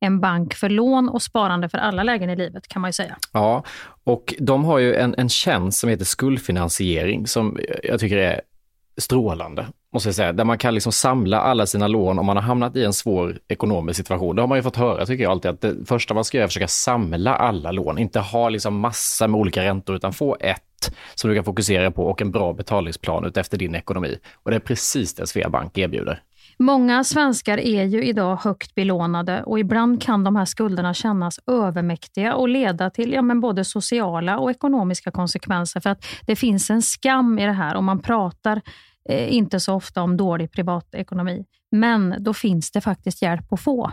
En 0.00 0.20
bank 0.20 0.54
för 0.54 0.68
lån 0.68 1.08
och 1.08 1.22
sparande 1.22 1.68
för 1.68 1.78
alla 1.78 2.02
lägen 2.02 2.30
i 2.30 2.36
livet 2.36 2.68
kan 2.68 2.82
man 2.82 2.88
ju 2.88 2.92
säga. 2.92 3.16
Ja, 3.32 3.64
och 4.04 4.34
de 4.38 4.64
har 4.64 4.78
ju 4.78 4.94
en, 4.94 5.14
en 5.18 5.28
tjänst 5.28 5.78
som 5.78 5.90
heter 5.90 6.04
skuldfinansiering 6.04 7.26
som 7.26 7.58
jag 7.82 8.00
tycker 8.00 8.16
är 8.16 8.40
strålande, 8.96 9.66
måste 9.92 10.08
jag 10.08 10.14
säga. 10.14 10.32
Där 10.32 10.44
man 10.44 10.58
kan 10.58 10.74
liksom 10.74 10.92
samla 10.92 11.40
alla 11.40 11.66
sina 11.66 11.88
lån 11.88 12.18
om 12.18 12.26
man 12.26 12.36
har 12.36 12.42
hamnat 12.42 12.76
i 12.76 12.84
en 12.84 12.92
svår 12.92 13.38
ekonomisk 13.48 13.96
situation. 13.96 14.36
Det 14.36 14.42
har 14.42 14.46
man 14.46 14.58
ju 14.58 14.62
fått 14.62 14.76
höra, 14.76 15.06
tycker 15.06 15.24
jag 15.24 15.30
alltid, 15.30 15.50
att 15.50 15.60
det 15.60 15.74
första 15.86 16.14
man 16.14 16.24
ska 16.24 16.36
göra 16.36 16.42
är 16.42 16.44
att 16.44 16.50
försöka 16.50 16.68
samla 16.68 17.34
alla 17.34 17.72
lån. 17.72 17.98
Inte 17.98 18.20
ha 18.20 18.48
liksom 18.48 18.80
massa 18.80 19.28
med 19.28 19.40
olika 19.40 19.64
räntor, 19.64 19.96
utan 19.96 20.12
få 20.12 20.36
ett 20.40 20.62
som 21.14 21.30
du 21.30 21.36
kan 21.36 21.44
fokusera 21.44 21.90
på 21.90 22.06
och 22.06 22.22
en 22.22 22.30
bra 22.30 22.52
betalningsplan 22.52 23.24
utefter 23.24 23.58
din 23.58 23.74
ekonomi. 23.74 24.18
Och 24.34 24.50
det 24.50 24.56
är 24.56 24.60
precis 24.60 25.14
det 25.14 25.26
Sveabank 25.26 25.78
erbjuder. 25.78 26.22
Många 26.58 27.04
svenskar 27.04 27.58
är 27.58 27.84
ju 27.84 28.04
idag 28.04 28.36
högt 28.36 28.74
belånade 28.74 29.42
och 29.42 29.58
ibland 29.58 30.02
kan 30.02 30.24
de 30.24 30.36
här 30.36 30.44
skulderna 30.44 30.94
kännas 30.94 31.40
övermäktiga 31.46 32.34
och 32.34 32.48
leda 32.48 32.90
till 32.90 33.12
ja, 33.12 33.22
men 33.22 33.40
både 33.40 33.64
sociala 33.64 34.38
och 34.38 34.50
ekonomiska 34.50 35.10
konsekvenser. 35.10 35.80
För 35.80 35.90
att 35.90 36.04
det 36.26 36.36
finns 36.36 36.70
en 36.70 36.82
skam 36.82 37.38
i 37.38 37.46
det 37.46 37.52
här 37.52 37.76
och 37.76 37.84
man 37.84 38.02
pratar 38.02 38.60
eh, 39.08 39.34
inte 39.34 39.60
så 39.60 39.74
ofta 39.74 40.02
om 40.02 40.16
dålig 40.16 40.52
privatekonomi. 40.52 41.44
Men 41.70 42.14
då 42.18 42.34
finns 42.34 42.70
det 42.70 42.80
faktiskt 42.80 43.22
hjälp 43.22 43.52
att 43.52 43.60
få. 43.60 43.92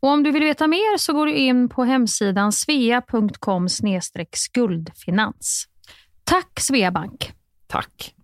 Och 0.00 0.08
om 0.08 0.22
du 0.22 0.30
vill 0.30 0.42
veta 0.42 0.66
mer 0.66 0.98
så 0.98 1.12
går 1.12 1.26
du 1.26 1.34
in 1.34 1.68
på 1.68 1.84
hemsidan 1.84 2.52
svea.com 2.52 3.68
skuldfinans. 4.32 5.68
Tack 6.24 6.60
Sveabank! 6.60 7.32
Tack! 7.66 8.14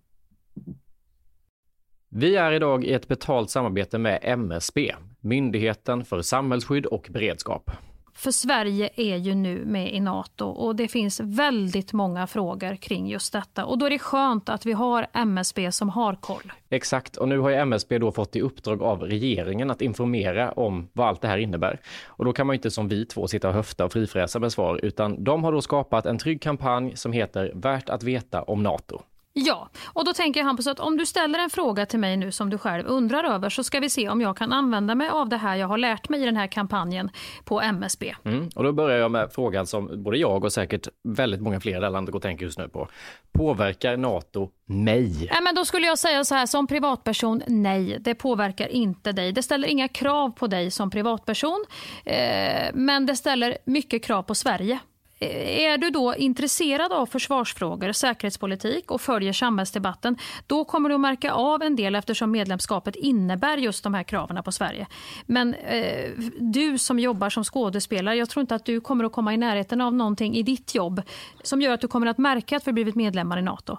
Vi 2.09 2.35
är 2.35 2.51
idag 2.51 2.83
i 2.83 2.93
ett 2.93 3.07
betalt 3.07 3.49
samarbete 3.49 3.97
med 3.97 4.19
MSB, 4.23 4.95
Myndigheten 5.21 6.05
för 6.05 6.21
samhällsskydd 6.21 6.85
och 6.85 7.07
beredskap. 7.11 7.71
För 8.17 8.31
Sverige 8.31 8.89
är 8.95 9.17
ju 9.17 9.35
nu 9.35 9.65
med 9.65 9.93
i 9.93 9.99
Nato 9.99 10.45
och 10.45 10.75
det 10.75 10.87
finns 10.87 11.19
väldigt 11.19 11.93
många 11.93 12.27
frågor 12.27 12.75
kring 12.75 13.07
just 13.07 13.33
detta. 13.33 13.65
Och 13.65 13.77
då 13.77 13.85
är 13.85 13.89
det 13.89 13.99
skönt 13.99 14.49
att 14.49 14.65
vi 14.65 14.71
har 14.71 15.07
MSB 15.13 15.71
som 15.71 15.89
har 15.89 16.15
koll. 16.15 16.51
Exakt, 16.69 17.17
och 17.17 17.27
nu 17.27 17.39
har 17.39 17.49
ju 17.49 17.55
MSB 17.55 17.97
då 17.97 18.11
fått 18.11 18.35
i 18.35 18.41
uppdrag 18.41 18.83
av 18.83 19.01
regeringen 19.01 19.71
att 19.71 19.81
informera 19.81 20.51
om 20.51 20.87
vad 20.93 21.07
allt 21.07 21.21
det 21.21 21.27
här 21.27 21.37
innebär. 21.37 21.79
Och 22.05 22.25
då 22.25 22.33
kan 22.33 22.47
man 22.47 22.53
ju 22.53 22.57
inte 22.57 22.71
som 22.71 22.87
vi 22.87 23.05
två 23.05 23.27
sitta 23.27 23.47
och 23.47 23.53
höfta 23.53 23.85
och 23.85 23.93
frifräsa 23.93 24.39
med 24.39 24.51
svar, 24.51 24.79
utan 24.83 25.23
de 25.23 25.43
har 25.43 25.51
då 25.51 25.61
skapat 25.61 26.05
en 26.05 26.17
trygg 26.17 26.41
kampanj 26.41 26.95
som 26.95 27.11
heter 27.11 27.51
Värt 27.55 27.89
att 27.89 28.03
veta 28.03 28.41
om 28.41 28.63
Nato. 28.63 29.01
Ja, 29.37 29.69
och 29.85 30.05
då 30.05 30.13
tänker 30.13 30.39
jag 30.39 30.45
Hampus 30.45 30.67
att 30.67 30.79
om 30.79 30.97
du 30.97 31.05
ställer 31.05 31.39
en 31.39 31.49
fråga 31.49 31.85
till 31.85 31.99
mig 31.99 32.17
nu 32.17 32.31
som 32.31 32.49
du 32.49 32.57
själv 32.57 32.87
undrar 32.87 33.23
över 33.23 33.49
så 33.49 33.63
ska 33.63 33.79
vi 33.79 33.89
se 33.89 34.09
om 34.09 34.21
jag 34.21 34.37
kan 34.37 34.51
använda 34.51 34.95
mig 34.95 35.09
av 35.09 35.29
det 35.29 35.37
här 35.37 35.55
jag 35.55 35.67
har 35.67 35.77
lärt 35.77 36.09
mig 36.09 36.21
i 36.21 36.25
den 36.25 36.37
här 36.37 36.47
kampanjen 36.47 37.09
på 37.43 37.61
MSB. 37.61 38.15
Mm, 38.23 38.49
och 38.55 38.63
då 38.63 38.71
börjar 38.71 38.97
jag 38.97 39.11
med 39.11 39.29
frågan 39.31 39.67
som 39.67 40.03
både 40.03 40.17
jag 40.17 40.43
och 40.43 40.53
säkert 40.53 40.87
väldigt 41.03 41.41
många 41.41 41.59
fler 41.59 41.77
i 41.77 41.79
det 41.79 41.89
landet 41.89 42.11
går 42.11 42.19
och 42.19 42.23
tänker 42.23 42.45
just 42.45 42.57
nu 42.57 42.69
på. 42.69 42.87
Påverkar 43.31 43.97
NATO 43.97 44.49
mig? 44.65 45.27
Ja, 45.31 45.41
men 45.41 45.55
då 45.55 45.65
skulle 45.65 45.87
jag 45.87 45.99
säga 45.99 46.23
så 46.23 46.35
här 46.35 46.45
som 46.45 46.67
privatperson, 46.67 47.41
nej, 47.47 47.97
det 47.99 48.15
påverkar 48.15 48.67
inte 48.67 49.11
dig. 49.11 49.31
Det 49.31 49.43
ställer 49.43 49.67
inga 49.67 49.87
krav 49.87 50.29
på 50.29 50.47
dig 50.47 50.71
som 50.71 50.89
privatperson, 50.89 51.65
eh, 52.05 52.69
men 52.73 53.05
det 53.05 53.15
ställer 53.15 53.57
mycket 53.65 54.03
krav 54.03 54.23
på 54.23 54.35
Sverige. 54.35 54.79
Eh, 55.19 55.63
är 55.63 55.77
du 55.77 55.89
då 55.89 56.15
intresserad 56.15 56.93
av 56.93 57.05
försvarsfrågor, 57.05 57.91
säkerhetspolitik 57.91 58.91
och 58.91 59.01
följer 59.01 59.33
samhällsdebatten, 59.33 60.17
då 60.47 60.65
kommer 60.65 60.89
du 60.89 60.95
att 60.95 61.01
märka 61.01 61.33
av 61.33 61.61
en 61.61 61.75
del 61.75 61.95
eftersom 61.95 62.31
medlemskapet 62.31 62.95
innebär 62.95 63.57
just 63.57 63.83
de 63.83 63.93
här 63.93 64.03
kraven 64.03 64.43
på 64.43 64.51
Sverige. 64.51 64.87
Men 65.25 65.53
eh, 65.53 66.11
du 66.39 66.77
som 66.77 66.99
jobbar 66.99 67.29
som 67.29 67.43
skådespelare, 67.43 68.15
jag 68.15 68.29
tror 68.29 68.41
inte 68.41 68.55
att 68.55 68.65
du 68.65 68.81
kommer 68.81 69.03
att 69.03 69.11
komma 69.11 69.33
i 69.33 69.37
närheten 69.37 69.81
av 69.81 69.93
någonting 69.93 70.35
i 70.35 70.43
ditt 70.43 70.75
jobb 70.75 71.01
som 71.43 71.61
gör 71.61 71.73
att 71.73 71.81
du 71.81 71.87
kommer 71.87 72.07
att 72.07 72.17
märka 72.17 72.57
att 72.57 72.67
vi 72.67 72.73
blivit 72.73 72.95
medlemmar 72.95 73.39
i 73.39 73.41
NATO. 73.41 73.77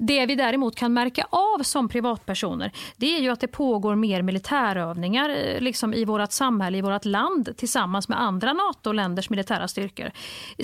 Det 0.00 0.26
vi 0.26 0.34
däremot 0.34 0.76
kan 0.76 0.92
märka 0.92 1.26
av 1.30 1.62
som 1.62 1.88
privatpersoner, 1.88 2.72
det 2.96 3.16
är 3.16 3.20
ju 3.20 3.30
att 3.30 3.40
det 3.40 3.48
pågår 3.48 3.94
mer 3.94 4.22
militärövningar 4.22 5.30
eh, 5.30 5.60
liksom 5.60 5.94
i 5.94 6.04
vårt 6.04 6.32
samhälle, 6.32 6.78
i 6.78 6.82
vårt 6.82 7.04
land 7.04 7.56
tillsammans 7.56 8.08
med 8.08 8.20
andra 8.20 8.52
NATO-länders 8.52 9.30
militära 9.30 9.68
styrkor 9.68 10.10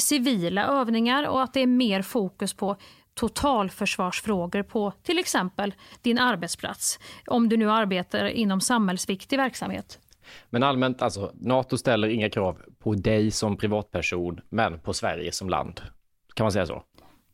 civila 0.06 0.66
övningar 0.66 1.28
och 1.28 1.42
att 1.42 1.54
det 1.54 1.60
är 1.60 1.66
mer 1.66 2.02
fokus 2.02 2.54
på 2.54 2.76
totalförsvarsfrågor 3.14 4.62
på 4.62 4.92
till 5.02 5.18
exempel 5.18 5.74
din 6.02 6.18
arbetsplats. 6.18 6.98
Om 7.26 7.48
du 7.48 7.56
nu 7.56 7.70
arbetar 7.70 8.26
inom 8.26 8.60
samhällsviktig 8.60 9.36
verksamhet. 9.36 9.98
Men 10.50 10.62
allmänt, 10.62 11.02
alltså 11.02 11.32
NATO 11.34 11.78
ställer 11.78 12.08
inga 12.08 12.30
krav 12.30 12.62
på 12.78 12.94
dig 12.94 13.30
som 13.30 13.56
privatperson, 13.56 14.40
men 14.48 14.78
på 14.78 14.92
Sverige 14.92 15.32
som 15.32 15.48
land. 15.48 15.80
Kan 16.34 16.44
man 16.44 16.52
säga 16.52 16.66
så? 16.66 16.82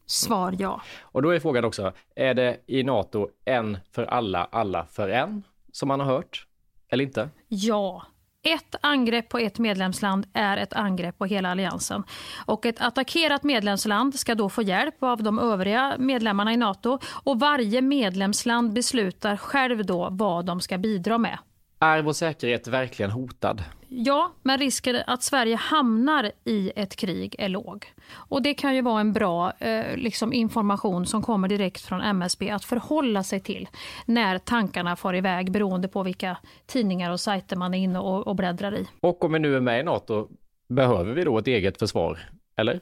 Svar 0.06 0.56
ja. 0.58 0.82
Och 1.00 1.22
då 1.22 1.30
är 1.30 1.40
frågan 1.40 1.64
också, 1.64 1.92
är 2.14 2.34
det 2.34 2.60
i 2.66 2.82
NATO 2.82 3.28
en 3.44 3.78
för 3.92 4.04
alla, 4.04 4.44
alla 4.44 4.86
för 4.86 5.08
en, 5.08 5.42
som 5.72 5.88
man 5.88 6.00
har 6.00 6.06
hört? 6.06 6.46
Eller 6.88 7.04
inte? 7.04 7.28
Ja, 7.48 8.02
ett 8.42 8.74
angrepp 8.80 9.28
på 9.28 9.38
ett 9.38 9.58
medlemsland 9.58 10.26
är 10.32 10.56
ett 10.56 10.72
angrepp 10.72 11.18
på 11.18 11.24
hela 11.24 11.50
alliansen. 11.50 12.04
Och 12.46 12.66
ett 12.66 12.80
attackerat 12.80 13.42
medlemsland 13.42 14.14
ska 14.14 14.34
då 14.34 14.48
få 14.48 14.62
hjälp 14.62 15.02
av 15.02 15.22
de 15.22 15.38
övriga 15.38 15.96
medlemmarna 15.98 16.52
i 16.52 16.56
Nato 16.56 16.98
och 17.24 17.40
varje 17.40 17.82
medlemsland 17.82 18.72
beslutar 18.72 19.36
själv 19.36 19.86
då 19.86 20.08
vad 20.10 20.44
de 20.44 20.60
ska 20.60 20.78
bidra 20.78 21.18
med. 21.18 21.38
Är 21.80 22.02
vår 22.02 22.12
säkerhet 22.12 22.68
verkligen 22.68 23.10
hotad? 23.10 23.64
Ja, 23.92 24.32
men 24.42 24.58
risken 24.58 24.96
att 25.06 25.22
Sverige 25.22 25.56
hamnar 25.56 26.32
i 26.44 26.72
ett 26.76 26.96
krig 26.96 27.36
är 27.38 27.48
låg. 27.48 27.92
Och 28.12 28.42
Det 28.42 28.54
kan 28.54 28.74
ju 28.74 28.82
vara 28.82 29.00
en 29.00 29.12
bra 29.12 29.52
eh, 29.58 29.96
liksom 29.96 30.32
information 30.32 31.06
som 31.06 31.22
kommer 31.22 31.48
direkt 31.48 31.80
från 31.80 32.00
MSB 32.00 32.50
att 32.50 32.64
förhålla 32.64 33.22
sig 33.22 33.40
till 33.40 33.68
när 34.06 34.38
tankarna 34.38 34.96
far 34.96 35.14
iväg 35.14 35.52
beroende 35.52 35.88
på 35.88 36.02
vilka 36.02 36.36
tidningar 36.66 37.10
och 37.10 37.20
sajter 37.20 37.56
man 37.56 37.74
är 37.74 37.78
inne 37.78 37.98
och, 37.98 38.26
och 38.26 38.36
bläddrar 38.36 38.74
i. 38.74 38.86
Och 39.00 39.24
om 39.24 39.32
vi 39.32 39.38
nu 39.38 39.56
är 39.56 39.60
med 39.60 39.80
i 39.80 39.82
Nato, 39.82 40.28
behöver 40.68 41.12
vi 41.14 41.24
då 41.24 41.38
ett 41.38 41.46
eget 41.46 41.78
försvar? 41.78 42.18
Eller? 42.56 42.80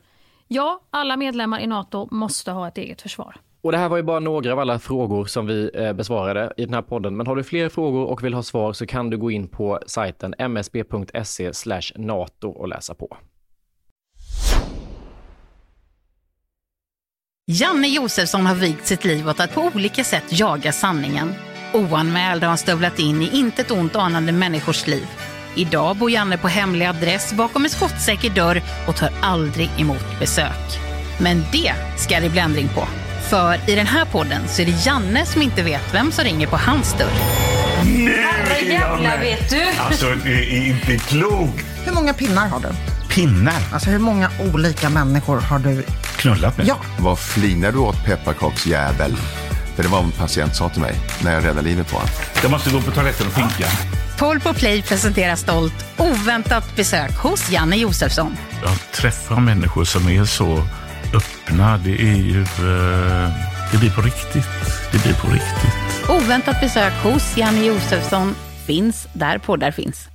Ja, 0.48 0.80
alla 0.90 1.16
medlemmar 1.16 1.60
i 1.60 1.66
Nato 1.66 2.08
måste 2.10 2.50
ha 2.50 2.68
ett 2.68 2.78
eget 2.78 3.02
försvar. 3.02 3.36
Och 3.62 3.72
det 3.72 3.78
här 3.78 3.88
var 3.88 3.96
ju 3.96 4.02
bara 4.02 4.20
några 4.20 4.52
av 4.52 4.58
alla 4.58 4.78
frågor 4.78 5.24
som 5.24 5.46
vi 5.46 5.70
eh, 5.74 5.92
besvarade 5.92 6.52
i 6.56 6.64
den 6.64 6.74
här 6.74 6.82
podden. 6.82 7.16
Men 7.16 7.26
har 7.26 7.36
du 7.36 7.44
fler 7.44 7.68
frågor 7.68 8.04
och 8.04 8.24
vill 8.24 8.34
ha 8.34 8.42
svar 8.42 8.72
så 8.72 8.86
kan 8.86 9.10
du 9.10 9.18
gå 9.18 9.30
in 9.30 9.48
på 9.48 9.80
sajten 9.86 10.34
msb.se 10.38 11.52
nato 11.96 12.48
och 12.48 12.68
läsa 12.68 12.94
på. 12.94 13.16
Janne 17.50 17.88
Josefsson 17.88 18.46
har 18.46 18.54
vigt 18.54 18.86
sitt 18.86 19.04
liv 19.04 19.28
åt 19.28 19.40
att 19.40 19.54
på 19.54 19.70
olika 19.74 20.04
sätt 20.04 20.24
jaga 20.30 20.72
sanningen. 20.72 21.34
Oanmäld 21.74 22.42
har 22.42 22.48
han 22.48 22.58
stövlat 22.58 22.98
in 22.98 23.22
i 23.22 23.38
intet 23.38 23.70
ont 23.70 23.96
anande 23.96 24.32
människors 24.32 24.86
liv. 24.86 25.06
Idag 25.56 25.96
bor 25.96 26.10
Janne 26.10 26.38
på 26.38 26.48
hemlig 26.48 26.86
adress 26.86 27.32
bakom 27.32 27.64
en 27.64 27.70
skottsäker 27.70 28.30
dörr 28.30 28.62
och 28.88 28.96
tar 28.96 29.10
aldrig 29.22 29.70
emot 29.78 30.18
besök. 30.20 30.78
Men 31.20 31.36
det 31.52 31.72
ska 31.96 32.20
det 32.20 32.30
bli 32.30 32.40
ändring 32.40 32.68
på. 32.68 33.07
För 33.30 33.70
i 33.70 33.74
den 33.74 33.86
här 33.86 34.04
podden 34.04 34.48
så 34.48 34.62
är 34.62 34.66
det 34.66 34.86
Janne 34.86 35.26
som 35.26 35.42
inte 35.42 35.62
vet 35.62 35.94
vem 35.94 36.12
som 36.12 36.24
ringer 36.24 36.46
på 36.46 36.56
hans 36.56 36.92
dörr. 36.98 37.10
Herrejävlar 38.08 39.18
vet 39.18 39.50
du! 39.50 39.62
Alltså, 39.78 40.06
det 40.24 40.56
är 40.56 40.66
inte 40.66 40.98
klokt. 40.98 41.64
Hur 41.84 41.92
många 41.92 42.14
pinnar 42.14 42.48
har 42.48 42.60
du? 42.60 42.68
Pinnar 43.14 43.54
Alltså 43.72 43.90
hur 43.90 43.98
många 43.98 44.30
olika 44.52 44.90
människor 44.90 45.40
har 45.40 45.58
du? 45.58 45.84
knullat 46.16 46.56
med. 46.56 46.66
Ja, 46.66 46.76
Vad 46.98 47.18
flinar 47.18 47.72
du 47.72 47.78
åt 47.78 48.04
pepparkaksjävel? 48.04 49.16
För 49.76 49.82
det 49.82 49.88
var 49.88 49.98
vad 49.98 50.06
en 50.06 50.12
patient 50.12 50.56
sa 50.56 50.68
till 50.68 50.80
mig 50.80 50.94
när 51.24 51.34
jag 51.34 51.44
räddade 51.44 51.62
livet 51.62 51.88
på 51.90 51.96
honom. 51.96 52.10
Jag 52.42 52.50
måste 52.50 52.70
gå 52.70 52.80
på 52.80 52.90
toaletten 52.90 53.26
och 53.26 53.34
pinka. 53.34 53.66
Paul 54.18 54.40
på 54.40 54.54
Play 54.54 54.82
presenterar 54.82 55.36
stolt 55.36 55.84
oväntat 55.96 56.76
besök 56.76 57.10
hos 57.16 57.50
Janne 57.50 57.76
Josefsson. 57.76 58.36
Jag 58.64 58.92
träffar 58.92 59.36
människor 59.40 59.84
som 59.84 60.08
är 60.08 60.24
så 60.24 60.66
öppna. 61.14 61.78
Det 61.78 61.90
är 61.90 62.16
ju... 62.16 62.40
eh, 62.42 63.30
det 63.72 63.78
blir 63.78 63.90
på 63.90 64.00
riktigt. 64.00 64.48
Det 64.92 65.02
blir 65.02 65.14
på 65.14 65.26
riktigt. 65.28 66.10
Oväntat 66.10 66.60
besök 66.60 66.92
hos 67.02 67.36
Janne 67.36 67.64
Josefsson 67.64 68.34
finns 68.66 69.08
där 69.14 69.38
poddar 69.38 69.70
finns. 69.70 70.08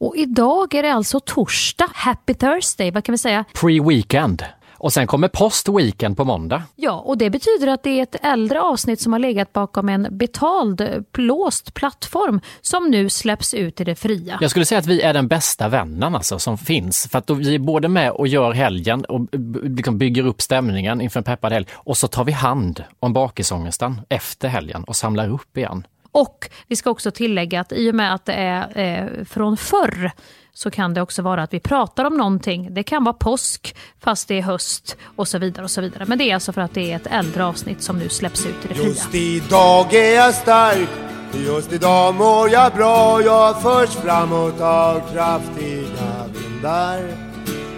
Och 0.00 0.16
idag 0.16 0.74
är 0.74 0.82
det 0.82 0.92
alltså 0.92 1.20
torsdag. 1.20 1.88
Happy 1.94 2.34
Thursday, 2.34 2.90
vad 2.90 3.04
kan 3.04 3.12
vi 3.12 3.18
säga? 3.18 3.44
Pre-weekend. 3.54 4.44
Och 4.84 4.92
sen 4.92 5.06
kommer 5.06 5.28
post-weekend 5.28 6.16
på 6.16 6.24
måndag. 6.24 6.62
Ja, 6.76 6.92
och 6.92 7.18
det 7.18 7.30
betyder 7.30 7.66
att 7.66 7.82
det 7.82 7.98
är 7.98 8.02
ett 8.02 8.16
äldre 8.22 8.60
avsnitt 8.60 9.00
som 9.00 9.12
har 9.12 9.20
legat 9.20 9.52
bakom 9.52 9.88
en 9.88 10.08
betald, 10.10 11.04
låst 11.16 11.74
plattform 11.74 12.40
som 12.60 12.90
nu 12.90 13.08
släpps 13.08 13.54
ut 13.54 13.80
i 13.80 13.84
det 13.84 13.94
fria. 13.94 14.38
Jag 14.40 14.50
skulle 14.50 14.64
säga 14.64 14.78
att 14.78 14.86
vi 14.86 15.00
är 15.00 15.12
den 15.14 15.28
bästa 15.28 15.68
vännen 15.68 16.14
alltså, 16.14 16.38
som 16.38 16.58
finns. 16.58 17.08
För 17.10 17.18
att 17.18 17.30
vi 17.30 17.54
är 17.54 17.58
både 17.58 17.88
med 17.88 18.10
och 18.10 18.28
gör 18.28 18.52
helgen 18.52 19.04
och 19.04 19.28
liksom 19.62 19.98
bygger 19.98 20.26
upp 20.26 20.42
stämningen 20.42 21.00
inför 21.00 21.20
en 21.20 21.24
peppad 21.24 21.52
helg. 21.52 21.66
Och 21.74 21.96
så 21.96 22.08
tar 22.08 22.24
vi 22.24 22.32
hand 22.32 22.84
om 23.00 23.12
bakisångesten 23.12 24.00
efter 24.08 24.48
helgen 24.48 24.84
och 24.84 24.96
samlar 24.96 25.28
upp 25.28 25.56
igen. 25.56 25.86
Och 26.14 26.50
vi 26.66 26.76
ska 26.76 26.90
också 26.90 27.10
tillägga 27.10 27.60
att 27.60 27.72
i 27.72 27.90
och 27.90 27.94
med 27.94 28.14
att 28.14 28.24
det 28.24 28.32
är 28.32 28.78
eh, 28.78 29.24
från 29.24 29.56
förr 29.56 30.10
så 30.52 30.70
kan 30.70 30.94
det 30.94 31.02
också 31.02 31.22
vara 31.22 31.42
att 31.42 31.54
vi 31.54 31.60
pratar 31.60 32.04
om 32.04 32.16
någonting. 32.16 32.74
Det 32.74 32.82
kan 32.82 33.04
vara 33.04 33.12
påsk 33.12 33.76
fast 34.00 34.28
det 34.28 34.38
är 34.38 34.42
höst 34.42 34.96
och 35.16 35.28
så 35.28 35.38
vidare. 35.38 35.64
och 35.64 35.70
så 35.70 35.80
vidare. 35.80 36.04
Men 36.06 36.18
det 36.18 36.30
är 36.30 36.34
alltså 36.34 36.52
för 36.52 36.60
att 36.60 36.74
det 36.74 36.92
är 36.92 36.96
ett 36.96 37.06
äldre 37.06 37.44
avsnitt 37.44 37.82
som 37.82 37.98
nu 37.98 38.08
släpps 38.08 38.46
ut 38.46 38.64
i 38.64 38.68
det 38.68 38.74
fria. 38.74 38.86
Just 38.86 39.14
idag 39.14 39.94
är 39.94 40.14
jag 40.14 40.34
stark 40.34 40.88
Just 41.32 41.72
idag 41.72 42.14
mår 42.14 42.50
jag 42.50 42.72
bra 42.72 43.22
Jag 43.22 43.62
förs 43.62 43.90
framåt 43.90 44.60
av 44.60 45.12
kraftiga 45.12 46.26
vindar 46.32 47.00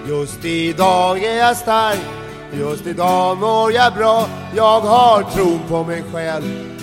Just 0.09 0.45
idag 0.45 1.25
är 1.25 1.39
jag 1.39 1.57
stark 1.57 2.01
Just 2.53 2.87
idag 2.87 3.39
mår 3.39 3.73
jag 3.73 3.95
bra 3.95 4.27
Jag 4.57 4.81
har 4.81 5.23
tron 5.23 5.61
på 5.69 5.85
mig 5.85 6.05
själv 6.13 6.76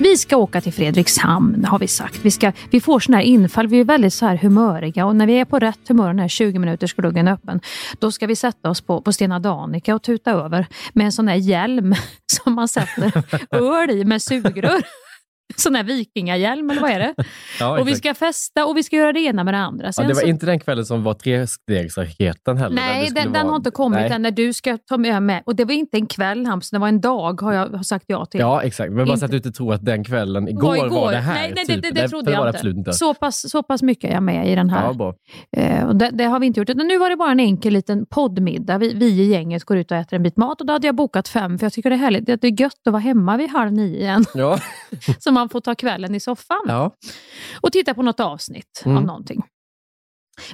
vi 0.00 0.16
ska 0.16 0.36
åka 0.36 0.60
till 0.60 0.72
Fredrikshamn 0.72 1.64
har 1.64 1.78
vi 1.78 1.88
sagt. 1.88 2.18
Vi, 2.22 2.30
ska, 2.30 2.52
vi 2.70 2.80
får 2.80 3.00
såna 3.00 3.16
här 3.16 3.24
infall, 3.24 3.68
vi 3.68 3.80
är 3.80 3.84
väldigt 3.84 4.14
så 4.14 4.26
här 4.26 4.36
humöriga 4.36 5.06
och 5.06 5.16
när 5.16 5.26
vi 5.26 5.32
är 5.32 5.44
på 5.44 5.58
rätt 5.58 5.88
humör, 5.88 6.06
den 6.06 6.18
här 6.18 6.28
20 6.28 6.58
minuters 6.58 6.94
gluggen 6.94 7.28
är 7.28 7.32
öppen, 7.32 7.60
då 7.98 8.12
ska 8.12 8.26
vi 8.26 8.36
sätta 8.36 8.70
oss 8.70 8.80
på, 8.80 9.00
på 9.00 9.12
Stena 9.12 9.38
Danica 9.38 9.94
och 9.94 10.02
tuta 10.02 10.30
över 10.30 10.66
med 10.92 11.04
en 11.04 11.12
sån 11.12 11.28
här 11.28 11.36
hjälm 11.36 11.94
som 12.44 12.54
man 12.54 12.68
sätter 12.68 13.12
öl 13.50 13.90
i 13.90 14.04
med 14.04 14.22
sugrör. 14.22 14.82
Sån 15.56 15.74
här 15.74 15.84
vikingahjälm 15.84 16.70
eller 16.70 16.80
vad 16.80 16.90
är 16.90 16.98
det? 16.98 17.14
Ja, 17.60 17.80
och 17.80 17.88
vi 17.88 17.94
ska 17.94 18.14
festa 18.14 18.66
och 18.66 18.76
vi 18.76 18.82
ska 18.82 18.96
göra 18.96 19.12
det 19.12 19.20
ena 19.20 19.44
med 19.44 19.54
det 19.54 19.58
andra. 19.58 19.86
ja, 19.86 19.92
Sen 19.92 20.08
det 20.08 20.14
var 20.14 20.20
så- 20.20 20.26
inte 20.26 20.46
den 20.46 20.60
kvällen 20.60 20.84
som 20.86 21.02
var 21.02 21.14
trestegsraketen 21.14 22.56
heller. 22.56 22.76
det 22.76 22.82
Nej, 22.82 23.10
den, 23.14 23.24
den 23.24 23.32
vara- 23.32 23.50
har 23.52 23.56
inte 23.56 23.70
kommit 23.70 24.00
Nej. 24.00 24.10
än 24.10 24.22
när 24.22 24.30
du 24.30 24.52
ska 24.52 24.78
ta 24.78 24.96
med 24.98 25.22
mig. 25.22 25.42
Och 25.46 25.56
det 25.56 25.64
var 25.64 25.72
inte 25.74 25.96
en 25.96 26.06
kväll 26.06 26.46
Hampus, 26.46 26.70
det 26.70 26.78
var 26.78 26.88
en 26.88 27.00
dag 27.00 27.40
har 27.40 27.52
jag 27.52 27.68
har 27.68 27.82
sagt 27.82 28.04
ja 28.08 28.26
till. 28.26 28.40
Ja, 28.40 28.62
exakt. 28.62 28.92
Men 28.92 29.06
bara 29.06 29.16
så 29.16 29.24
att 29.24 29.30
du 29.30 29.36
inte 29.36 29.52
tror 29.52 29.74
att 29.74 29.84
den 29.84 30.04
kvällen 30.04 30.48
igår 30.48 30.88
var, 30.90 31.12
det 31.12 31.18
här. 31.18 31.34
Nej, 31.34 31.52
nej 31.56 31.66
typ. 31.66 31.82
det, 31.82 31.90
det, 31.90 32.00
det 32.02 32.08
trodde 32.08 32.30
jag 32.32 32.38
var 32.38 32.52
det 32.52 32.58
inte. 32.58 32.68
inte. 32.78 32.92
Så, 32.92 33.14
pass, 33.14 33.50
så 33.50 33.62
pass 33.62 33.82
mycket 33.82 34.10
är 34.10 34.14
jag 34.14 34.22
med 34.22 34.48
i 34.52 34.54
den 34.54 34.70
här. 34.70 34.94
Ja. 34.98 35.14
Eh, 35.56 35.84
och 35.88 35.96
det, 35.96 36.10
det 36.12 36.24
har 36.24 36.38
vi 36.40 36.46
inte 36.46 36.60
gjort. 36.60 36.68
Nu 36.74 36.98
var 36.98 37.10
det 37.10 37.16
bara 37.16 37.30
en 37.32 37.40
enkel 37.40 37.72
liten 37.72 38.06
poddmiddag. 38.06 38.78
Vi, 38.78 38.94
vi 38.94 39.06
i 39.06 39.24
gänget 39.30 39.64
går 39.64 39.76
ut 39.76 39.90
och 39.90 39.96
äter 39.96 40.16
en 40.16 40.22
bit 40.22 40.36
mat 40.36 40.60
och 40.60 40.66
då 40.66 40.72
hade 40.72 40.86
jag 40.88 40.94
bokat 40.96 41.28
fem 41.28 41.58
för 41.58 41.66
jag 41.66 41.72
tycker 41.72 41.90
det 41.90 41.96
är 41.96 41.98
härligt. 41.98 42.26
Det, 42.26 42.36
det 42.36 42.46
är 42.46 42.60
gött 42.60 42.72
att 42.86 42.92
vara 42.92 43.00
hemma 43.02 43.36
vid 43.36 43.50
halv 43.50 43.72
nio 43.72 43.98
igen. 44.00 44.24
Ja. 44.34 44.58
så 45.32 45.34
man 45.34 45.48
får 45.48 45.60
ta 45.60 45.74
kvällen 45.74 46.14
i 46.14 46.20
soffan 46.20 46.62
ja. 46.66 46.90
och 47.60 47.72
titta 47.72 47.94
på 47.94 48.02
något 48.02 48.20
avsnitt 48.20 48.82
Mm. 48.84 48.96
av 48.96 49.04
någonting. 49.04 49.42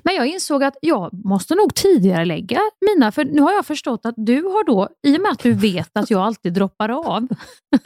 Men 0.04 0.14
jag 0.14 0.26
insåg 0.26 0.64
att 0.64 0.76
jag 0.82 1.10
måste 1.24 1.54
nog 1.54 1.74
tidigare 1.74 2.24
lägga 2.24 2.60
mina, 2.80 3.12
för 3.12 3.24
nu 3.24 3.40
har 3.42 3.52
jag 3.52 3.66
förstått 3.66 4.06
att 4.06 4.14
du 4.16 4.42
har 4.42 4.64
då, 4.66 4.88
i 5.06 5.16
och 5.16 5.20
med 5.20 5.30
att 5.32 5.38
du 5.38 5.52
vet 5.52 5.90
att 5.96 6.10
jag 6.10 6.20
alltid 6.20 6.52
droppar 6.52 6.88
av 6.88 7.28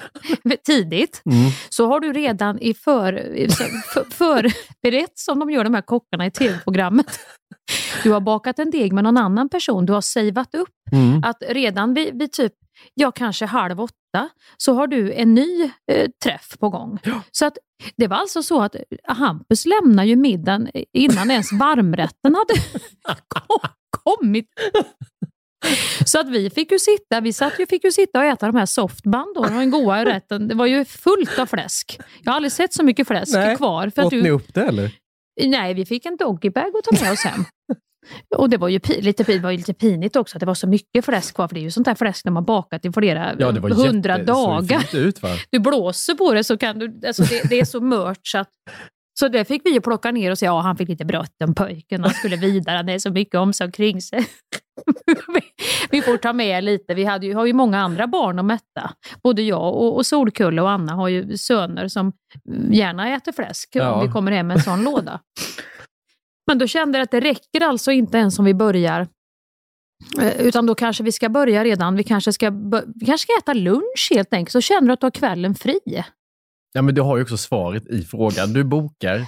tidigt, 0.66 1.22
Mm. 1.26 1.50
så 1.68 1.86
har 1.86 2.00
du 2.00 2.12
redan 2.12 2.58
i 2.58 2.74
för, 2.74 3.12
för, 3.94 4.04
förberett, 4.10 5.18
som 5.18 5.38
de 5.38 5.50
gör 5.50 5.64
de 5.64 5.74
här 5.74 5.82
kockarna 5.82 6.26
i 6.26 6.30
tv-programmet. 6.30 7.18
Du 8.02 8.10
har 8.10 8.20
bakat 8.20 8.58
en 8.58 8.70
deg 8.70 8.92
med 8.92 9.04
någon 9.04 9.16
annan 9.16 9.48
person, 9.48 9.86
du 9.86 9.92
har 9.92 10.00
savat 10.00 10.54
upp 10.54 10.68
Mm. 10.92 11.24
att 11.24 11.42
redan 11.48 11.94
vid, 11.94 12.18
vid 12.18 12.32
typ, 12.32 12.52
ja 12.94 13.12
kanske 13.12 13.46
halv 13.46 13.80
åtta, 13.80 14.28
så 14.56 14.74
har 14.74 14.86
du 14.86 15.12
en 15.12 15.34
ny 15.34 15.70
eh, 15.92 16.10
träff 16.24 16.58
på 16.58 16.68
gång. 16.68 16.98
Så 17.30 17.46
att 17.46 17.58
det 17.96 18.06
var 18.06 18.16
alltså 18.16 18.42
så 18.42 18.62
att 18.62 18.76
Hampus 19.08 19.66
lämnar 19.66 20.04
ju 20.04 20.16
middagen 20.16 20.68
innan 20.92 21.30
ens 21.30 21.52
varmrätten 21.52 22.34
hade 22.34 22.54
kom- 23.28 23.70
kommit. 24.04 24.46
Så 26.06 26.20
att 26.20 26.28
vi 26.28 26.50
fick 26.50 26.72
ju 26.72 26.78
sitta, 26.78 27.20
vi 27.20 27.32
satt 27.32 27.58
ju, 27.58 27.66
fick 27.66 27.84
ju 27.84 27.92
sitta 27.92 28.18
och 28.18 28.24
äta 28.24 28.46
de 28.46 28.56
här 28.56 28.66
softband 28.66 29.34
då, 29.34 29.44
den 29.44 29.70
goda 29.70 30.04
rätten. 30.04 30.48
Det 30.48 30.54
var 30.54 30.66
ju 30.66 30.84
fullt 30.84 31.38
av 31.38 31.46
fläsk. 31.46 32.00
Jag 32.22 32.32
har 32.32 32.36
aldrig 32.36 32.52
sett 32.52 32.72
så 32.74 32.82
mycket 32.84 33.06
fläsk 33.08 33.34
Nej. 33.34 33.56
kvar. 33.56 33.90
För 33.90 34.02
att 34.02 34.06
Åt 34.06 34.12
ni 34.12 34.20
du, 34.20 34.30
upp 34.30 34.54
det 34.54 34.62
eller? 34.62 34.90
nej, 35.44 35.74
vi 35.74 35.84
fick 35.86 36.06
en 36.06 36.16
doggybag 36.16 36.64
att 36.76 36.84
ta 36.84 37.04
med 37.04 37.12
oss 37.12 37.24
hem. 37.24 37.44
Och 38.36 38.50
det 38.50 38.56
var 38.56 38.68
ju 38.68 38.80
lite, 39.00 39.22
det 39.24 39.38
var 39.38 39.50
ju 39.50 39.56
lite 39.56 39.74
pinigt 39.74 40.16
också 40.16 40.36
att 40.36 40.40
det 40.40 40.46
var 40.46 40.54
så 40.54 40.66
mycket 40.68 41.04
fläsk 41.04 41.34
kvar, 41.34 41.48
för 41.48 41.54
det 41.54 41.60
är 41.60 41.62
ju 41.62 41.70
sånt 41.70 41.84
där 41.84 41.94
fläsk 41.94 42.24
när 42.24 42.32
man 42.32 42.44
bakat 42.44 42.84
i 42.84 42.92
flera 42.92 43.34
Ja, 43.38 43.50
hundra 43.50 44.12
jätte- 44.18 44.32
dagar. 44.32 44.96
ut? 44.96 45.20
Du 45.50 45.58
blåser 45.58 46.14
på 46.14 46.34
det 46.34 46.44
så 46.44 46.56
kan 46.56 46.78
du, 46.78 47.00
alltså 47.06 47.22
det, 47.22 47.48
det 47.48 47.60
är 47.60 47.64
så 47.64 47.80
mört 47.80 48.20
så 48.22 48.38
att 48.38 48.48
så 49.20 49.28
det 49.28 49.44
fick 49.44 49.62
vi 49.66 49.70
ju 49.72 49.80
plocka 49.80 50.10
ner 50.10 50.30
och 50.30 50.38
säga, 50.38 50.50
ja 50.50 50.60
han 50.60 50.76
fick 50.76 50.88
lite 50.88 51.04
bråttom 51.04 51.54
pojken, 51.54 52.04
han 52.04 52.14
skulle 52.14 52.36
vidare, 52.36 52.82
det 52.82 52.92
är 52.92 52.98
så 52.98 53.10
mycket 53.10 53.34
omsorg 53.34 53.72
kring 53.72 54.02
sig. 54.02 54.26
vi, 55.06 55.40
vi 55.90 56.02
får 56.02 56.16
ta 56.16 56.32
med 56.32 56.64
lite, 56.64 56.94
vi 56.94 57.04
hade 57.04 57.26
ju, 57.26 57.34
har 57.34 57.46
ju 57.46 57.52
många 57.52 57.78
andra 57.80 58.06
barn 58.06 58.38
att 58.38 58.44
mätta. 58.44 58.90
Både 59.22 59.42
jag 59.42 59.74
och, 59.74 59.96
och 59.96 60.06
Solkulle 60.06 60.62
och 60.62 60.70
Anna 60.70 60.92
har 60.92 61.08
ju 61.08 61.36
söner 61.36 61.88
som 61.88 62.12
gärna 62.70 63.14
äter 63.16 63.32
fläsk 63.32 63.68
Ja. 63.72 63.92
om 63.92 64.06
vi 64.06 64.12
kommer 64.12 64.32
hem 64.32 64.46
med 64.46 64.56
en 64.56 64.62
sån 64.62 64.84
låda. 64.84 65.20
Men 66.46 66.58
då 66.58 66.66
kände 66.66 66.98
jag 66.98 67.04
att 67.04 67.10
det 67.10 67.20
räcker 67.20 67.60
alltså 67.60 67.92
inte 67.92 68.18
ens 68.18 68.38
om 68.38 68.44
vi 68.44 68.54
börjar 68.54 69.06
Eh, 70.20 70.40
Utan 70.40 70.66
då 70.66 70.74
kanske 70.74 71.02
vi 71.02 71.12
ska 71.12 71.28
börja 71.28 71.64
redan, 71.64 71.96
vi 71.96 72.04
kanske 72.04 72.32
ska, 72.32 72.50
vi 72.94 73.06
kanske 73.06 73.18
ska 73.26 73.38
äta 73.38 73.54
lunch 73.54 74.08
helt 74.10 74.34
enkelt, 74.34 74.52
så 74.52 74.60
känner 74.60 74.86
du 74.86 74.92
att 74.92 75.00
du 75.00 75.06
har 75.06 75.10
kvällen 75.10 75.54
fri. 75.54 75.80
Ja, 76.74 76.82
men 76.82 76.94
du 76.94 77.00
har 77.00 77.16
ju 77.16 77.22
också 77.22 77.36
svaret 77.36 77.86
i 77.86 78.02
frågan. 78.02 78.52
Du 78.52 78.64
bokar 78.64 79.26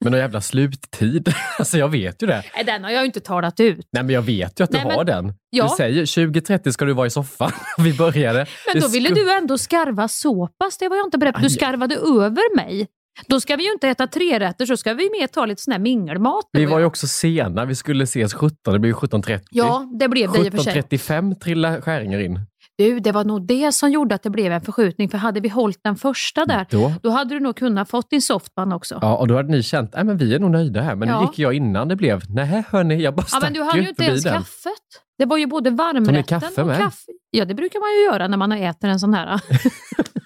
med 0.00 0.12
någon 0.12 0.20
jävla 0.20 0.40
sluttid. 0.40 1.34
Alltså 1.58 1.78
jag 1.78 1.88
vet 1.88 2.22
ju 2.22 2.26
det. 2.26 2.44
Nej, 2.54 2.64
den 2.64 2.84
har 2.84 2.90
jag 2.90 3.00
ju 3.00 3.06
inte 3.06 3.20
talat 3.20 3.60
ut. 3.60 3.88
Nej, 3.92 4.02
men 4.02 4.14
jag 4.14 4.22
vet 4.22 4.60
ju 4.60 4.64
att 4.64 4.70
du 4.70 4.76
Nej, 4.76 4.86
men- 4.86 4.96
har 4.96 5.04
den. 5.04 5.34
Ja. 5.50 5.64
Du 5.64 5.76
säger 5.76 6.04
20.30 6.04 6.70
ska 6.72 6.84
du 6.84 6.92
vara 6.92 7.06
i 7.06 7.10
soffan. 7.10 7.52
Vi 7.78 7.92
började. 7.94 8.46
Men 8.72 8.82
då 8.82 8.88
ville 8.88 9.08
du 9.08 9.36
ändå 9.36 9.58
skarva 9.58 10.08
så 10.08 10.46
pass, 10.46 10.78
det 10.78 10.88
var 10.88 10.96
jag 10.96 11.06
inte 11.06 11.18
beredd 11.18 11.34
på. 11.34 11.40
Du 11.40 11.50
skarvade 11.50 11.94
över 11.94 12.56
mig. 12.56 12.86
Då 13.28 13.40
ska 13.40 13.56
vi 13.56 13.64
ju 13.64 13.72
inte 13.72 13.88
äta 13.88 14.06
tre 14.06 14.38
rätter, 14.40 14.66
så 14.66 14.76
ska 14.76 14.94
vi 14.94 15.10
mer 15.20 15.26
ta 15.26 15.46
lite 15.46 15.62
sån 15.62 15.72
här 15.72 15.78
mingelmat. 15.78 16.44
Vi 16.52 16.66
var 16.66 16.78
ju 16.78 16.84
också 16.84 17.06
sena. 17.06 17.64
Vi 17.64 17.74
skulle 17.74 18.04
ses 18.04 18.34
17, 18.34 18.72
det 18.72 18.78
blir 18.78 18.90
ju 18.90 18.94
17.30. 18.96 19.40
Ja, 19.50 19.86
det 20.00 20.08
blev 20.08 20.32
det 20.32 20.38
i 20.38 20.48
och 20.48 20.52
för 20.52 20.58
sig. 20.58 20.82
17.35 20.82 21.34
trillade 21.34 21.82
Skäringer 21.82 22.18
in. 22.18 22.40
Du, 22.78 23.00
det 23.00 23.12
var 23.12 23.24
nog 23.24 23.46
det 23.46 23.72
som 23.72 23.90
gjorde 23.90 24.14
att 24.14 24.22
det 24.22 24.30
blev 24.30 24.52
en 24.52 24.60
förskjutning, 24.60 25.08
för 25.08 25.18
hade 25.18 25.40
vi 25.40 25.48
hållit 25.48 25.80
den 25.84 25.96
första 25.96 26.44
där, 26.44 26.66
Då? 26.70 26.92
då 27.02 27.10
hade 27.10 27.34
du 27.34 27.40
nog 27.40 27.56
kunnat 27.56 27.90
fått 27.90 28.10
din 28.10 28.22
softband 28.22 28.74
också. 28.74 28.98
Ja, 29.02 29.16
och 29.16 29.28
då 29.28 29.36
hade 29.36 29.48
ni 29.48 29.62
känt, 29.62 29.92
men 29.94 30.16
vi 30.16 30.34
är 30.34 30.38
nog 30.38 30.50
nöjda 30.50 30.80
här. 30.80 30.94
Men 30.96 31.08
Ja. 31.08 31.20
nu 31.20 31.26
gick 31.26 31.38
jag 31.38 31.54
innan 31.54 31.88
det 31.88 31.96
blev, 31.96 32.22
nej 32.28 32.64
hörni, 32.70 33.02
jag 33.02 33.14
bara 33.14 33.22
Ja, 33.22 33.26
stack 33.26 33.42
men 33.42 33.52
du 33.52 33.62
hade 33.62 33.78
ju 33.80 33.88
inte 33.88 34.04
ens 34.04 34.22
den. 34.24 34.32
kaffet. 34.32 34.72
Det 35.18 35.24
var 35.24 35.36
ju 35.36 35.46
både 35.46 35.70
varmrätten 35.70 36.22
kaffe 36.40 36.62
och 36.62 36.76
kaffe. 36.76 37.12
Ja, 37.30 37.44
det 37.44 37.54
brukar 37.54 37.80
man 37.80 37.90
ju 37.98 38.12
göra 38.12 38.28
när 38.28 38.36
man 38.36 38.52
äter 38.52 38.88
en 38.90 39.00
sån 39.00 39.14
här. 39.14 39.40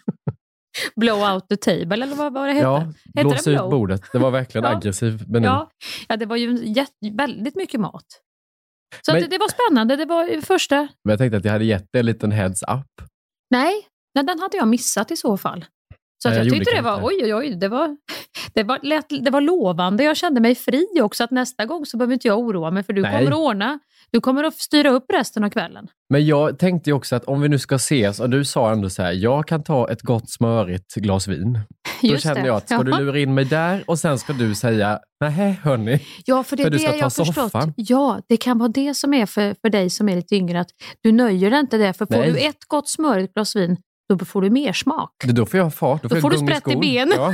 blow 0.96 1.32
out 1.34 1.48
the 1.48 1.56
table, 1.56 1.94
eller 2.04 2.06
vad, 2.16 2.32
vad 2.32 2.48
det 2.48 2.52
hette? 2.52 2.64
Ja, 2.64 2.78
Hette 3.14 3.28
blåsa 3.28 3.50
det 3.50 3.54
ut 3.56 3.60
blow? 3.60 3.70
bordet. 3.70 4.02
Det 4.12 4.18
var 4.18 4.30
verkligen 4.30 4.64
Ja. 4.70 4.76
aggressiv 4.76 5.24
meny. 5.28 5.46
Ja, 5.46 5.70
ja, 6.08 6.16
det 6.16 6.26
var 6.26 6.36
ju 6.36 6.74
väldigt 7.12 7.54
mycket 7.56 7.80
mat. 7.80 8.04
Så 9.06 9.12
Men- 9.12 9.22
det, 9.22 9.28
det 9.28 9.38
var 9.38 9.48
spännande. 9.48 9.96
Det 9.96 10.04
var 10.04 10.40
första... 10.40 10.76
Men 10.76 10.88
jag 11.12 11.18
tänkte 11.18 11.36
att 11.36 11.44
jag 11.44 11.52
hade 11.52 11.64
gett 11.64 11.92
dig 11.92 12.00
en 12.00 12.06
liten 12.06 12.32
heads 12.32 12.62
up. 12.62 13.08
Nej, 13.50 13.74
nej, 14.14 14.24
den 14.24 14.38
hade 14.40 14.56
jag 14.56 14.68
missat 14.68 15.10
i 15.10 15.16
så 15.16 15.36
fall. 15.36 15.64
Så 16.22 16.28
Nej, 16.28 16.38
jag 16.38 16.46
jag, 16.46 16.54
tyckte 16.54 16.74
det 16.76 16.82
var, 16.82 17.00
oj, 17.02 17.18
oj, 17.22 17.34
oj, 17.34 17.54
det 17.56 17.68
var, 17.68 17.96
det, 18.54 18.62
var, 18.62 18.78
lät, 18.82 19.06
det 19.24 19.30
var 19.30 19.40
lovande. 19.40 20.04
Jag 20.04 20.16
kände 20.16 20.40
mig 20.40 20.54
fri 20.54 20.86
också, 21.00 21.24
att 21.24 21.30
nästa 21.30 21.64
gång 21.66 21.86
så 21.86 21.96
behöver 21.96 22.12
inte 22.14 22.28
jag 22.28 22.38
oroa 22.38 22.70
mig, 22.70 22.82
för 22.82 22.92
du 22.92 23.02
Nej. 23.02 23.12
kommer 23.18 23.30
att 23.32 23.38
ordna, 23.38 23.78
du 24.10 24.20
kommer 24.20 24.44
att 24.44 24.54
styra 24.54 24.90
upp 24.90 25.04
resten 25.12 25.44
av 25.44 25.50
kvällen. 25.50 25.88
Men 26.10 26.26
jag 26.26 26.58
tänkte 26.58 26.90
ju 26.90 26.94
också 26.94 27.16
att 27.16 27.24
om 27.24 27.40
vi 27.40 27.48
nu 27.48 27.58
ska 27.58 27.74
ses, 27.74 28.20
och 28.20 28.30
du 28.30 28.44
sa 28.44 28.72
ändå 28.72 28.90
så 28.90 29.02
här, 29.02 29.12
jag 29.12 29.48
kan 29.48 29.62
ta 29.64 29.90
ett 29.90 30.02
gott 30.02 30.30
smörigt 30.30 30.94
glas 30.94 31.28
vin. 31.28 31.58
Då 32.02 32.08
Just 32.08 32.22
kände 32.22 32.40
det. 32.40 32.46
jag 32.46 32.56
att 32.56 32.66
ska 32.68 32.82
du 32.82 32.98
lura 32.98 33.18
in 33.18 33.34
mig 33.34 33.44
där 33.44 33.84
och 33.86 33.98
sen 33.98 34.18
ska 34.18 34.32
du 34.32 34.54
säga, 34.54 34.98
nej 35.20 35.60
hörni, 35.62 36.00
Ja, 36.24 36.42
för 36.42 36.56
det 36.56 36.62
är 36.62 36.64
För 36.64 36.70
du 36.70 36.76
det 36.76 36.82
ska 36.82 36.90
jag 36.90 36.98
ta 36.98 37.04
har 37.04 37.10
förstått. 37.10 37.34
soffan. 37.34 37.72
Ja, 37.76 38.20
det 38.28 38.36
kan 38.36 38.58
vara 38.58 38.68
det 38.68 38.94
som 38.94 39.14
är 39.14 39.26
för, 39.26 39.54
för 39.62 39.68
dig 39.70 39.90
som 39.90 40.08
är 40.08 40.16
lite 40.16 40.34
yngre, 40.36 40.60
att 40.60 40.70
du 41.02 41.12
nöjer 41.12 41.50
dig 41.50 41.60
inte 41.60 41.78
där. 41.78 41.92
För 41.92 42.06
får 42.06 42.14
Nej. 42.16 42.32
du 42.32 42.38
ett 42.38 42.64
gott 42.66 42.88
smörigt 42.88 43.34
glas 43.34 43.56
vin, 43.56 43.76
då 44.18 44.24
får 44.24 44.42
du 44.42 44.50
mer 44.50 44.72
smak. 44.72 45.10
då 45.24 45.46
får 45.46 45.58
jag 45.60 45.74
fart. 45.74 46.02
Då 46.02 46.08
får, 46.08 46.14
Då 46.14 46.16
jag 46.16 46.22
får 46.22 46.30
du 46.30 46.36
sprätt 46.36 46.68
i 46.68 46.70
skon. 46.70 46.80
ben. 46.80 47.12
Ja, 47.16 47.32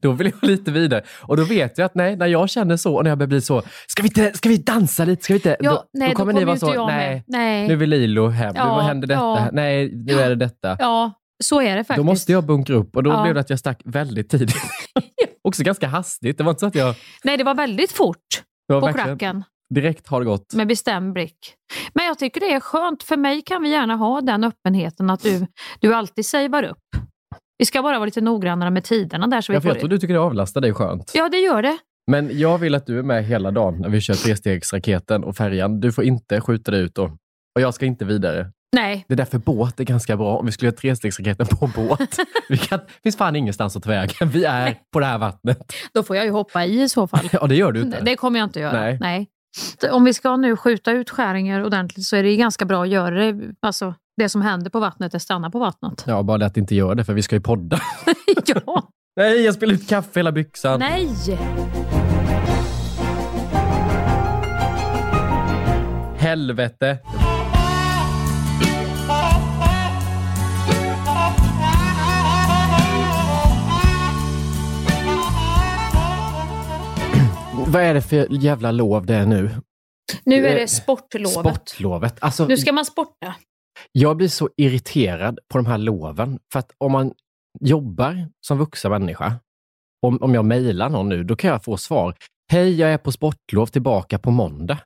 då 0.00 0.12
vill 0.12 0.32
jag 0.40 0.50
lite 0.50 0.70
vidare. 0.70 1.02
Och 1.22 1.36
då 1.36 1.44
vet 1.44 1.78
jag 1.78 1.84
att 1.86 1.94
nej, 1.94 2.16
när 2.16 2.26
jag 2.26 2.50
känner 2.50 2.76
så 2.76 2.94
och 2.96 3.04
när 3.04 3.10
jag 3.10 3.18
börjar 3.18 3.28
bli 3.28 3.40
så, 3.40 3.62
ska 3.86 4.02
vi, 4.02 4.08
inte, 4.08 4.32
ska 4.38 4.48
vi 4.48 4.56
dansa 4.56 5.04
lite? 5.04 5.22
Ska 5.24 5.32
vi 5.32 5.36
inte? 5.38 5.56
Ja, 5.60 5.70
då, 5.70 5.84
nej, 5.92 6.08
då 6.10 6.14
kommer 6.16 6.32
ni 6.32 6.38
ju 6.40 6.46
vara 6.46 6.56
så, 6.56 6.86
nej, 6.86 7.24
nej. 7.26 7.68
nu 7.68 7.76
vill 7.76 7.90
Lilo 7.90 8.28
hem, 8.28 8.52
Ja, 8.56 8.76
nu 8.76 8.82
händer 8.82 9.08
detta, 9.08 9.20
ja. 9.20 9.48
nej, 9.52 9.90
nu 9.94 10.20
är 10.20 10.28
det 10.28 10.34
detta. 10.34 10.76
Ja, 10.78 11.12
så 11.44 11.60
är 11.60 11.76
det 11.76 11.84
faktiskt. 11.84 11.96
Då 11.96 12.02
måste 12.04 12.32
jag 12.32 12.46
bunkra 12.46 12.76
upp 12.76 12.96
och 12.96 13.02
då 13.02 13.22
blev 13.22 13.34
det 13.34 13.40
att 13.40 13.50
jag 13.50 13.58
stack 13.58 13.80
väldigt 13.84 14.30
tidigt. 14.30 14.54
Också 15.44 15.62
ganska 15.62 15.88
hastigt. 15.88 16.38
Det 16.38 16.44
var 16.44 16.50
inte 16.50 16.60
så 16.60 16.66
att 16.66 16.74
jag... 16.74 16.94
Nej, 17.24 17.36
det 17.36 17.44
var 17.44 17.54
väldigt 17.54 17.92
fort 17.92 18.16
på 18.68 18.80
verkligen- 18.80 19.06
klacken. 19.18 19.44
Direkt 19.74 20.08
har 20.08 20.20
det 20.20 20.26
gått. 20.26 20.54
med 20.54 20.66
bestämd 20.68 21.12
blick. 21.12 21.38
Men 21.94 22.06
jag 22.06 22.18
tycker 22.18 22.40
det 22.40 22.52
är 22.52 22.60
skönt. 22.60 23.02
För 23.02 23.16
mig 23.16 23.42
kan 23.42 23.62
vi 23.62 23.68
gärna 23.70 23.96
ha 23.96 24.20
den 24.20 24.44
öppenheten 24.44 25.10
att 25.10 25.22
du, 25.22 25.46
du 25.80 25.94
alltid 25.94 26.26
savear 26.26 26.62
upp. 26.62 26.78
Vi 27.58 27.64
ska 27.64 27.82
bara 27.82 27.98
vara 27.98 28.04
lite 28.06 28.20
noggrannare 28.20 28.70
med 28.70 28.84
tiderna 28.84 29.26
där. 29.26 29.40
Så 29.40 29.52
vi 29.52 29.56
Jag, 29.56 29.64
jag 29.64 29.72
får... 29.72 29.80
tror 29.80 29.88
du 29.88 29.98
tycker 29.98 30.14
det 30.14 30.20
avlastar 30.20 30.60
dig 30.60 30.74
skönt. 30.74 31.12
Ja, 31.14 31.28
det 31.28 31.38
gör 31.38 31.62
det. 31.62 31.78
Men 32.10 32.38
jag 32.38 32.58
vill 32.58 32.74
att 32.74 32.86
du 32.86 32.98
är 32.98 33.02
med 33.02 33.24
hela 33.24 33.50
dagen 33.50 33.80
när 33.80 33.88
vi 33.88 34.00
kör 34.00 34.14
trestegsraketen 34.14 35.24
och 35.24 35.36
färjan. 35.36 35.80
Du 35.80 35.92
får 35.92 36.04
inte 36.04 36.40
skjuta 36.40 36.70
dig 36.70 36.80
ut 36.80 36.94
då. 36.94 37.04
Och 37.54 37.60
jag 37.60 37.74
ska 37.74 37.86
inte 37.86 38.04
vidare. 38.04 38.50
Nej, 38.76 39.04
Det 39.08 39.14
är 39.14 39.16
därför 39.16 39.38
båt 39.38 39.80
är 39.80 39.84
ganska 39.84 40.16
bra 40.16 40.36
om 40.36 40.46
vi 40.46 40.52
skulle 40.52 40.66
göra 40.68 40.76
trestegsraketen 40.76 41.46
på 41.46 41.66
båt. 41.66 42.16
Vi 42.48 42.58
kan, 42.58 42.80
finns 43.02 43.16
fan 43.16 43.36
ingenstans 43.36 43.76
att 43.76 43.82
ta 43.82 43.90
vägen. 43.90 44.28
Vi 44.28 44.44
är 44.44 44.74
på 44.92 45.00
det 45.00 45.06
här 45.06 45.18
vattnet. 45.18 45.72
då 45.94 46.02
får 46.02 46.16
jag 46.16 46.24
ju 46.24 46.30
hoppa 46.30 46.64
i 46.64 46.82
i 46.82 46.88
så 46.88 47.06
fall. 47.06 47.28
Ja, 47.32 47.46
det 47.46 47.54
gör 47.54 47.72
du 47.72 47.80
inte. 47.82 48.00
Det 48.00 48.16
kommer 48.16 48.38
jag 48.38 48.46
inte 48.46 48.60
göra. 48.60 48.96
Nej. 49.00 49.28
Om 49.90 50.04
vi 50.04 50.14
ska 50.14 50.36
nu 50.36 50.56
skjuta 50.56 50.92
ut 50.92 51.10
skäringar 51.10 51.64
ordentligt 51.64 52.06
så 52.06 52.16
är 52.16 52.22
det 52.22 52.36
ganska 52.36 52.64
bra 52.64 52.82
att 52.82 52.88
göra 52.88 53.14
det. 53.14 53.54
Alltså, 53.60 53.94
det 54.16 54.28
som 54.28 54.42
händer 54.42 54.70
på 54.70 54.80
vattnet, 54.80 55.12
det 55.12 55.20
stannar 55.20 55.50
på 55.50 55.58
vattnet. 55.58 56.04
Ja, 56.06 56.22
bara 56.22 56.38
det 56.38 56.46
att 56.46 56.56
inte 56.56 56.74
gör 56.74 56.94
det, 56.94 57.04
för 57.04 57.12
vi 57.14 57.22
ska 57.22 57.36
ju 57.36 57.40
podda. 57.40 57.80
ja, 58.46 58.88
Nej, 59.16 59.44
jag 59.44 59.54
spiller 59.54 59.74
ut 59.74 59.88
kaffe 59.88 60.10
i 60.14 60.18
hela 60.18 60.32
byxan. 60.32 60.80
nej! 60.80 61.08
Helvete. 66.18 66.98
Vad 77.76 77.84
är 77.84 77.94
det 77.94 78.02
för 78.02 78.26
jävla 78.32 78.70
lov 78.70 79.06
det 79.06 79.14
är 79.14 79.26
nu? 79.26 79.50
Nu 80.24 80.46
är 80.46 80.50
Eh, 80.50 80.54
det 80.60 80.68
sportlovet. 80.68 81.32
Sportlovet. 81.32 82.16
Alltså, 82.20 82.46
Nu 82.46 82.56
ska 82.56 82.72
man 82.72 82.84
sporta. 82.84 83.34
Jag 83.92 84.16
blir 84.16 84.28
så 84.28 84.50
irriterad 84.56 85.38
på 85.52 85.58
de 85.58 85.66
här 85.66 85.78
loven. 85.78 86.38
För 86.52 86.58
att 86.58 86.72
om 86.78 86.92
man 86.92 87.12
jobbar 87.60 88.28
som 88.46 88.58
vuxen 88.58 88.90
människa, 88.90 89.34
om, 90.06 90.18
om 90.22 90.34
jag 90.34 90.44
mejlar 90.44 90.88
någon 90.88 91.08
nu, 91.08 91.24
då 91.24 91.36
kan 91.36 91.50
jag 91.50 91.64
få 91.64 91.76
svar. 91.76 92.14
Hej, 92.52 92.74
jag 92.80 92.90
är 92.92 92.98
på 92.98 93.12
sportlov 93.12 93.66
tillbaka 93.66 94.18
på 94.18 94.30
måndag. 94.30 94.78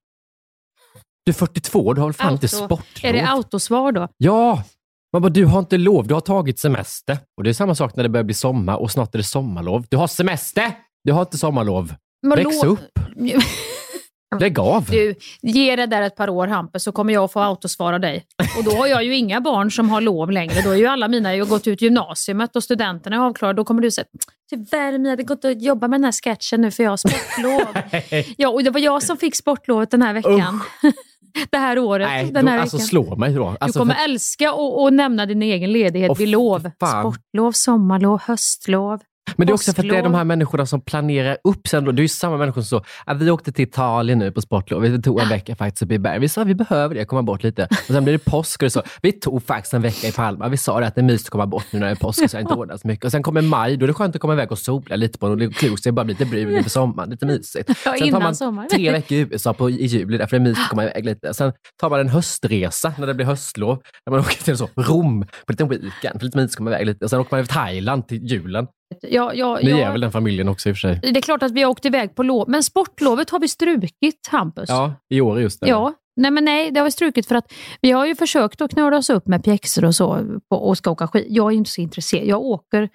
Du 1.24 1.30
är 1.30 1.34
42, 1.34 1.92
du 1.94 2.00
har 2.00 2.08
väl 2.08 2.14
fan 2.14 2.32
inte 2.32 2.46
Auto- 2.46 2.64
sportlov? 2.64 3.08
Är 3.08 3.12
det 3.12 3.26
autosvar 3.28 3.92
då? 3.92 4.08
Ja! 4.16 4.64
Man 5.12 5.22
bara, 5.22 5.28
du 5.28 5.44
har 5.44 5.58
inte 5.58 5.78
lov, 5.78 6.06
du 6.06 6.14
har 6.14 6.20
tagit 6.20 6.58
semester. 6.58 7.18
Och 7.36 7.44
det 7.44 7.50
är 7.50 7.54
samma 7.54 7.74
sak 7.74 7.96
när 7.96 8.02
det 8.02 8.08
börjar 8.08 8.24
bli 8.24 8.34
sommar 8.34 8.76
och 8.76 8.90
snart 8.90 9.14
är 9.14 9.18
det 9.18 9.24
sommarlov. 9.24 9.86
Du 9.90 9.96
har 9.96 10.06
semester! 10.06 10.72
Du 11.04 11.12
har 11.12 11.20
inte 11.20 11.38
sommarlov. 11.38 11.94
Väx 12.22 12.64
upp! 12.64 12.80
Lägg 14.40 14.58
av! 14.58 14.84
Du, 14.90 15.14
ge 15.42 15.76
det 15.76 15.86
där 15.86 16.02
ett 16.02 16.16
par 16.16 16.28
år 16.30 16.46
Hampus 16.46 16.82
så 16.84 16.92
kommer 16.92 17.12
jag 17.12 17.32
få 17.32 17.40
autosvara 17.40 17.98
dig. 17.98 18.24
Och 18.58 18.64
då 18.64 18.70
har 18.70 18.86
jag 18.86 19.04
ju 19.04 19.16
inga 19.16 19.40
barn 19.40 19.70
som 19.70 19.90
har 19.90 20.00
lov 20.00 20.30
längre. 20.30 20.62
Då 20.64 20.70
är 20.70 20.76
ju 20.76 20.86
alla 20.86 21.08
mina 21.08 21.34
ju 21.36 21.44
gått 21.44 21.66
ut 21.66 21.82
gymnasiet 21.82 22.56
och 22.56 22.64
studenterna 22.64 23.16
är 23.16 23.20
avklarade. 23.20 23.56
Då 23.56 23.64
kommer 23.64 23.82
du 23.82 23.90
säga, 23.90 24.04
tyvärr 24.50 24.98
Mia, 24.98 25.16
det 25.16 25.22
går 25.22 25.34
inte 25.36 25.48
att 25.48 25.62
jobba 25.62 25.88
med 25.88 26.00
den 26.00 26.04
här 26.04 26.12
sketchen 26.12 26.60
nu 26.60 26.70
för 26.70 26.82
jag 26.82 26.90
har 26.90 26.96
sportlov. 26.96 27.82
ja, 28.36 28.48
och 28.48 28.64
det 28.64 28.70
var 28.70 28.80
jag 28.80 29.02
som 29.02 29.16
fick 29.16 29.36
sportlovet 29.36 29.90
den 29.90 30.02
här 30.02 30.12
veckan. 30.14 30.60
det 31.50 31.58
här 31.58 31.78
året. 31.78 32.08
Nej, 32.08 32.30
den 32.32 32.44
då, 32.44 32.50
här 32.50 32.58
alltså 32.58 32.76
veckan. 32.76 32.86
slå 32.86 33.16
mig 33.16 33.32
då. 33.32 33.50
Du 33.50 33.56
Alltså, 33.60 33.78
kommer 33.78 33.94
för- 33.94 34.04
älska 34.04 34.50
att 34.86 34.92
nämna 34.92 35.26
din 35.26 35.42
egen 35.42 35.72
ledighet 35.72 36.10
Åh, 36.10 36.16
vid 36.18 36.28
lov. 36.28 36.70
fan. 36.80 37.12
Sportlov, 37.12 37.52
sommarlov, 37.52 38.20
höstlov. 38.20 39.00
Men 39.36 39.46
det 39.46 39.50
är 39.50 39.54
också 39.54 39.72
för 39.72 39.82
att 39.82 39.88
det 39.88 39.96
är 39.96 40.02
de 40.02 40.14
här 40.14 40.24
människorna 40.24 40.66
som 40.66 40.80
planerar 40.80 41.38
upp 41.44 41.68
sen. 41.68 41.84
Då. 41.84 41.92
Det 41.92 42.00
är 42.00 42.02
ju 42.02 42.08
samma 42.08 42.36
människor 42.36 42.62
som 42.62 42.80
så, 42.80 42.84
att 43.04 43.22
vi 43.22 43.30
åkte 43.30 43.52
till 43.52 43.62
Italien 43.62 44.18
nu 44.18 44.32
på 44.32 44.40
sportlov. 44.40 44.82
Vi 44.82 45.02
tog 45.02 45.20
en 45.20 45.28
vecka 45.28 45.56
faktiskt 45.56 45.82
uppe 45.82 45.94
i 45.94 45.98
berg. 45.98 46.18
Vi 46.18 46.28
sa 46.28 46.42
att 46.42 46.48
vi 46.48 46.54
behöver 46.54 46.94
det, 46.94 47.04
komma 47.04 47.22
bort 47.22 47.42
lite. 47.42 47.68
Och 47.70 47.94
sen 47.94 48.04
blir 48.04 48.12
det 48.12 48.24
påsk 48.24 48.62
och 48.62 48.66
det 48.66 48.70
så, 48.70 48.82
vi 49.02 49.12
tog 49.12 49.42
faktiskt 49.42 49.74
en 49.74 49.82
vecka 49.82 50.06
i 50.08 50.12
Palma. 50.12 50.48
Vi 50.48 50.56
sa 50.56 50.80
det 50.80 50.86
att 50.86 50.94
det 50.94 51.00
är 51.00 51.02
mysigt 51.02 51.26
att 51.26 51.30
komma 51.30 51.46
bort 51.46 51.64
nu 51.70 51.78
när 51.78 51.86
det 51.86 51.92
är 51.92 51.96
påsk 51.96 52.30
så 52.30 52.36
jag 52.36 52.42
inte 52.42 52.54
ordnat 52.54 52.80
så 52.80 52.88
mycket. 52.88 53.04
Och 53.04 53.10
sen 53.10 53.22
kommer 53.22 53.42
maj, 53.42 53.76
då 53.76 53.84
är 53.84 53.86
det 53.86 53.94
skönt 53.94 54.14
att 54.14 54.20
komma 54.20 54.32
iväg 54.32 54.52
och 54.52 54.58
sola 54.58 54.96
lite 54.96 55.18
på 55.18 55.28
något 55.28 55.54
klok 55.54 55.78
sig, 55.78 55.92
bara 55.92 56.04
bli 56.04 56.14
lite 56.14 56.26
brun 56.26 56.56
inför 56.56 56.70
sommaren, 56.70 57.10
lite 57.10 57.26
mysigt. 57.26 57.70
Sen 57.98 58.10
tar 58.10 58.20
man 58.20 58.68
tre 58.68 58.92
veckor 58.92 59.18
i 59.18 59.20
USA 59.20 59.54
på, 59.54 59.70
i 59.70 59.86
juli, 59.86 60.18
därför 60.18 60.36
är 60.36 60.40
det 60.40 60.44
mysigt 60.44 60.64
att 60.64 60.70
komma 60.70 60.84
iväg 60.84 61.04
lite. 61.04 61.34
Sen 61.34 61.52
tar 61.80 61.90
man 61.90 62.00
en 62.00 62.08
höstresa 62.08 62.94
när 62.98 63.06
det 63.06 63.14
blir 63.14 63.26
höstlov, 63.26 63.78
när 64.06 64.10
man 64.10 64.20
åker 64.26 64.44
till 64.44 64.56
så, 64.56 64.68
Rom 64.76 65.20
på 65.20 65.26
en 65.46 65.52
liten 65.52 65.68
weekend, 65.68 66.20
för 66.20 66.24
lite 66.24 66.38
mysigt 66.38 66.52
att 66.52 66.56
komma 66.56 66.70
iväg 66.70 66.86
lite. 66.86 67.04
Och 67.04 67.10
sen 67.10 67.20
åker 67.20 67.36
man 67.36 67.44
till 67.44 67.54
Thailand 67.54 68.08
till 68.08 68.24
julen. 68.26 68.66
Ja, 69.00 69.32
ja, 69.34 69.58
Ni 69.62 69.70
ja. 69.70 69.78
är 69.78 69.92
väl 69.92 70.00
den 70.00 70.12
familjen 70.12 70.48
också 70.48 70.68
i 70.68 70.72
och 70.72 70.76
för 70.76 70.80
sig? 70.80 71.00
Det 71.02 71.08
är 71.18 71.22
klart 71.22 71.42
att 71.42 71.52
vi 71.52 71.62
har 71.62 71.70
åkt 71.70 71.84
iväg 71.84 72.14
på 72.14 72.22
lov, 72.22 72.48
men 72.48 72.62
sportlovet 72.62 73.30
har 73.30 73.38
vi 73.40 73.48
strukit, 73.48 74.28
Hampus. 74.30 74.68
Ja, 74.68 74.94
i 75.08 75.20
år 75.20 75.40
just 75.40 75.60
det. 75.60 75.68
Ja, 75.68 75.94
nej 76.16 76.30
men 76.30 76.44
nej, 76.44 76.70
det 76.70 76.80
har 76.80 76.84
vi 76.84 76.90
strukit 76.90 77.26
för 77.26 77.34
att 77.34 77.52
vi 77.80 77.90
har 77.90 78.06
ju 78.06 78.14
försökt 78.14 78.60
att 78.60 78.70
knöla 78.70 78.96
oss 78.96 79.10
upp 79.10 79.26
med 79.28 79.44
pjäxor 79.44 79.84
och 79.84 79.94
så 79.94 80.18
på, 80.50 80.56
och 80.56 80.78
ska 80.78 80.90
åka 80.90 81.08
skidor. 81.08 81.28
Jag 81.30 81.52
är 81.52 81.56
inte 81.56 81.70
så 81.70 81.80
intresserad. 81.80 82.26
Jag 82.26 82.40
åker, 82.42 82.88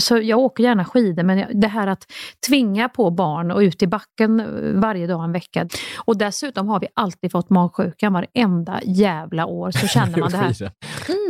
så 0.00 0.18
jag 0.18 0.38
åker 0.38 0.64
gärna 0.64 0.84
skidor, 0.84 1.22
men 1.22 1.38
jag- 1.38 1.60
det 1.60 1.68
här 1.68 1.86
att 1.86 2.04
tvinga 2.48 2.88
på 2.88 3.10
barn 3.10 3.50
och 3.50 3.58
ut 3.58 3.82
i 3.82 3.86
backen 3.86 4.40
eh, 4.40 4.46
varje 4.80 5.06
dag 5.06 5.24
en 5.24 5.32
vecka. 5.32 5.68
Och 5.98 6.18
dessutom 6.18 6.68
har 6.68 6.80
vi 6.80 6.86
alltid 6.94 7.32
fått 7.32 7.50
magsjukan 7.50 8.12
varenda 8.12 8.80
jävla 8.84 9.46
år, 9.46 9.70
så 9.70 9.86
känner 9.86 10.18
man 10.20 10.30
det 10.30 10.36
här. 10.36 10.72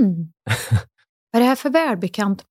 Mm. 0.01 0.15
Vad 1.33 1.41
är 1.43 1.45
det 1.45 1.49
här 1.49 1.57
för 1.57 1.71
välbekant? 1.71 2.45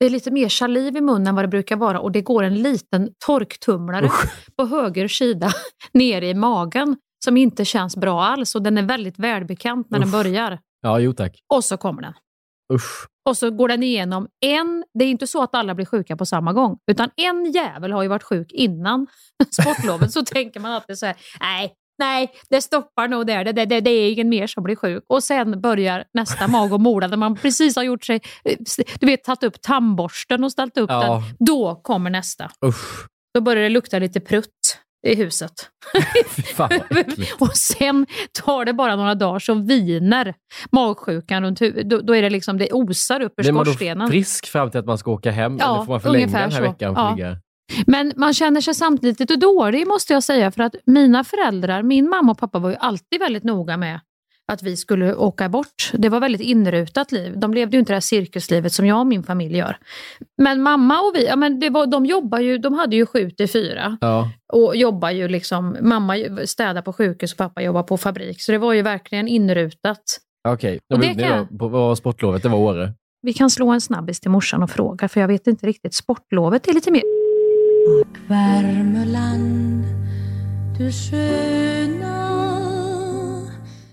Det 0.00 0.06
är 0.06 0.10
lite 0.10 0.30
mer 0.30 0.48
saliv 0.48 0.96
i 0.96 1.00
munnen 1.00 1.26
än 1.26 1.34
vad 1.34 1.44
det 1.44 1.48
brukar 1.48 1.76
vara 1.76 2.00
och 2.00 2.12
det 2.12 2.20
går 2.20 2.42
en 2.42 2.62
liten 2.62 3.10
torktumlare 3.26 4.10
på 4.56 4.66
höger 4.66 5.08
sida 5.08 5.52
ner 5.92 6.22
i 6.22 6.34
magen 6.34 6.96
som 7.24 7.36
inte 7.36 7.64
känns 7.64 7.96
bra 7.96 8.24
alls 8.24 8.54
och 8.54 8.62
den 8.62 8.78
är 8.78 8.82
väldigt 8.82 9.18
välbekant 9.18 9.90
när 9.90 9.98
den 9.98 10.08
Usch. 10.08 10.12
börjar. 10.12 10.58
Ja, 10.80 10.98
jo 10.98 11.12
tack. 11.12 11.40
Och 11.54 11.64
så 11.64 11.76
kommer 11.76 12.02
den. 12.02 12.14
Usch. 12.72 13.06
Och 13.28 13.36
så 13.36 13.50
går 13.50 13.68
den 13.68 13.82
igenom 13.82 14.28
en, 14.40 14.84
det 14.98 15.04
är 15.04 15.08
inte 15.08 15.26
så 15.26 15.42
att 15.42 15.54
alla 15.54 15.74
blir 15.74 15.86
sjuka 15.86 16.16
på 16.16 16.26
samma 16.26 16.52
gång, 16.52 16.78
utan 16.90 17.10
en 17.16 17.52
jävel 17.52 17.92
har 17.92 18.02
ju 18.02 18.08
varit 18.08 18.22
sjuk 18.22 18.52
innan 18.52 19.06
sportlovet. 19.50 20.12
så 20.12 20.24
tänker 20.24 20.60
man 20.60 20.72
alltid 20.72 20.98
så 20.98 21.06
här, 21.06 21.16
nej, 21.40 21.74
nej, 21.98 22.30
det 22.50 22.60
stoppar 22.62 23.08
nog 23.08 23.26
där, 23.26 23.44
det, 23.44 23.52
det, 23.52 23.64
det, 23.64 23.80
det 23.80 23.90
är 23.90 24.12
ingen 24.12 24.28
mer 24.28 24.46
som 24.46 24.62
blir 24.62 24.76
sjuk. 24.76 25.04
Och 25.08 25.24
sen 25.24 25.60
börjar 25.60 26.04
nästa 26.14 26.48
mag 26.48 26.72
och 26.72 26.80
mola 26.80 27.08
där 27.08 27.16
man 27.16 27.36
precis 27.36 27.76
har 27.76 27.82
gjort 27.82 28.04
sig, 28.04 28.20
eh, 28.44 28.56
du 29.00 29.06
vet, 29.06 29.24
tagit 29.24 29.42
upp 29.42 29.62
tandborsten 29.62 30.44
och 30.44 30.52
ställt 30.52 30.76
upp 30.78 30.90
Ja. 30.90 31.00
den. 31.00 31.46
Då 31.46 31.74
kommer 31.74 32.10
nästa. 32.10 32.50
Usch. 32.66 33.06
Då 33.34 33.40
börjar 33.40 33.62
det 33.62 33.68
lukta 33.68 33.98
lite 33.98 34.20
prutt 34.20 34.78
i 35.06 35.14
huset. 35.14 35.52
Och 37.38 37.56
sen 37.56 38.06
tar 38.44 38.64
det 38.64 38.72
bara 38.72 38.96
några 38.96 39.14
dagar 39.14 39.38
så 39.38 39.54
viner 39.54 40.34
magsjukan 40.72 41.42
runt 41.42 41.60
huvudet. 41.62 41.90
Då, 41.90 42.00
då 42.00 42.16
är 42.16 42.22
det 42.22 42.30
liksom, 42.30 42.58
det 42.58 42.72
osar 42.72 43.20
upp 43.20 43.32
ur 43.36 43.42
Blir 43.42 43.52
man 43.52 43.64
då 43.64 43.70
skorstenen. 43.70 44.08
frisk 44.08 44.46
fram 44.46 44.70
till 44.70 44.80
att 44.80 44.86
man 44.86 44.98
ska 44.98 45.10
åka 45.10 45.30
hem? 45.30 45.56
Ja, 45.60 45.74
eller 45.74 45.84
får 45.84 45.92
man 45.92 46.00
förlänga 46.00 46.26
den 46.26 46.34
här 46.34 46.50
så. 46.50 46.60
veckan? 46.62 46.94
Ja. 47.18 47.36
Men 47.86 48.12
man 48.16 48.34
känner 48.34 48.60
sig 48.60 48.74
samtidigt 48.74 49.20
lite 49.20 49.36
dålig 49.36 49.86
måste 49.86 50.12
jag 50.12 50.22
säga 50.22 50.50
för 50.50 50.62
att 50.62 50.74
mina 50.86 51.24
föräldrar, 51.24 51.82
min 51.82 52.08
mamma 52.08 52.32
och 52.32 52.38
pappa 52.38 52.58
var 52.58 52.70
ju 52.70 52.76
alltid 52.76 53.20
väldigt 53.20 53.44
noga 53.44 53.76
med 53.76 54.00
att 54.52 54.62
vi 54.62 54.76
skulle 54.76 55.14
åka 55.14 55.48
bort. 55.48 55.90
Det 55.92 56.08
var 56.08 56.20
väldigt 56.20 56.40
inrutat 56.40 57.12
liv. 57.12 57.38
De 57.38 57.54
levde 57.54 57.76
ju 57.76 57.78
inte 57.78 57.92
det 57.92 57.96
här 57.96 58.00
cirkuslivet 58.00 58.72
som 58.72 58.86
jag 58.86 59.00
och 59.00 59.06
min 59.06 59.22
familj 59.22 59.56
gör. 59.58 59.76
Men 60.42 60.62
mamma 60.62 61.00
och 61.00 61.12
vi, 61.14 61.26
ja, 61.26 61.36
men 61.36 61.60
det 61.60 61.70
var, 61.70 61.86
de 61.86 62.06
jobbar 62.06 62.38
ju, 62.38 62.58
de 62.58 62.74
hade 62.74 62.96
ju 62.96 63.06
sju 63.06 63.30
till 63.30 63.48
fyra. 63.48 63.98
Ja. 64.00 64.30
Och 64.52 64.76
jobbar 64.76 65.10
ju 65.10 65.28
liksom, 65.28 65.76
mamma 65.82 66.14
städar 66.44 66.82
på 66.82 66.92
sjukhus 66.92 67.32
och 67.32 67.38
pappa 67.38 67.62
jobbar 67.62 67.82
på 67.82 67.96
fabrik. 67.96 68.42
Så 68.42 68.52
det 68.52 68.58
var 68.58 68.72
ju 68.72 68.82
verkligen 68.82 69.28
inrutat. 69.28 70.02
Okej, 70.48 70.78
det, 70.88 71.14
kan- 71.14 71.46
var, 71.50 71.68
var 71.68 71.94
sportlovet, 71.94 72.42
det 72.42 72.48
var 72.48 72.58
Åre. 72.58 72.92
Vi 73.22 73.32
kan 73.32 73.50
slå 73.50 73.68
en 73.70 73.80
snabbis 73.80 74.20
till 74.20 74.30
morsan 74.30 74.62
och 74.62 74.70
fråga, 74.70 75.08
för 75.08 75.20
jag 75.20 75.28
vet 75.28 75.46
inte 75.46 75.66
riktigt. 75.66 75.94
Sportlovet 75.94 76.68
är 76.68 76.72
lite 76.72 76.90
mer... 76.90 77.02
Värmeland, 78.28 79.84
du 80.78 80.90
sköna 80.92 82.16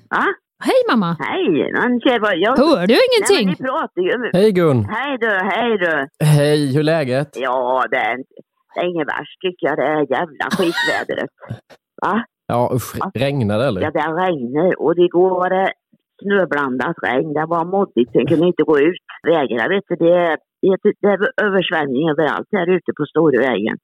Va? 0.10 0.26
Hej 0.64 0.80
mamma! 0.90 1.18
Hej, 1.20 1.72
men 1.74 2.00
tjej, 2.00 2.20
vad 2.20 2.38
jag... 2.38 2.58
Hör 2.58 2.88
du 2.88 2.94
Nej, 2.94 3.00
ingenting? 3.10 3.46
men 3.48 3.56
ni 3.60 3.68
pratar 3.68 4.02
ju... 4.02 4.30
Hej 4.34 4.52
Gun! 4.52 4.86
Hej 4.86 5.18
du, 5.20 5.28
hej 5.30 5.78
du. 5.78 6.26
Hej, 6.26 6.72
hur 6.74 6.80
är 6.80 6.84
läget? 6.84 7.30
Ja, 7.36 7.84
det 7.92 7.98
är, 7.98 8.12
inte- 8.18 8.34
det 8.76 8.80
är 8.82 8.86
inget 8.86 9.08
värst 9.08 9.42
tycker 9.42 9.68
jag, 9.68 9.78
det 9.78 9.84
är 9.84 10.12
jävla 10.18 10.46
skitvädret. 10.58 11.30
Va? 12.02 12.26
Ja 12.48 12.70
usch, 12.74 12.96
regnar 13.16 13.58
det 13.60 13.66
eller? 13.66 13.82
Ja, 13.82 13.92
det 13.92 14.00
regnar 14.00 14.82
och 14.82 14.94
igår 14.98 15.30
var 15.30 15.50
det 15.50 15.72
snöblandat 16.24 16.96
regn. 17.04 17.34
Det 17.34 17.46
var 17.46 17.66
moddigt, 17.66 18.12
sen 18.12 18.26
kunde 18.28 18.48
inte 18.48 18.64
gå 18.64 18.80
ut. 18.80 19.04
Vägarna, 19.28 19.68
vet 19.68 19.84
du, 19.88 19.96
det 19.96 20.14
är, 20.14 20.38
det 20.64 20.68
är, 20.68 20.94
det 21.02 21.08
är 21.08 21.46
översvämning 21.48 22.10
överallt 22.10 22.48
här 22.52 22.70
ute 22.70 22.92
på 22.98 23.06
Storvägen. 23.06 23.78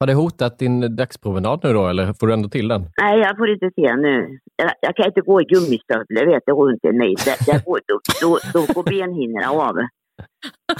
Har 0.00 0.06
det 0.06 0.14
hotat 0.14 0.58
din 0.58 0.96
dagspromenad 0.96 1.60
nu 1.62 1.72
då 1.72 1.86
eller 1.88 2.12
får 2.12 2.26
du 2.26 2.32
ändå 2.32 2.48
till 2.48 2.68
den? 2.68 2.82
Nej, 3.02 3.18
jag 3.18 3.36
får 3.36 3.50
inte 3.50 3.70
se 3.74 3.96
nu. 3.96 4.38
Jag, 4.62 4.70
jag 4.80 4.96
kan 4.96 5.06
inte 5.06 5.20
gå 5.20 5.40
i 5.40 5.44
gummistövlar 5.44 6.26
vet 6.32 6.42
du, 6.46 6.52
runt 6.52 6.84
en 6.84 6.98
mil. 6.98 7.16
Det, 7.24 7.36
det 7.52 7.64
går, 7.64 7.80
då, 7.88 7.96
då, 8.22 8.38
då 8.52 8.60
går 8.74 8.82
benhinnorna 8.82 9.50
av. 9.50 9.74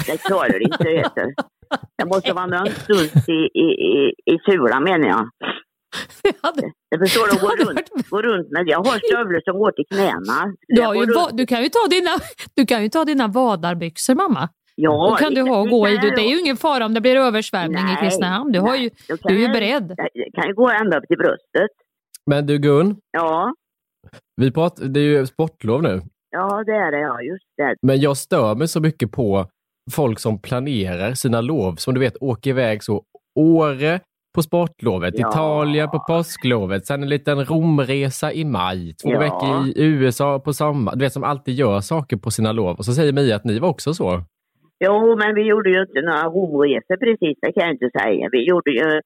Det 0.07 0.19
klarar 0.23 0.49
du 0.49 0.61
inte, 0.61 0.85
vet 0.85 1.15
du. 1.15 1.35
Det 1.99 2.05
måste 2.07 2.33
vara 2.33 2.47
någon 2.47 2.67
stuns 2.67 3.29
i, 3.29 3.41
i, 3.65 3.67
i, 3.93 4.13
i 4.33 4.39
sulan 4.47 4.85
menar 4.85 5.09
jag. 5.09 5.29
Jag 6.89 7.01
förstår 7.01 7.27
du, 7.31 7.41
gå 7.47 7.71
runt, 7.71 8.11
gå 8.11 8.23
runt 8.23 8.51
med, 8.51 8.69
jag 8.69 8.79
har 8.79 8.99
stövlar 8.99 9.41
som 9.45 9.59
går 9.59 9.73
till 9.73 9.85
knäna. 9.91 10.53
Du, 10.69 10.83
Jag 10.83 10.97
ju, 10.97 11.07
va- 11.15 11.31
du, 11.33 11.47
kan 11.47 11.63
ju 11.63 11.69
ta 11.69 11.87
dina, 11.91 12.11
du 12.57 12.67
kan 12.67 12.83
ju 12.83 12.89
ta 12.89 13.05
dina 13.05 13.29
vadarbyxor 13.29 14.15
mamma. 14.15 14.49
Ja, 14.77 15.09
Då 15.11 15.17
kan 15.17 15.35
du 15.35 15.43
det- 15.43 15.51
ha 15.51 15.59
och 15.59 15.65
det 15.67 15.71
gå 15.71 15.89
i. 15.89 15.97
det 15.97 16.23
är 16.23 16.31
ju 16.31 16.41
ingen 16.41 16.57
fara 16.57 16.87
om 16.87 16.95
det 16.95 17.01
blir 17.01 17.17
översvämning 17.17 17.79
i 17.79 17.83
Nej, 17.83 17.97
Kristinehamn. 18.01 18.53
Du, 18.53 18.61
har 18.61 18.77
ju, 18.77 18.91
du 19.23 19.35
är 19.35 19.39
ju 19.41 19.49
beredd. 19.49 19.95
Jag 20.15 20.33
kan 20.35 20.47
ju 20.49 20.55
gå 20.55 20.71
ända 20.71 20.99
upp 20.99 21.05
till 21.09 21.17
bröstet. 21.19 21.71
Men 22.27 22.47
du 22.47 22.59
Gun, 22.59 22.97
Ja, 23.11 23.55
vi 24.37 24.51
pratar, 24.51 24.85
det 24.85 25.01
är 25.01 25.05
ju 25.05 25.27
sportlov 25.27 25.83
nu. 25.83 26.03
ja 26.31 26.65
det 26.67 26.73
är 26.73 26.93
det 26.93 26.99
ja, 27.01 27.21
just 27.23 27.45
det. 27.57 27.75
Men 27.83 28.01
jag 28.01 28.17
stör 28.17 28.55
mig 28.55 28.69
så 28.69 28.81
mycket 28.81 29.13
på 29.13 29.47
folk 29.93 30.19
som 30.21 30.39
planerar 30.43 31.15
sina 31.15 31.41
lov, 31.41 31.75
som 31.77 31.95
du 31.95 32.01
vet 32.01 32.17
åker 32.21 32.51
iväg 32.51 32.83
så 32.85 33.03
Åre 33.41 34.01
på 34.35 34.43
sportlovet, 34.43 35.15
Ja. 35.19 35.29
Italien 35.31 35.91
på 35.91 35.99
påsklovet, 35.99 36.87
sen 36.87 37.03
en 37.03 37.09
liten 37.09 37.45
Romresa 37.45 38.33
i 38.33 38.45
maj, 38.45 38.95
två 39.03 39.11
Ja. 39.13 39.19
veckor 39.19 39.67
i 39.67 39.85
USA 39.85 40.39
på 40.39 40.53
sommar. 40.53 40.97
Du 40.97 41.05
vet 41.05 41.13
som 41.13 41.25
alltid 41.25 41.55
gör 41.55 41.81
saker 41.81 42.17
på 42.17 42.31
sina 42.31 42.53
lov. 42.53 42.77
Och 42.77 42.85
så 42.85 42.93
säger 42.95 43.13
Mia 43.13 43.37
att 43.37 43.45
ni 43.45 43.59
var 43.59 43.69
också 43.69 43.95
så. 43.95 44.23
Jo, 44.85 45.17
men 45.17 45.35
vi 45.35 45.43
gjorde 45.43 45.71
ju 45.71 45.81
inte 45.81 46.01
några 46.01 46.25
romresor 46.25 46.97
precis, 46.97 47.39
det 47.43 47.53
kan 47.53 47.63
jag 47.67 47.73
inte 47.75 47.91
säga. 48.01 48.29
Vi 48.33 48.49
gjorde 48.49 48.71
ju... 48.71 49.01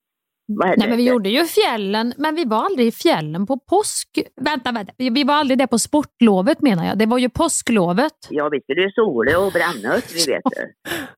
Nej, 0.62 0.88
men 0.88 0.96
vi 0.96 1.08
gjorde 1.08 1.28
ju 1.28 1.44
fjällen, 1.44 2.12
men 2.16 2.34
vi 2.34 2.44
var 2.44 2.64
aldrig 2.64 2.86
i 2.86 2.92
fjällen 2.92 3.46
på 3.46 3.58
påsk... 3.58 4.08
Vänta, 4.40 4.72
vänta. 4.72 4.92
Vi 4.98 5.24
var 5.24 5.34
aldrig 5.34 5.58
där 5.58 5.66
på 5.66 5.78
sportlovet 5.78 6.60
menar 6.62 6.84
jag. 6.86 6.98
Det 6.98 7.06
var 7.06 7.18
ju 7.18 7.28
påsklovet. 7.30 8.12
Ja, 8.30 8.48
vi 8.48 8.60
skulle 8.60 8.82
ju 8.82 8.90
sola 8.90 9.38
och 9.38 9.52
bränna 9.58 9.88
oss, 9.96 10.08
vi 10.18 10.32
vet 10.32 10.42
det. 10.56 10.66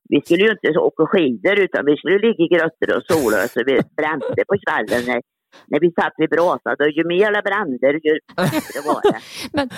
Vi 0.09 0.21
skulle 0.25 0.43
ju 0.45 0.51
inte 0.51 0.79
åka 0.79 1.05
skidor 1.05 1.59
utan 1.59 1.85
vi 1.85 1.97
skulle 1.97 2.17
ligga 2.27 2.43
i 2.45 2.47
grottor 2.55 2.89
och 2.97 3.03
sola 3.11 3.37
oss 3.45 3.53
vi 3.55 3.75
brände 3.99 4.41
på 4.49 4.55
kvällen 4.65 5.01
när, 5.09 5.21
när 5.67 5.79
vi 5.79 5.91
satt 5.99 6.13
vid 6.17 6.29
brasan. 6.29 6.75
Och 6.79 6.91
ju 6.97 7.03
mer 7.13 7.31
brände, 7.47 7.87
ju 8.07 8.13
bättre 8.35 8.79
var 8.87 9.01
det. 9.11 9.19
Men- 9.57 9.69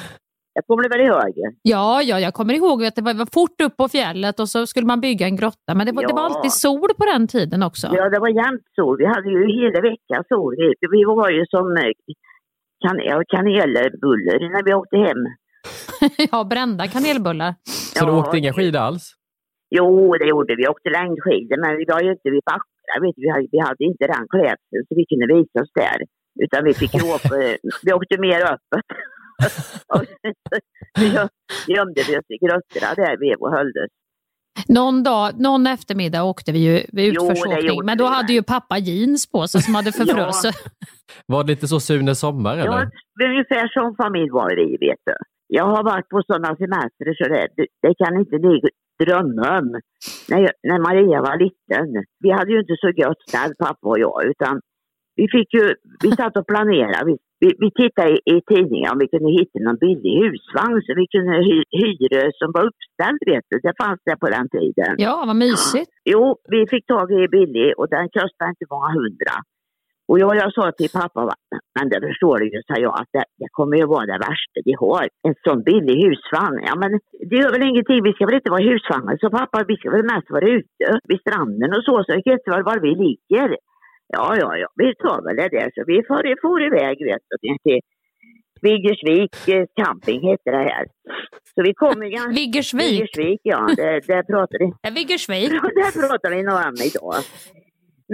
Jag 0.53 0.65
kommer 0.67 0.83
du 0.83 0.89
väl 0.89 1.01
ihåg? 1.07 1.33
Ja, 1.61 2.01
ja, 2.01 2.19
jag 2.19 2.33
kommer 2.33 2.53
ihåg 2.53 2.85
att 2.85 2.95
det 2.95 3.01
var, 3.01 3.13
fort 3.33 3.61
upp 3.65 3.77
på 3.77 3.87
fjället 3.87 4.39
och 4.39 4.49
så 4.49 4.65
skulle 4.67 4.85
man 4.87 5.01
bygga 5.01 5.25
en 5.25 5.35
grotta. 5.35 5.71
Men 5.75 5.85
det 5.85 5.91
var, 5.91 6.01
det 6.07 6.13
var 6.13 6.21
Ja. 6.21 6.25
alltid 6.35 6.51
sol 6.51 6.89
på 6.99 7.05
den 7.13 7.27
tiden 7.27 7.63
också. 7.63 7.87
Ja, 7.93 8.09
det 8.09 8.19
var 8.19 8.29
jämnt 8.29 8.67
sol. 8.75 8.97
Vi 8.97 9.05
hade 9.05 9.29
ju 9.29 9.41
hela 9.61 9.81
veckan 9.81 10.23
sol. 10.29 10.55
Vi, 10.57 10.73
vi 10.91 11.03
var 11.03 11.29
ju 11.29 11.43
som 11.55 11.65
eh, 11.77 11.91
kan, 12.85 12.95
ja, 13.09 13.23
kanelbuller 13.27 14.39
när 14.53 14.63
vi 14.65 14.73
åkte 14.73 14.97
hem. 14.97 15.21
ja, 16.31 16.43
brända 16.43 16.87
kanelbullar. 16.87 17.53
Så 17.95 18.05
du 18.05 18.11
Ja, 18.11 18.17
åkte 18.19 18.37
inga 18.37 18.53
skidor 18.53 18.79
alls? 18.79 19.05
Jo, 19.77 20.13
det 20.19 20.27
gjorde 20.27 20.55
vi. 20.55 20.61
Vi 20.63 20.67
åkte 20.67 20.89
längdskidor, 20.89 21.57
men 21.65 21.77
vi 21.77 21.85
var 21.93 22.01
ju 22.01 22.11
inte 22.11 22.29
vid 22.35 22.43
backar. 22.51 22.97
Vet 23.01 23.15
du. 23.15 23.21
Vi, 23.25 23.29
hade, 23.29 23.47
vi 23.51 23.59
hade 23.67 23.83
inte 23.91 24.03
den 24.15 24.25
klädseln 24.33 24.81
så 24.87 24.91
vi 24.99 25.05
kunde 25.11 25.25
visa 25.35 25.57
oss 25.63 25.71
där. 25.85 25.97
Utan 26.43 26.59
vi 26.67 26.73
fick 26.73 26.93
ju 26.97 27.03
åka, 27.15 27.29
vi 27.85 27.93
åkte 27.93 28.15
mer 28.27 28.41
öppet. 28.53 28.85
Så 30.97 31.29
gömde 31.67 32.01
vi 32.07 32.17
oss 32.17 32.29
i 32.29 32.37
grottorna 32.45 32.93
där 32.95 33.17
vi 33.17 33.35
och 33.35 33.51
höll 33.51 33.67
oss. 33.67 33.93
Någon, 34.67 35.03
dag, 35.03 35.39
någon 35.39 35.67
eftermiddag 35.67 36.23
åkte 36.23 36.51
vi 36.51 36.59
ju 36.59 36.85
det 36.91 37.07
utförsåkning, 37.07 37.85
men 37.85 37.97
då 37.97 38.03
vi, 38.03 38.09
hade 38.09 38.33
ju 38.33 38.43
pappa 38.43 38.77
jeans 38.77 39.31
på 39.31 39.47
sig 39.47 39.61
som 39.61 39.75
hade 39.75 39.91
förfrösigt. 40.01 40.57
Var 41.25 41.43
det 41.43 41.47
lite 41.47 41.67
så 41.67 41.79
Sune 41.79 42.15
sommar 42.15 42.53
eller? 42.57 42.65
Ja, 42.65 42.89
det 43.15 43.23
är 43.25 43.29
ungefär 43.29 43.67
som 43.67 43.95
familj 43.95 44.29
var 44.29 44.55
vi, 44.55 44.77
vet 44.87 45.01
du. 45.05 45.15
Jag 45.47 45.65
har 45.65 45.83
varit 45.83 46.09
på 46.09 46.23
sådana 46.27 46.55
semestrar 46.55 47.13
så 47.13 47.23
det, 47.33 47.47
det, 47.57 47.67
det 47.81 47.93
kan 47.95 48.19
inte 48.19 48.37
ni 48.37 48.61
drömma 49.05 49.59
om. 49.59 49.79
När, 50.29 50.39
jag, 50.39 50.51
när 50.63 50.79
Maria 50.79 51.21
var 51.21 51.37
liten, 51.37 52.03
vi 52.19 52.31
hade 52.31 52.51
ju 52.51 52.59
inte 52.59 52.75
så 52.79 52.89
gött 52.89 53.21
ställt 53.29 53.57
pappa 53.57 53.87
och 53.87 53.99
jag 53.99 54.25
utan 54.25 54.61
vi 55.15 55.27
fick 55.35 55.53
ju, 55.53 55.75
vi 56.03 56.11
satt 56.11 56.37
och 56.37 56.47
planerade. 56.47 57.05
Vi, 57.05 57.17
vi, 57.43 57.49
vi 57.63 57.69
tittade 57.81 58.09
i, 58.15 58.17
i 58.33 58.37
tidningen 58.51 58.91
om 58.91 58.97
vi 59.03 59.07
kunde 59.13 59.31
hitta 59.39 59.57
någon 59.67 59.79
billig 59.85 60.13
husvagn 60.21 60.77
så 60.85 60.89
vi 61.01 61.05
kunde 61.13 61.33
hy, 61.47 61.57
hyra 61.81 62.21
som 62.39 62.49
var 62.55 62.63
uppställd 62.69 63.21
vet 63.31 63.45
du. 63.49 63.55
Det 63.67 63.75
fanns 63.83 64.01
det 64.07 64.15
på 64.23 64.27
den 64.37 64.47
tiden. 64.57 64.91
Ja, 65.07 65.15
vad 65.29 65.37
mysigt. 65.45 65.91
Jo, 66.13 66.23
vi 66.53 66.59
fick 66.73 66.85
tag 66.93 67.07
i 67.19 67.21
billig 67.37 67.69
och 67.79 67.87
den 67.95 68.05
kostade 68.15 68.49
inte 68.51 68.65
många 68.73 68.89
hundra. 68.99 69.35
Och 70.09 70.19
jag, 70.19 70.35
jag 70.35 70.53
sa 70.53 70.71
till 70.71 70.93
pappa, 70.99 71.21
men 71.75 71.89
det 71.91 71.99
förstår 72.07 72.35
du 72.39 72.45
ju, 72.53 72.59
sa 72.67 72.75
jag, 72.87 72.93
att 73.01 73.11
det, 73.15 73.25
det 73.41 73.49
kommer 73.57 73.77
ju 73.77 73.85
vara 73.95 74.05
det 74.05 74.19
värsta 74.29 74.57
vi 74.69 74.73
har. 74.83 75.03
En 75.27 75.35
sån 75.45 75.63
billig 75.69 75.95
husvagn. 76.03 76.59
Ja 76.69 76.75
men 76.81 76.91
det 77.29 77.35
gör 77.41 77.51
väl 77.51 77.69
ingenting, 77.69 78.03
vi 78.03 78.13
ska 78.13 78.25
väl 78.25 78.39
inte 78.41 78.51
vara 78.55 78.63
i 78.65 78.69
husvagnen. 78.71 79.17
Så 79.23 79.29
pappa, 79.29 79.63
vi 79.67 79.75
ska 79.77 79.87
väl 79.95 80.11
mest 80.13 80.29
vara 80.35 80.47
ute 80.57 80.85
vid 81.09 81.19
stranden 81.19 81.71
och 81.77 81.83
så, 81.87 81.93
så 82.03 82.09
vi 82.15 82.21
vet 82.31 82.47
väl 82.53 82.63
var 82.69 82.79
vi 82.87 82.93
ligger. 83.05 83.49
Ja, 84.15 84.27
ja, 84.41 84.49
ja, 84.57 84.67
vi 84.75 84.95
tar 85.03 85.19
väl 85.25 85.35
det 85.35 85.49
där. 85.57 85.69
Så 85.75 85.81
vi 85.91 85.97
får, 86.07 86.41
får 86.41 86.59
iväg, 86.69 86.95
vet 87.09 87.23
du, 87.29 87.35
till 87.63 87.79
Viggersvik 88.67 89.35
eh, 89.47 89.65
camping 89.79 90.21
heter 90.29 90.51
det 90.51 90.65
här. 90.71 90.85
Så 91.53 91.59
vi 91.67 91.73
kommer 91.73 92.05
ganska... 92.07 92.31
Viggersvik? 92.41 92.91
Viggersvik, 92.91 93.41
ja. 93.43 93.59
Det, 93.77 93.99
det 94.07 94.23
pratar 94.23 94.57
vi... 94.63 94.67
Ja, 94.81 94.89
Viggersvik? 94.99 95.49
det 95.79 95.91
pratar 96.01 96.29
vi 96.35 96.43
nog 96.43 96.57
om 96.69 96.77
idag. 96.89 97.19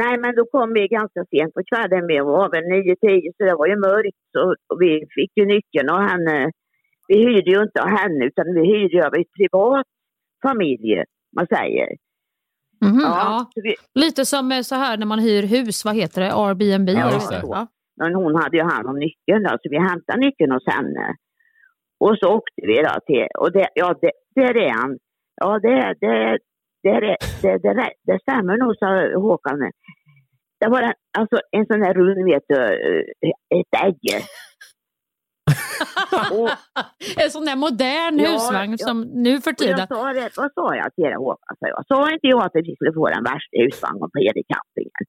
Nej, 0.02 0.14
men 0.24 0.32
då 0.36 0.44
kom 0.54 0.74
vi 0.74 0.88
ganska 0.88 1.22
sent 1.32 1.54
på 1.54 1.62
kvällen. 1.70 2.08
Vi 2.08 2.20
var 2.20 2.48
väl 2.54 2.64
9-10 2.64 3.32
så 3.38 3.42
det 3.50 3.56
var 3.62 3.68
ju 3.68 3.78
mörkt. 3.90 4.22
Så, 4.34 4.42
och 4.70 4.82
vi 4.84 4.92
fick 5.16 5.32
ju 5.40 5.46
nyckeln 5.46 5.90
och 5.96 6.04
henne. 6.10 6.52
Vi 7.08 7.18
hyrde 7.28 7.50
ju 7.52 7.60
inte 7.68 7.82
av 7.86 7.90
henne 8.00 8.22
utan 8.30 8.46
vi 8.56 8.64
hyrde 8.74 9.08
av 9.08 9.14
ett 9.20 9.34
privat 9.40 9.88
familj, 10.46 11.04
man 11.38 11.48
säger. 11.56 11.90
Mhm, 12.82 13.00
Ja, 13.00 13.48
ja. 13.56 13.74
Lite 13.96 14.26
som 14.26 14.52
eh, 14.52 14.62
så 14.62 14.76
här 14.76 14.98
när 14.98 15.06
man 15.06 15.20
hyr 15.20 15.44
hus, 15.44 15.86
vad 15.86 15.96
heter 15.96 16.22
det? 16.22 16.32
Airbnb? 16.34 16.89
Ja, 16.89 17.13
just 17.13 17.30
det. 17.32 17.42
va? 17.48 17.68
Men 17.98 18.15
hon 18.15 18.36
hade 18.36 18.58
ju 18.58 18.63
hand 18.63 18.88
om 18.88 19.00
nyckeln 19.00 19.44
då, 19.44 19.50
så 19.50 19.70
vi 19.70 19.78
hämtade 19.80 20.20
nyckeln 20.20 20.52
hos 20.52 20.68
henne. 20.68 21.15
Och 22.00 22.18
så 22.20 22.28
åkte 22.36 22.62
vi 22.68 22.76
då 22.82 22.96
till, 23.06 23.28
och 23.39 23.52
det, 23.52 23.68
ja, 23.74 23.96
det, 24.02 24.12
där 24.36 24.58
är 24.58 24.70
han. 24.72 24.98
Ja, 25.36 25.60
det, 25.60 25.96
det, 26.02 26.38
det, 26.84 27.00
det, 27.00 27.18
det, 27.42 27.74
det, 27.74 27.89
det 28.08 28.20
stämmer 28.22 28.58
nog, 28.58 28.76
sa 28.80 29.20
Håkan. 29.20 29.72
Det 30.60 30.68
var 30.70 30.82
en, 30.82 30.94
alltså 31.18 31.38
en 31.52 31.65
sån 31.65 31.80
där 31.80 31.94
rund, 31.94 32.26
vet 32.26 32.44
du, 32.48 32.56
eh, 32.56 33.60
ett 33.60 33.84
ägg. 33.86 34.00
och, 36.38 36.50
En 37.24 37.30
sån 37.36 37.45
där 37.50 37.58
modern 37.65 38.15
Ja, 38.19 38.30
husvagn 38.32 38.76
ja. 38.80 38.86
som 38.88 38.98
nu 39.26 39.34
för 39.45 39.54
tiden. 39.62 39.88
sa 39.88 40.13
det, 40.13 40.30
vad 40.41 40.52
sa 40.58 40.76
jag 40.82 40.89
till 40.95 41.06
er 41.06 41.15
Håkan? 41.15 41.56
sa 41.60 41.67
jag. 41.74 41.82
Sa 41.88 42.12
inte 42.13 42.28
jag 42.34 42.43
att 42.45 42.52
vi 42.54 42.76
skulle 42.76 42.93
få 42.93 43.06
den 43.15 43.24
värsta 43.24 43.56
husvagnen 43.63 44.10
på 44.13 44.19
hela 44.26 44.41
campingen? 44.54 45.04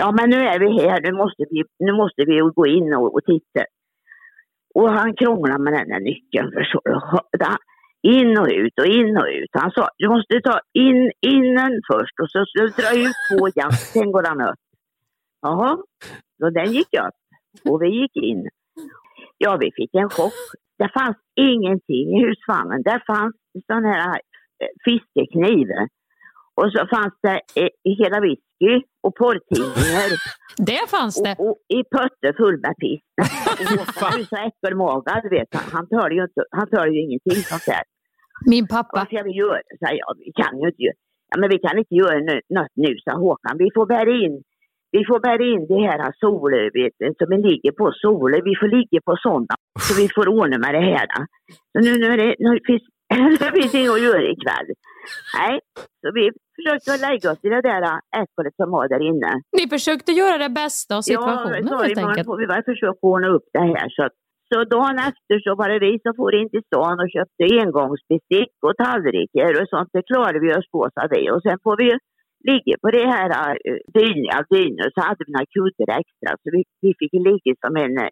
Ja, 0.00 0.06
men 0.12 0.30
nu 0.30 0.36
är 0.52 0.58
vi 0.64 0.88
här, 0.88 1.00
nu 1.00 1.12
måste 1.22 1.42
vi, 1.50 1.58
nu 1.86 1.92
måste 1.92 2.22
vi 2.30 2.34
gå 2.58 2.66
in 2.66 2.94
och, 2.94 3.14
och 3.14 3.24
titta. 3.32 3.64
Och 4.74 4.90
han 4.98 5.16
krånglade 5.16 5.62
med 5.64 5.72
den 5.72 5.88
där 5.88 6.00
nyckeln. 6.00 6.52
Förstår 6.52 6.82
du? 6.84 6.98
In 8.02 8.38
och 8.38 8.48
ut 8.48 8.78
och 8.80 8.86
in 8.86 9.16
och 9.16 9.26
ut. 9.38 9.50
Han 9.52 9.70
sa, 9.70 9.88
du 9.98 10.08
måste 10.08 10.40
ta 10.40 10.60
in 10.72 11.12
innen 11.20 11.72
först 11.90 12.16
och 12.22 12.30
så 12.30 12.44
ska 12.44 12.62
du 12.62 12.68
dra 12.68 12.90
ut 13.04 13.16
två 13.28 13.48
jazz, 13.56 13.92
sen 13.92 14.12
går 14.12 14.22
han 14.22 14.40
upp. 14.40 14.60
Jaha, 15.42 15.78
så 16.38 16.50
den 16.50 16.72
gick 16.72 16.92
upp 17.06 17.18
och 17.70 17.82
vi 17.82 17.88
gick 18.00 18.16
in. 18.16 18.48
Ja, 19.38 19.58
vi 19.60 19.68
fick 19.76 19.94
en 19.94 20.10
chock. 20.10 20.38
det 20.78 20.90
fanns 20.98 21.16
ingenting 21.50 22.06
i 22.16 22.18
husvagnen. 22.26 22.82
Där 22.82 23.02
fanns 23.06 23.34
sån 23.66 23.84
här 23.84 24.10
eh, 24.62 24.72
fiskekniv. 24.84 25.66
Och 26.58 26.68
så 26.74 26.86
fanns 26.94 27.14
det 27.22 27.40
eh, 27.60 27.70
hela 28.00 28.20
whisky 28.20 28.74
och 29.02 29.14
porrtidningar. 29.14 30.10
Det 30.70 30.90
fanns 30.90 31.22
det. 31.22 31.34
Och, 31.38 31.48
och 31.48 31.58
i 31.78 31.80
pötter 31.94 32.32
full 32.40 32.58
med 32.64 32.74
piss. 32.82 33.04
Han 34.04 34.20
är 34.20 34.24
så 34.24 34.36
äckelmagad, 34.48 35.22
vet 35.30 35.50
han. 35.54 35.66
Han 35.72 35.88
tål 35.88 36.12
ju, 36.12 36.22
inte, 36.22 36.40
han 36.50 36.68
tål 36.70 36.88
ju 36.94 37.00
ingenting 37.06 37.40
sånt 37.50 37.66
där. 37.66 37.82
Min 38.52 38.66
pappa. 38.68 38.94
Vad 38.98 39.06
ska 39.06 39.22
vi 39.22 39.34
göra? 39.42 39.60
Sa 39.80 39.88
jag. 40.02 40.10
Vi 40.24 40.32
kan 40.40 40.52
ju 40.60 40.66
inte 40.68 40.82
göra, 40.82 40.98
ja, 41.30 41.34
men 41.40 41.48
vi 41.54 41.58
kan 41.58 41.78
inte 41.78 41.94
göra 41.94 42.18
något 42.56 42.72
nu, 42.74 42.92
sa 43.04 43.12
Håkan. 43.24 43.58
Vi 43.58 43.68
får 43.74 43.86
bära 43.86 44.10
in 44.24 44.42
vi 44.94 45.00
får 45.08 45.20
bära 45.28 45.44
in 45.52 45.64
det 45.72 45.80
här 45.88 46.12
soler, 46.22 46.64
vet 46.78 46.94
du, 46.98 47.06
som 47.18 47.30
ligger 47.48 47.72
på 47.80 47.86
soler. 48.02 48.38
Vi 48.50 48.54
får 48.60 48.68
ligga 48.76 49.00
på 49.08 49.16
sådana. 49.26 49.54
Så 49.84 49.90
vi 50.02 50.06
får 50.16 50.26
ordna 50.38 50.58
med 50.64 50.72
det 50.78 50.86
här. 50.92 51.06
Så 51.72 51.78
nu, 51.84 51.90
nu, 52.02 52.06
är 52.14 52.18
det, 52.22 52.34
nu 52.38 52.50
finns 52.68 52.84
det 53.42 53.52
finns 53.58 53.74
inget 53.74 53.92
att 53.96 54.06
göra 54.08 54.22
ikväll. 54.34 54.68
Nej, 55.38 55.54
så 56.00 56.06
vi 56.18 56.24
försökte 56.56 57.06
lägga 57.08 57.26
oss 57.32 57.40
i 57.46 57.48
det 57.48 57.62
där 57.70 57.82
äcklet 58.22 58.54
som 58.60 58.70
var 58.76 58.88
där 58.88 59.02
inne. 59.10 59.32
Ni 59.58 59.64
försökte 59.76 60.12
göra 60.12 60.38
det 60.38 60.52
bästa 60.62 60.92
av 60.96 61.02
situationen 61.02 61.62
ja, 61.62 61.68
så 61.68 61.82
helt 61.84 61.98
enkelt. 61.98 62.26
får 62.30 62.38
vi 62.42 62.46
väl 62.46 62.64
försöka 62.72 63.02
ordna 63.12 63.28
upp 63.36 63.46
det 63.52 63.66
här. 63.72 63.86
Så, 63.96 64.02
så 64.50 64.56
dagen 64.64 64.98
efter 65.08 65.34
så 65.44 65.50
var 65.60 65.68
det 65.68 65.78
vi 65.86 65.92
som 66.02 66.14
for 66.20 66.34
in 66.40 66.50
till 66.50 66.64
stan 66.68 67.00
och 67.02 67.10
köpte 67.16 67.42
engångsbestick 67.62 68.52
och 68.66 68.76
tallrikar 68.82 69.52
och 69.60 69.68
sånt. 69.72 69.88
Det 69.92 70.02
klarade 70.10 70.38
vi 70.44 70.48
oss 70.58 70.68
på, 70.74 70.80
sa 70.94 71.02
vi. 71.14 71.30
Och 71.34 71.42
sen 71.42 71.58
får 71.64 71.76
vi 71.82 71.88
ligga 72.50 72.76
på 72.82 72.90
det 72.90 73.06
här 73.14 73.30
uh, 73.50 73.78
dyniga 73.94 74.44
så 74.94 75.00
hade 75.00 75.24
vi 75.26 75.32
några 75.32 75.46
kuddar 75.54 75.98
extra. 76.00 76.30
Så 76.42 76.46
vi, 76.54 76.64
vi 76.80 76.94
fick 76.98 77.12
ligga 77.12 77.54
som 77.66 77.76
en... 77.76 77.98
eh, 77.98 78.08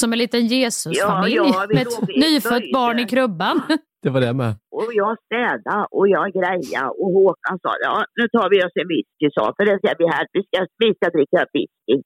Som 0.00 0.12
en 0.12 0.18
liten 0.18 0.46
Jesusfamilj 0.46 1.34
Ja, 1.34 1.44
ja, 1.54 1.66
vi 1.68 1.74
med 1.74 1.86
ett 1.86 2.08
nyfött 2.24 2.72
barn 2.72 2.98
i 2.98 3.06
krubban. 3.06 3.60
Det 4.02 4.10
var 4.10 4.20
det 4.20 4.32
med. 4.42 4.52
Och 4.78 4.90
jag 5.02 5.16
städade 5.26 5.86
och 5.90 6.08
jag 6.08 6.26
grejade 6.38 6.90
och 7.00 7.10
Håkan 7.16 7.56
sa 7.62 7.70
ja 7.86 7.94
nu 8.18 8.24
tar 8.34 8.50
vi 8.52 8.58
oss 8.66 8.76
en 8.82 8.88
whisky 8.92 9.26
sa 9.36 9.44
för 9.56 9.64
det 9.68 9.76
ska 9.78 9.88
bli 9.98 10.06
här, 10.14 10.26
vi 10.32 10.42
ska, 10.48 10.58
vi 10.82 10.94
ska 10.94 11.06
dricka 11.16 11.40
whisky. 11.54 11.96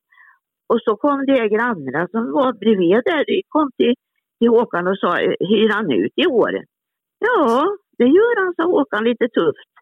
Och 0.70 0.80
så 0.84 0.92
kom 0.96 1.18
de 1.26 1.48
grannarna 1.54 2.02
som 2.12 2.22
var 2.38 2.50
bredvid 2.62 3.00
där, 3.10 3.22
de 3.30 3.42
kom 3.54 3.68
till, 3.78 3.94
till 4.38 4.48
Håkan 4.56 4.86
och 4.90 4.98
sa 4.98 5.10
hyr 5.50 5.68
han 5.76 5.86
ut 6.02 6.14
i 6.24 6.26
år? 6.26 6.52
Ja, 7.26 7.66
det 7.98 8.08
gör 8.16 8.34
han, 8.44 8.54
sa 8.56 8.62
Håkan 8.76 9.04
lite 9.04 9.26
tufft. 9.38 9.73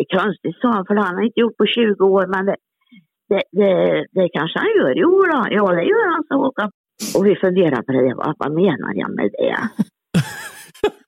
Det 0.00 0.14
är 0.14 0.18
konstigt 0.22 0.60
sa 0.60 0.68
han 0.68 0.86
för 0.86 0.94
han 0.94 1.14
har 1.14 1.22
inte 1.22 1.40
gjort 1.40 1.56
på 1.56 1.66
20 1.66 2.04
år 2.04 2.26
men 2.26 2.46
det, 2.46 2.56
det, 3.28 3.42
det, 3.52 4.06
det 4.16 4.28
kanske 4.28 4.58
han 4.58 4.72
gör 4.78 4.92
Jo 5.04 5.10
då. 5.32 5.40
Ja 5.50 5.64
det 5.78 5.84
gör 5.92 6.06
han, 6.12 6.24
sa 6.28 6.34
Håkan. 6.34 6.70
Och 7.16 7.26
vi 7.26 7.36
funderade 7.36 7.82
på 7.82 7.92
det, 7.92 8.14
vad, 8.14 8.34
vad 8.38 8.52
menar 8.52 8.92
jag 8.94 9.10
med 9.18 9.30
det? 9.38 9.58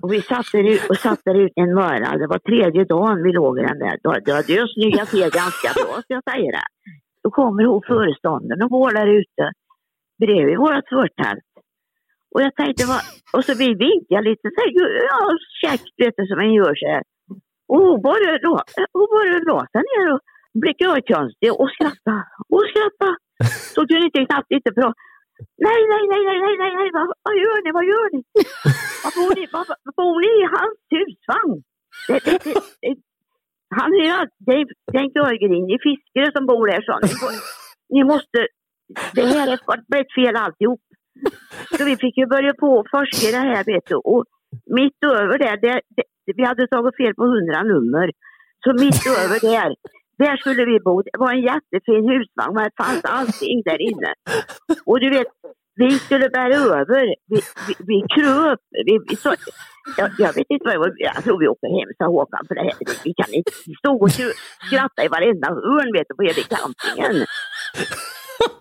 Och 0.02 0.12
vi 0.12 0.20
satte 0.20 0.58
ut, 0.58 0.90
och 0.90 0.96
satte 0.96 1.30
ut 1.30 1.52
en 1.54 1.74
morgon, 1.74 2.18
det 2.18 2.26
var 2.26 2.38
tredje 2.38 2.84
dagen 2.84 3.22
vi 3.22 3.32
låg 3.32 3.58
i 3.58 3.62
den 3.62 3.78
där. 3.78 3.96
Då, 4.02 4.10
då 4.26 4.32
hade 4.32 4.52
jag 4.52 4.70
snyggat 4.70 5.08
till 5.08 5.30
ganska 5.40 5.68
bra, 5.78 5.92
ska 6.02 6.14
jag 6.18 6.26
säga 6.32 6.50
det. 6.58 6.68
Då 7.22 7.30
kommer 7.30 7.64
hon 7.64 7.82
föreståndaren 7.86 8.62
och 8.62 8.70
går 8.70 8.90
där 8.98 9.08
ute 9.20 9.44
bredvid 10.22 10.58
vårt 10.58 10.88
förtält. 10.88 11.48
Och 12.34 12.42
jag 12.46 12.54
tänkte, 12.54 12.82
vad, 12.90 13.00
och 13.34 13.44
så 13.44 13.52
vi 13.62 13.68
vinkade 13.86 14.28
lite, 14.30 14.46
så 14.54 14.60
här, 14.62 14.70
ja, 15.10 15.20
käckt 15.62 15.94
vet 16.02 16.14
du 16.16 16.26
som 16.26 16.40
en 16.40 16.54
gör 16.54 16.74
så 16.82 16.86
här. 16.94 17.02
Och 17.72 17.80
hon 17.86 17.98
bara, 18.08 18.30
hon 18.96 19.08
bara 19.14 19.38
la 19.50 19.58
sig 19.72 19.82
ner 19.90 20.06
och 20.14 20.20
blickade 20.62 21.00
konstigt 21.12 21.54
och 21.60 21.70
skrattade 21.74 22.22
och 22.54 22.64
skrattade. 22.70 23.16
Så 23.74 23.80
kunde 23.88 24.04
inte 24.08 24.26
knappt 24.28 24.50
inte 24.58 24.70
bra. 24.78 24.90
Nej, 25.66 25.80
nej, 25.92 26.02
nej, 26.12 26.22
nej, 26.28 26.38
nej, 26.44 26.54
nej, 26.62 26.72
nej, 26.78 26.88
vad, 26.96 27.06
vad 27.26 27.34
gör 27.44 27.58
ni, 27.64 27.70
vad 27.78 27.84
gör 27.92 28.06
ni? 28.14 28.20
Vad 29.04 29.12
bor 29.18 29.32
ni, 29.38 29.44
vad, 29.54 29.66
vad 29.84 29.94
bor 30.00 30.16
ni 30.24 30.30
i 30.42 30.46
hans 30.56 30.78
husvagn? 30.94 31.54
Det, 32.08 32.18
det, 32.26 32.36
det, 32.44 32.60
det, 32.82 32.94
han 33.78 33.90
är 33.98 34.04
ju 34.08 34.12
alltid... 34.20 34.48
är- 34.48 34.74
det 34.92 34.98
är 34.98 35.02
en 35.06 35.16
görgrinig 35.20 35.78
fiskare 35.88 36.28
som 36.36 36.46
bor 36.46 36.66
där, 36.66 36.82
sa 36.88 36.94
ni. 37.02 37.08
Ni 37.94 38.04
måste, 38.04 38.38
det 39.14 39.26
här 39.32 39.46
är 39.52 39.88
blivit 39.90 40.14
fel 40.18 40.36
alltihop. 40.44 40.80
Så 41.76 41.84
vi 41.84 41.96
fick 41.96 42.16
ju 42.16 42.26
börja 42.26 42.54
på 42.54 42.68
och 42.78 42.86
forska 42.90 43.28
i 43.28 43.32
det 43.32 43.44
här, 43.52 43.64
vet 43.72 43.86
du. 43.86 43.94
Och 43.94 44.24
mitt 44.78 44.98
över 45.04 45.38
där, 45.38 45.56
det, 45.64 45.80
det, 45.96 46.02
vi 46.36 46.44
hade 46.44 46.66
tagit 46.66 46.96
fel 46.96 47.14
på 47.14 47.24
hundra 47.34 47.62
nummer. 47.62 48.06
Så 48.64 48.70
mitt 48.84 49.06
över 49.22 49.38
där, 49.52 49.70
där 50.18 50.36
skulle 50.36 50.64
vi 50.64 50.80
bo. 50.86 51.02
Det 51.02 51.18
var 51.24 51.32
en 51.32 51.44
jättefin 51.52 52.04
husvagn, 52.10 52.54
men 52.54 52.64
det 52.64 52.84
fanns 52.84 53.04
allting 53.04 53.62
där 53.64 53.80
inne. 53.90 54.10
Och 54.86 55.00
du 55.00 55.10
vet, 55.10 55.26
vi 55.74 55.90
skulle 55.98 56.28
bära 56.28 56.54
över. 56.54 57.04
Vi, 57.30 57.40
vi, 57.66 57.74
vi 57.78 57.98
kröp. 58.14 58.60
Vi, 58.86 58.98
vi 59.08 59.16
så, 59.16 59.34
jag, 59.96 60.10
jag 60.18 60.32
vet 60.34 60.46
inte 60.48 60.64
vad 60.64 60.74
jag, 60.74 60.92
jag 60.98 61.24
tror 61.24 61.38
vi 61.38 61.48
åker 61.48 61.68
hem, 61.78 61.90
sa 61.98 62.04
Håkan, 62.06 62.44
för 62.48 62.54
det 62.54 62.62
här. 62.62 62.74
Vi 63.04 63.14
kan 63.14 63.34
inte 63.34 63.52
stod 63.78 64.02
och 64.02 64.10
skratta 64.66 65.04
i 65.04 65.08
varenda 65.08 65.48
hörn, 65.48 65.92
vet 65.92 66.06
du, 66.08 66.14
på 66.16 66.22
hela 66.22 66.42
campingen. 66.56 67.26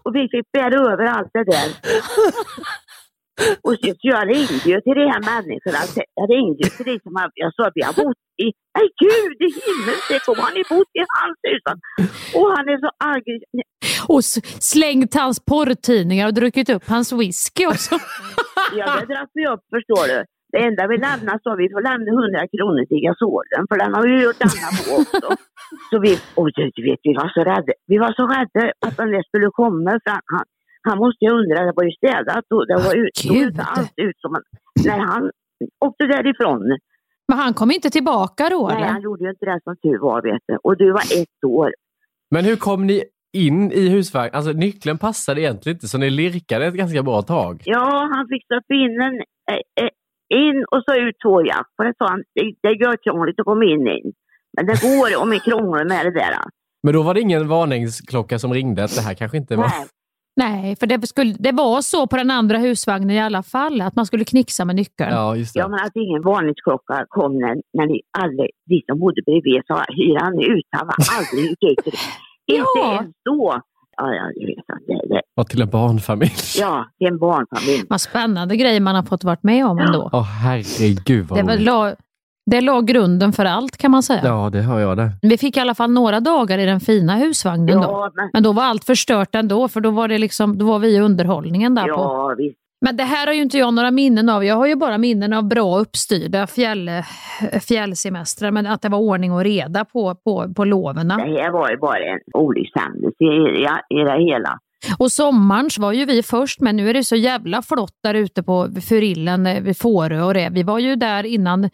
Och 0.04 0.16
vi 0.16 0.30
fick 0.34 0.52
bära 0.52 0.92
över 0.92 1.06
allt 1.06 1.30
det 1.34 1.44
där. 1.44 1.68
Och 3.68 3.76
jag 4.14 4.24
ringde 4.34 4.66
ju 4.72 4.78
till 4.86 4.98
de 5.02 5.06
här 5.14 5.24
människorna. 5.34 5.80
Jag 6.20 6.28
ringde 6.36 6.60
ju 6.64 6.70
till 6.76 6.88
de 6.92 7.00
som 7.04 7.14
jag 7.34 7.52
sa 7.56 7.72
vi 7.76 7.82
har 7.88 7.96
bott 8.04 8.22
i, 8.46 8.48
nej 8.78 8.88
gud 9.06 9.38
i 9.48 9.50
himmelsek, 9.66 10.24
och 10.30 10.38
har 10.44 10.52
ni 10.58 10.64
bott 10.74 10.92
i 11.02 11.04
hans 11.20 11.40
hus? 11.50 11.64
Och 12.38 12.48
han 12.56 12.66
är 12.74 12.78
så 12.86 12.92
aggressiv. 13.16 13.66
Och 14.14 14.24
slängt 14.74 15.14
hans 15.16 15.38
porrtidningar 15.52 16.28
och 16.28 16.34
druckit 16.34 16.70
upp 16.70 16.86
hans 16.88 17.10
whisky 17.20 17.66
också. 17.74 17.96
Ja, 18.80 18.86
det 19.00 19.06
drack 19.14 19.30
vi 19.34 19.48
upp 19.54 19.64
förstår 19.76 20.06
du. 20.12 20.20
Det 20.54 20.62
enda 20.68 20.88
vi 20.92 20.98
lämnar 21.08 21.36
så 21.44 21.50
vi 21.62 21.68
får 21.74 21.82
lämna 21.90 22.10
100 22.12 22.48
kronor 22.54 22.84
till 22.90 23.02
gasolen 23.08 23.62
för 23.70 23.78
den 23.84 23.92
har 23.96 24.06
ju 24.12 24.18
gjort 24.26 24.42
Anna 24.50 24.70
på 24.86 24.92
också. 25.02 25.28
Så 25.90 25.96
vi, 26.06 26.12
och 26.40 26.50
du 26.76 26.82
vet, 26.88 27.00
vi 27.10 27.14
var 27.22 27.30
så 27.36 27.42
rädda. 27.52 27.74
Vi 27.92 27.98
var 28.06 28.12
så 28.20 28.24
rädda 28.36 28.62
att 28.86 28.98
den 29.02 29.10
där 29.14 29.24
skulle 29.30 29.50
komma 29.62 29.92
för 30.06 30.18
han, 30.34 30.48
han, 30.82 30.98
måste 30.98 31.26
ju 31.26 31.32
undra, 31.32 31.66
det 31.66 31.74
var 31.76 31.84
ju 31.84 31.92
städat 31.92 32.46
och 32.56 32.68
det 32.68 32.78
var 32.86 32.94
ut, 33.04 33.16
såg 33.18 33.38
inte 33.38 33.64
alls 33.64 33.94
ut 33.96 34.18
som 34.24 34.32
han, 34.34 34.44
när 34.86 35.00
han 35.12 35.32
åkte 35.86 36.04
därifrån. 36.06 36.78
Men 37.28 37.38
han 37.38 37.54
kom 37.54 37.72
inte 37.72 37.90
tillbaka 37.90 38.50
då 38.50 38.68
Nej, 38.68 38.78
eller? 38.78 38.88
han 38.88 39.02
gjorde 39.02 39.24
ju 39.24 39.30
inte 39.30 39.46
det 39.46 39.60
som 39.64 39.76
tur 39.84 40.00
var 40.00 40.22
vet 40.22 40.44
du. 40.48 40.58
Och 40.64 40.78
du 40.78 40.92
var 40.92 41.06
ett 41.22 41.44
år. 41.46 41.72
Men 42.32 42.46
hur 42.46 42.56
kom 42.56 42.88
ni 42.88 43.04
in 43.34 43.72
i 43.72 43.90
husvagnen? 43.90 44.36
Alltså 44.36 44.52
nyckeln 44.52 44.98
passade 44.98 45.42
egentligen 45.42 45.76
inte 45.76 45.88
så 45.88 45.98
ni 45.98 46.10
lirkade 46.10 46.66
ett 46.66 46.74
ganska 46.74 47.04
bra 47.04 47.22
tag. 47.22 47.62
Ja, 47.66 48.10
han 48.14 48.28
fick 48.28 48.44
stoppa 48.46 48.74
in 48.74 49.02
en, 49.02 49.16
eh, 49.52 49.84
eh, 49.84 49.90
in 50.40 50.66
och 50.72 50.84
så 50.86 50.96
ut 50.96 51.16
två 51.26 51.46
jack. 51.46 51.68
För 51.78 51.84
det 51.84 51.94
sa 51.98 52.08
han, 52.08 52.24
det, 52.36 52.54
det 52.62 52.68
är 52.68 52.82
görkrångligt 52.86 53.40
att 53.40 53.46
komma 53.46 53.66
in 53.66 53.88
in. 53.88 54.12
Men 54.58 54.66
det 54.66 54.82
går 54.82 55.22
om 55.22 55.30
vi 55.30 55.40
krånglar 55.40 55.86
med 55.86 56.06
det 56.06 56.12
där. 56.12 56.36
Men 56.84 56.94
då 56.94 57.04
var 57.04 57.14
det 57.14 57.22
ingen 57.22 57.48
varningsklocka 57.48 58.40
som 58.40 58.54
ringde 58.54 58.84
att 58.84 58.96
det 58.96 59.02
här 59.02 59.14
kanske 59.14 59.38
inte 59.38 59.56
var... 59.56 59.64
Nej. 59.64 59.88
Nej, 60.46 60.76
för 60.80 60.88
det, 60.88 61.08
skulle, 61.08 61.34
det 61.40 61.52
var 61.52 61.82
så 61.82 62.08
på 62.08 62.18
den 62.18 62.32
andra 62.32 62.58
husvagnen 62.58 63.10
i 63.12 63.20
alla 63.20 63.44
fall, 63.44 63.82
att 63.82 63.96
man 63.96 64.06
skulle 64.06 64.26
knixa 64.26 64.66
med 64.66 64.76
nyckeln. 64.76 65.12
Ja, 65.12 65.36
just 65.36 65.56
Ja, 65.56 65.68
men 65.68 65.80
att 65.80 65.96
ingen 65.96 66.22
varningsklocka 66.22 67.06
kom 67.10 67.32
när, 67.38 67.56
när 67.78 67.86
ni 67.86 68.02
alla, 68.20 68.44
vi 68.66 68.82
som 68.90 69.00
bodde 69.00 69.22
bredvid 69.26 69.62
sa 69.68 69.84
hyr 69.90 70.18
han 70.20 70.34
ut. 70.40 70.66
Han 70.70 70.88
var 70.88 70.96
aldrig 71.18 71.52
ute 71.52 71.90
det. 71.92 71.98
Inte 72.56 72.66
Ja. 72.76 72.94
ens 72.96 73.16
då. 73.26 73.62
Ja, 73.98 74.08
ja, 74.14 74.32
jag 74.36 74.48
vet 74.48 74.58
att 74.74 74.88
det, 74.88 75.14
det, 75.16 75.22
Och 75.36 75.50
till 75.50 75.62
en 75.62 75.70
barnfamilj. 75.70 76.32
ja, 76.60 76.86
det 77.00 77.06
är 77.06 77.12
en 77.12 77.18
barnfamilj. 77.20 77.84
Vad 77.90 78.02
spännande 78.02 78.56
grejer 78.56 78.80
man 78.82 78.96
har 78.96 79.04
fått 79.04 79.24
varit 79.24 79.44
med 79.44 79.66
om 79.66 79.78
ändå. 79.80 80.10
Åh 80.14 80.24
herregud 80.24 81.26
vad 81.26 81.40
Det, 81.40 81.44
var, 81.44 81.58
la, 81.58 81.96
det 82.46 82.62
la 82.62 82.82
grunden 82.82 83.34
för 83.34 83.46
allt 83.46 83.78
kan 83.78 83.92
man 83.92 84.04
säga. 84.04 84.22
Ja, 84.24 84.50
det 84.50 84.62
hör 84.62 84.80
jag 84.80 84.98
det. 84.98 85.12
Vi 85.22 85.38
fick 85.38 85.58
i 85.58 85.60
alla 85.60 85.76
fall 85.76 85.92
några 85.92 86.20
dagar 86.20 86.58
i 86.58 86.66
den 86.66 86.80
fina 86.80 87.16
husvagnen 87.16 87.82
då. 87.82 87.84
Ja, 87.84 88.12
men, 88.16 88.30
Men 88.34 88.44
då 88.44 88.52
var 88.52 88.64
allt 88.64 88.84
förstört 88.86 89.36
ändå, 89.36 89.68
för 89.68 89.82
då 89.82 89.92
var, 89.92 90.08
det 90.08 90.18
liksom, 90.18 90.58
då 90.58 90.66
var 90.66 90.80
vi 90.80 90.96
i 90.96 91.00
underhållningen 91.00 91.76
där 91.76 91.84
på. 91.84 91.90
ja 91.90 92.36
visst. 92.38 92.58
Men 92.86 92.98
det 92.98 93.04
här 93.04 93.28
har 93.28 93.34
ju 93.34 93.42
inte 93.42 93.58
jag 93.58 93.74
några 93.74 93.92
minnen 93.92 94.30
av. 94.30 94.46
Jag 94.46 94.56
har 94.56 94.68
ju 94.68 94.76
bara 94.76 94.98
minnen 94.98 95.34
av 95.34 95.48
bra 95.48 95.80
uppstyrda 95.80 96.48
fjäll, 96.48 96.90
fjällsemestrar, 97.68 98.52
men 98.52 98.68
att 98.68 98.82
det 98.82 98.90
var 98.90 99.00
ordning 99.00 99.32
och 99.32 99.44
reda 99.44 99.86
på, 99.86 100.16
på, 100.16 100.54
på 100.54 100.66
loven. 100.66 101.08
Det 101.08 101.14
här 101.14 101.52
var 101.52 101.70
ju 101.70 101.78
bara 101.78 101.98
en 101.98 102.20
olyckshändelse 102.34 103.24
i, 103.24 103.64
ja, 103.64 103.80
i 103.90 104.04
det 104.04 104.24
hela. 104.24 104.60
Och 105.00 105.12
sommarns 105.12 105.78
var 105.78 105.94
ju 105.94 106.06
vi 106.06 106.24
först, 106.24 106.62
men 106.62 106.76
nu 106.76 106.90
är 106.90 106.94
det 106.94 107.04
så 107.04 107.16
jävla 107.16 107.62
flott 107.62 107.98
där 108.04 108.14
ute 108.14 108.44
på 108.44 108.68
Furillen 108.90 109.48
eh, 109.48 109.64
vid 109.64 109.78
Fårö 109.78 110.22
och 110.22 110.34
det. 110.34 110.50
Vi 110.52 110.64
var 110.64 110.80
ju 110.80 110.96
där 110.96 111.26
innan, 111.26 111.70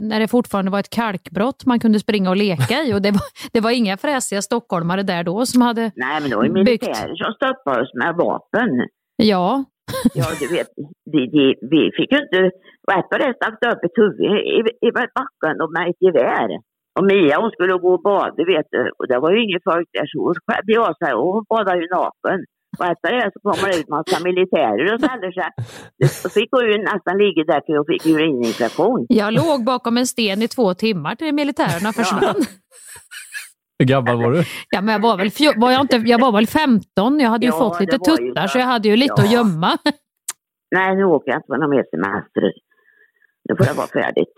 när 0.00 0.20
det 0.20 0.28
fortfarande 0.28 0.70
var 0.70 0.80
ett 0.80 0.90
kalkbrott 0.90 1.66
man 1.66 1.80
kunde 1.80 1.98
springa 2.00 2.30
och 2.30 2.36
leka 2.36 2.82
i 2.82 2.94
och 2.94 3.02
det 3.02 3.10
var, 3.10 3.22
det 3.52 3.60
var 3.60 3.70
inga 3.70 3.96
fräsiga 3.96 4.42
stockholmare 4.42 5.02
där 5.02 5.24
då 5.24 5.46
som 5.46 5.62
hade, 5.62 5.92
Nej, 5.94 6.20
men 6.20 6.30
det 6.30 6.36
var 6.36 6.44
ju 6.44 6.52
militärer 6.52 7.14
som 7.16 7.32
stoppade 7.32 7.82
oss 7.82 7.94
med 7.94 8.14
vapen. 8.14 8.68
ja, 9.16 9.64
Ja, 10.14 10.26
du 10.40 10.46
vet, 10.56 10.68
de, 11.12 11.20
de, 11.34 11.44
vi 11.70 11.90
fick 11.96 12.12
ju 12.12 12.18
inte... 12.18 12.50
Rätt 12.92 13.08
på 13.10 13.16
det 13.18 13.34
stack 13.36 13.54
upp 13.72 13.84
ett 13.84 13.96
huvud 14.02 14.32
i, 14.56 14.58
i 14.86 14.90
backen 14.92 15.56
och 15.62 15.72
med 15.72 15.90
ett 15.90 16.02
gevär. 16.06 16.48
Och 17.00 17.06
Mia 17.06 17.40
hon 17.40 17.50
skulle 17.50 17.72
gå 17.72 17.90
och 17.94 18.02
bada, 18.02 18.44
vet 18.54 18.66
du. 18.70 18.82
Och 18.98 19.06
det 19.08 19.18
var 19.18 19.30
ju 19.32 19.38
inget 19.44 19.62
folk 19.64 19.88
där 19.92 20.06
så 20.06 20.18
hon 20.26 20.34
klädde 20.46 20.80
av 20.88 20.94
sig 21.02 21.12
och 21.14 21.32
hon 21.34 21.44
badade 21.48 21.80
ju 21.82 21.88
naken. 21.88 22.40
Och 22.78 22.86
efter 22.92 23.08
det 23.16 23.30
så 23.34 23.38
kommer 23.40 23.72
det 23.72 23.78
ut 23.78 23.88
massa 23.88 24.24
militärer 24.24 24.94
och 24.94 25.00
ställer 25.00 25.32
sig. 25.32 25.50
Och 26.24 26.32
fick 26.32 26.50
gå 26.50 26.62
in, 26.62 26.80
nästan 26.92 27.18
ligga 27.18 27.44
där 27.44 27.60
till 27.60 27.78
och 27.80 27.86
fick 27.86 28.06
urininfektion. 28.06 29.06
Jag 29.08 29.32
låg 29.34 29.64
bakom 29.64 29.96
en 29.96 30.06
sten 30.06 30.42
i 30.42 30.48
två 30.48 30.74
timmar 30.74 31.14
till 31.14 31.34
militärerna 31.34 31.92
försvann. 31.92 32.40
Hur 33.78 33.86
gammal 33.86 34.16
var 34.22 34.30
du? 34.32 34.42
Ja, 34.70 34.80
men 34.80 34.92
jag, 34.92 35.02
var 35.02 35.16
väl 35.16 35.30
var 35.56 35.70
jag, 35.72 35.80
inte, 35.80 35.96
jag 35.96 36.20
var 36.20 36.32
väl 36.32 36.46
15, 36.46 37.20
jag 37.20 37.30
hade 37.30 37.46
ju 37.46 37.52
Ja, 37.52 37.58
fått 37.58 37.80
lite 37.80 37.96
ju 37.96 38.16
tuttar 38.16 38.46
så 38.46 38.58
jag 38.58 38.66
hade 38.66 38.88
ju 38.88 38.96
lite 38.96 39.14
Ja. 39.16 39.22
att 39.24 39.32
gömma. 39.32 39.78
Nej, 40.74 40.96
nu 40.96 41.04
åker 41.04 41.30
jag 41.30 41.38
inte 41.38 41.46
på 41.46 41.56
någon 41.56 41.70
mer 41.70 41.84
semester. 41.90 42.52
Nu 43.48 43.56
får 43.56 43.64
det 43.64 43.72
vara 43.72 43.86
färdigt. 43.86 44.34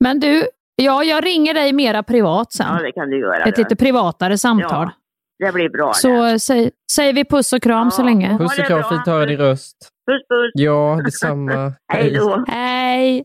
Men 0.00 0.20
du, 0.20 0.42
ja, 0.82 1.04
jag 1.04 1.24
ringer 1.26 1.54
dig 1.54 1.72
mera 1.72 2.02
privat 2.02 2.52
sen. 2.52 2.66
Ja, 2.70 2.82
det 2.82 2.92
kan 2.92 3.10
du 3.10 3.20
göra. 3.20 3.44
Ett 3.44 3.58
lite 3.58 3.76
privatare 3.76 4.38
samtal. 4.38 4.90
Ja, 5.38 5.46
det 5.46 5.52
blir 5.52 5.68
bra. 5.68 5.92
Så 5.94 6.38
säg, 6.38 6.70
säger 6.92 7.12
vi 7.12 7.24
puss 7.24 7.52
och 7.52 7.62
kram 7.62 7.90
så 7.90 8.02
länge. 8.02 8.38
Puss 8.38 8.58
och 8.58 8.64
kram, 8.64 8.82
fint 8.88 9.00
att 9.00 9.06
höra 9.06 9.26
din 9.26 9.36
röst. 9.36 9.76
Puss 10.06 10.28
puss. 10.28 10.50
Ja, 10.54 11.00
detsamma. 11.04 11.72
Hej 11.92 12.10
då. 12.10 12.44
Hej! 12.48 13.24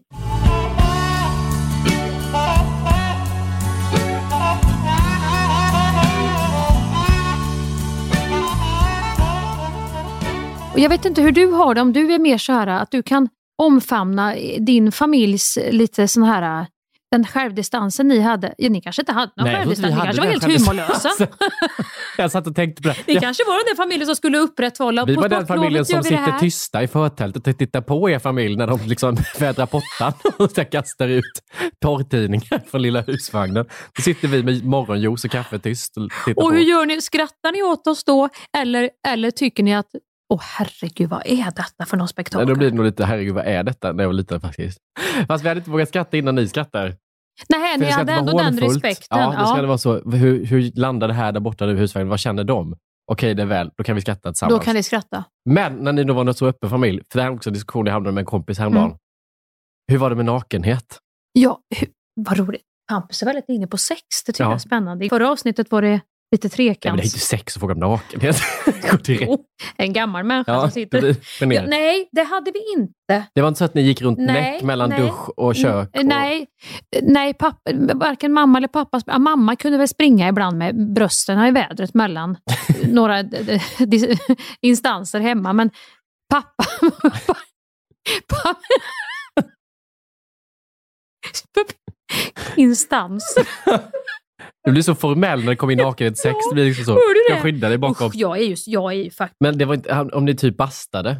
Och 10.73 10.79
jag 10.79 10.89
vet 10.89 11.05
inte 11.05 11.21
hur 11.21 11.31
du 11.31 11.51
har 11.51 11.75
det, 11.75 11.81
om 11.81 11.93
du 11.93 12.13
är 12.13 12.19
mer 12.19 12.37
så 12.37 12.53
här 12.53 12.67
att 12.67 12.91
du 12.91 13.03
kan 13.03 13.29
omfamna 13.57 14.33
din 14.59 14.91
familjs 14.91 15.57
lite 15.71 16.07
sån 16.07 16.23
här 16.23 16.65
den 17.13 17.25
självdistansen 17.25 18.07
ni 18.07 18.19
hade. 18.19 18.53
Ja, 18.57 18.69
ni 18.69 18.81
kanske 18.81 19.01
inte 19.01 19.11
hade 19.11 19.31
någon 19.35 19.45
Nej, 19.47 19.55
självdistans, 19.55 19.95
ni 19.95 20.01
kanske 20.01 20.21
var 20.21 20.29
helt 20.29 20.43
humorlösa. 20.43 21.09
Jag 22.17 22.31
satt 22.31 22.47
och 22.47 22.55
tänkte 22.55 22.81
på 22.81 22.89
det. 22.89 22.95
Ni 23.07 23.13
Ja, 23.13 23.21
kanske 23.21 23.43
var 23.47 23.69
den 23.69 23.75
familjen 23.77 24.05
som 24.05 24.15
skulle 24.15 24.37
upprätthålla 24.37 25.05
vi 25.05 25.15
var 25.15 25.29
den 25.29 25.47
familjen 25.47 25.85
som 25.85 26.03
sitter 26.03 26.39
tysta 26.39 26.83
i 26.83 26.87
förtältet 26.87 27.47
och 27.47 27.57
tittar 27.57 27.81
på 27.81 28.09
er 28.09 28.19
familj 28.19 28.55
när 28.55 28.67
de 28.67 28.79
liksom 28.85 29.17
vädrar 29.39 29.65
pottan 29.65 30.13
och 30.37 30.71
kastar 30.71 31.07
ut 31.07 31.33
porrtidningar 31.81 32.69
från 32.71 32.81
lilla 32.81 33.01
husvagnen. 33.01 33.65
Då 33.95 34.01
sitter 34.01 34.27
vi 34.27 34.43
med 34.43 34.65
morgonjuice 34.65 35.25
och 35.25 35.31
kaffe 35.31 35.59
tyst 35.59 35.97
och 35.97 36.43
Och 36.43 36.53
hur 36.53 36.61
gör 36.61 36.85
ni? 36.85 37.01
Skrattar 37.01 37.51
ni 37.51 37.63
åt 37.63 37.87
oss 37.87 38.03
då? 38.03 38.29
Eller, 38.57 38.89
eller 39.07 39.31
tycker 39.31 39.63
ni 39.63 39.75
att, 39.75 39.89
åh 40.33 40.41
herregud, 40.43 41.09
vad 41.09 41.21
är 41.25 41.45
detta 41.45 41.85
för 41.85 41.97
någon 41.97 42.03
Nej, 42.03 42.07
spektakel? 42.07 42.47
då 42.47 42.55
blir 42.55 42.69
det 42.69 42.75
nog 42.75 42.85
lite, 42.85 43.05
herregud 43.05 43.35
vad 43.35 43.45
är 43.45 43.63
detta? 43.63 43.91
När 43.91 44.03
jag 44.03 44.09
var 44.09 44.13
liten 44.13 44.41
faktiskt. 44.41 44.77
Fast 45.27 45.43
vi 45.43 45.47
hade 45.47 45.57
inte 45.57 45.69
vågat 45.71 45.89
skratta 45.89 46.17
innan 46.17 46.35
ni 46.35 46.47
skrattar. 46.47 46.95
Nej, 47.49 47.73
För 47.73 47.79
ni 47.79 47.85
det 47.85 47.91
hade 47.91 48.13
ändå 48.13 48.37
den 48.37 48.59
respekten. 48.59 49.19
Ja, 49.19 49.25
då 49.39 49.45
ska 49.45 49.55
Ja, 49.55 49.61
det 49.61 49.67
vara 49.67 49.77
så. 49.77 50.09
Hur, 50.11 50.45
hur 50.45 50.71
landar 50.75 51.07
det 51.07 51.13
här 51.13 51.31
där 51.31 51.39
borta 51.39 51.65
nu 51.65 51.71
i 51.73 51.75
husvagnen? 51.75 52.09
Vad 52.09 52.19
känner 52.19 52.43
de? 52.43 52.75
Okej, 53.11 53.33
det 53.33 53.41
är 53.41 53.45
väl. 53.45 53.71
Då 53.77 53.83
kan 53.83 53.95
vi 53.95 54.01
skratta 54.01 54.29
då 54.29 54.31
tillsammans. 54.33 54.65
kan 54.65 54.75
ni 54.75 54.83
skratta. 54.83 55.23
Men 55.49 55.75
när 55.75 55.91
ni 55.93 56.03
då 56.03 56.13
var 56.13 56.25
en 56.25 56.33
så 56.33 56.47
öppen 56.47 56.69
familj, 56.69 57.01
för 57.11 57.19
det 57.19 57.23
här 57.23 57.31
är 57.31 57.35
också 57.35 57.49
en 57.49 57.53
diskussion 57.53 57.85
jag 57.85 57.93
hamnade 57.93 58.13
med 58.13 58.21
en 58.21 58.25
kompis 58.25 58.59
häromdagen. 58.59 58.85
Mm. 58.87 58.97
Hur 59.91 59.97
var 59.97 60.09
det 60.09 60.15
med 60.15 60.25
nakenhet? 60.25 60.99
Ja, 61.33 61.59
hu- 61.75 61.89
vad 62.15 62.37
roligt. 62.37 62.61
Hampus 62.91 63.21
är 63.21 63.25
väldigt 63.25 63.49
inne 63.49 63.67
på 63.67 63.77
sex. 63.77 64.01
Det 64.25 64.31
tycker 64.31 64.43
Ja. 64.43 64.49
jag 64.49 64.55
är 64.55 64.59
spännande. 64.59 65.05
I 65.05 65.09
förra 65.09 65.31
avsnittet 65.31 65.71
var 65.71 65.81
det 65.81 66.01
lite 66.33 66.49
Nej, 66.57 66.77
men 66.83 66.95
det 66.95 67.01
är 67.01 67.05
inte 67.05 67.19
sex 67.19 67.55
att 67.55 67.59
fråga 67.59 67.73
om 67.73 67.79
nakenhet. 67.79 68.35
En 69.77 69.93
gammal 69.93 70.23
människa 70.23 70.51
Ja, 70.51 70.61
som 70.61 70.71
sitter... 70.71 71.15
Ja, 71.39 71.65
nej, 71.67 72.09
det 72.11 72.23
hade 72.23 72.51
vi 72.51 72.81
inte. 72.81 73.27
Det 73.35 73.41
var 73.41 73.47
inte 73.47 73.57
så 73.57 73.65
att 73.65 73.73
ni 73.73 73.81
gick 73.81 74.01
runt 74.01 74.19
Nej, 74.19 74.51
näck 74.51 74.61
mellan 74.61 74.89
nej. 74.89 75.01
dusch 75.01 75.29
och 75.29 75.55
kök? 75.55 75.89
Och... 75.97 76.05
Nej, 76.05 76.47
nej 77.01 77.33
pappa, 77.33 77.71
varken 77.93 78.33
mamma 78.33 78.57
eller 78.57 78.67
pappa. 78.67 79.01
ja, 79.05 79.19
Mamma 79.19 79.55
kunde 79.55 79.77
väl 79.77 79.87
springa 79.87 80.27
ibland 80.27 80.57
med 80.57 80.93
brösten 80.93 81.45
i 81.45 81.51
vädret 81.51 81.93
mellan 81.93 82.37
några 82.83 83.23
instanser 84.61 85.19
hemma, 85.19 85.53
men 85.53 85.69
pappa... 86.29 86.63
pappa 88.27 88.59
instans. 92.55 93.35
Du 94.65 94.71
blir 94.71 94.81
så 94.83 94.95
formell 94.95 95.39
när 95.39 95.47
det 95.49 95.55
kommer 95.55 95.73
in 95.73 95.79
nakenhetssex. 95.79 96.35
Det 96.49 96.53
blir 96.55 96.65
liksom 96.65 96.85
så. 96.85 96.99
Jag 97.29 97.41
skyddar 97.41 97.69
dig 97.69 97.77
bakom. 97.77 98.07
Usch, 98.07 98.15
jag 98.15 98.37
är 98.37 98.43
ju, 98.43 98.55
jag 98.65 98.91
är 98.93 98.97
ju 98.97 99.09
faktiskt... 99.11 99.37
Men 99.39 99.57
det 99.57 99.65
var 99.65 99.75
inte, 99.75 99.99
om 100.13 100.25
ni 100.25 100.35
typ 100.35 100.57
bastade? 100.57 101.17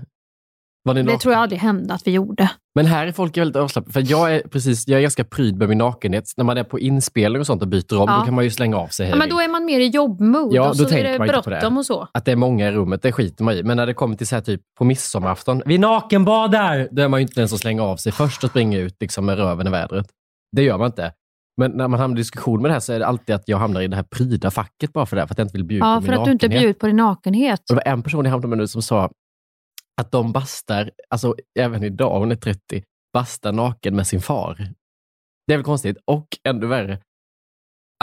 Var 0.86 0.94
ni 0.94 1.04
Det 1.04 1.18
tror 1.18 1.34
jag 1.34 1.42
aldrig 1.42 1.60
hände 1.62 1.94
att 1.94 2.08
vi 2.08 2.12
gjorde. 2.12 2.50
Men 2.76 2.86
här 2.86 3.08
är 3.08 3.12
folk 3.12 3.38
väldigt 3.38 3.56
avslappnade. 3.56 3.94
För 3.94 4.12
jag 4.12 4.36
är, 4.36 4.40
precis, 4.42 4.88
jag 4.88 4.98
är 4.98 5.02
ganska 5.02 5.24
pryd 5.24 5.58
med 5.58 5.70
min 5.70 5.78
nakenhet. 5.78 6.24
När 6.38 6.44
man 6.46 6.58
är 6.58 6.64
på 6.64 6.80
inspelning 6.80 7.40
och 7.40 7.46
sånt 7.48 7.62
och 7.62 7.68
byter 7.68 7.94
om, 8.00 8.06
Ja. 8.10 8.18
då 8.20 8.26
kan 8.26 8.34
man 8.34 8.44
ju 8.44 8.50
slänga 8.52 8.78
av 8.78 8.88
sig 8.88 9.10
Ja, 9.10 9.16
men 9.16 9.30
då 9.30 9.40
är 9.42 9.48
man 9.48 9.66
mer 9.66 9.80
i 9.80 9.88
jobbmode 9.88 10.56
Ja, 10.56 10.70
och 10.70 10.78
då 10.78 10.86
så 10.86 10.96
är 10.96 11.06
inte 11.06 11.18
på 11.18 11.26
det. 11.26 11.32
bråttom 11.50 11.78
och 11.78 11.86
så. 11.86 12.08
Att 12.14 12.26
det 12.26 12.32
är 12.32 12.36
många 12.36 12.68
i 12.68 12.72
rummet, 12.72 13.02
det 13.02 13.12
skiter 13.12 13.44
man 13.44 13.54
i. 13.54 13.64
Men 13.64 13.78
när 13.78 13.86
det 13.86 13.94
kommer 13.94 14.16
till 14.16 14.28
så 14.28 14.36
här 14.36 14.42
typ 14.42 14.62
på 14.78 14.84
midsommarafton, 14.84 15.62
vi 15.66 15.78
nakenbadar! 15.78 16.88
Då 16.92 17.02
är 17.02 17.08
man 17.08 17.20
ju 17.20 17.22
inte 17.22 17.42
den 17.42 17.50
som 17.50 17.58
slänger 17.58 17.84
av 17.84 17.98
sig 17.98 18.12
först 18.12 18.44
och 18.44 18.50
springer 18.50 18.80
ut 18.80 18.96
liksom 19.00 19.26
med 19.26 19.38
röven 19.38 19.68
i 19.68 19.70
vädret. 19.70 20.06
Det 20.56 20.64
gör 20.64 20.78
man 20.78 20.86
inte. 20.88 21.12
Men 21.58 21.72
när 21.72 21.88
man 21.88 22.00
hamnar 22.00 22.18
i 22.18 22.20
diskussion 22.20 22.62
med 22.62 22.70
det 22.70 22.74
här 22.74 22.80
så 22.80 22.94
är 22.94 23.00
det 23.00 23.08
alltid 23.08 23.36
att 23.36 23.48
jag 23.48 23.58
hamnar 23.58 23.82
i 23.82 23.88
det 23.88 23.96
här 23.96 24.04
pryda 24.04 24.52
facket 24.52 24.94
bara 24.94 25.06
för 25.06 25.16
det, 25.16 25.28
för 25.28 25.34
att 25.34 25.38
jag 25.38 25.46
inte 25.46 25.58
vill 25.58 25.66
bjuda 25.66 25.86
Ja, 25.86 25.96
på 25.96 26.02
för 26.02 26.12
min 26.12 26.20
att 26.20 26.26
du 26.26 26.32
inte 26.32 26.46
nakenhet. 26.48 26.62
bjuder 26.62 26.80
på 26.80 26.88
din 26.88 26.96
nakenhet. 26.96 27.60
Och 27.70 27.76
det 27.76 27.82
var 27.86 27.92
en 27.94 28.04
person 28.04 28.26
jag 28.26 28.32
hamnade 28.32 28.48
med 28.48 28.58
nu 28.58 28.68
som 28.68 28.82
sa 28.82 29.12
att 30.02 30.12
de 30.12 30.32
bastar, 30.32 30.92
alltså 31.10 31.36
även 31.60 31.84
idag, 31.84 32.20
hon 32.20 32.32
är 32.32 32.36
30, 32.36 32.84
bastar 33.14 33.52
naken 33.52 33.96
med 33.96 34.08
sin 34.08 34.22
far. 34.22 34.56
Det 35.48 35.54
är 35.54 35.58
väl 35.58 35.64
konstigt. 35.66 35.98
Och 36.06 36.28
ännu 36.48 36.68
värre, 36.68 37.00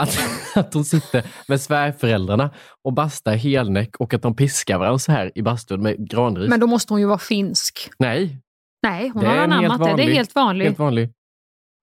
att, 0.00 0.18
att 0.54 0.74
hon 0.74 0.84
sitter 0.84 1.26
med 1.48 1.60
svärföräldrarna 1.60 2.50
och 2.84 2.92
bastar 2.92 3.34
helnäck 3.36 3.96
och 3.96 4.14
att 4.14 4.22
de 4.22 4.36
piskar 4.36 4.78
varandra 4.78 4.98
så 4.98 5.12
här 5.12 5.32
i 5.34 5.42
bastun 5.42 5.82
med 5.82 6.10
granris. 6.10 6.48
Men 6.50 6.60
då 6.60 6.66
måste 6.66 6.92
hon 6.92 7.00
ju 7.00 7.06
vara 7.06 7.18
finsk. 7.18 7.90
Nej, 7.98 8.38
Nej, 8.82 9.08
hon 9.08 9.22
Det 9.22 9.28
har 9.28 9.36
anammat 9.36 9.78
helt 9.86 9.96
det. 9.96 10.02
Det 10.04 10.10
är 10.10 10.14
helt 10.14 10.34
vanligt. 10.34 10.66
helt 10.66 10.78
vanlig. 10.78 11.12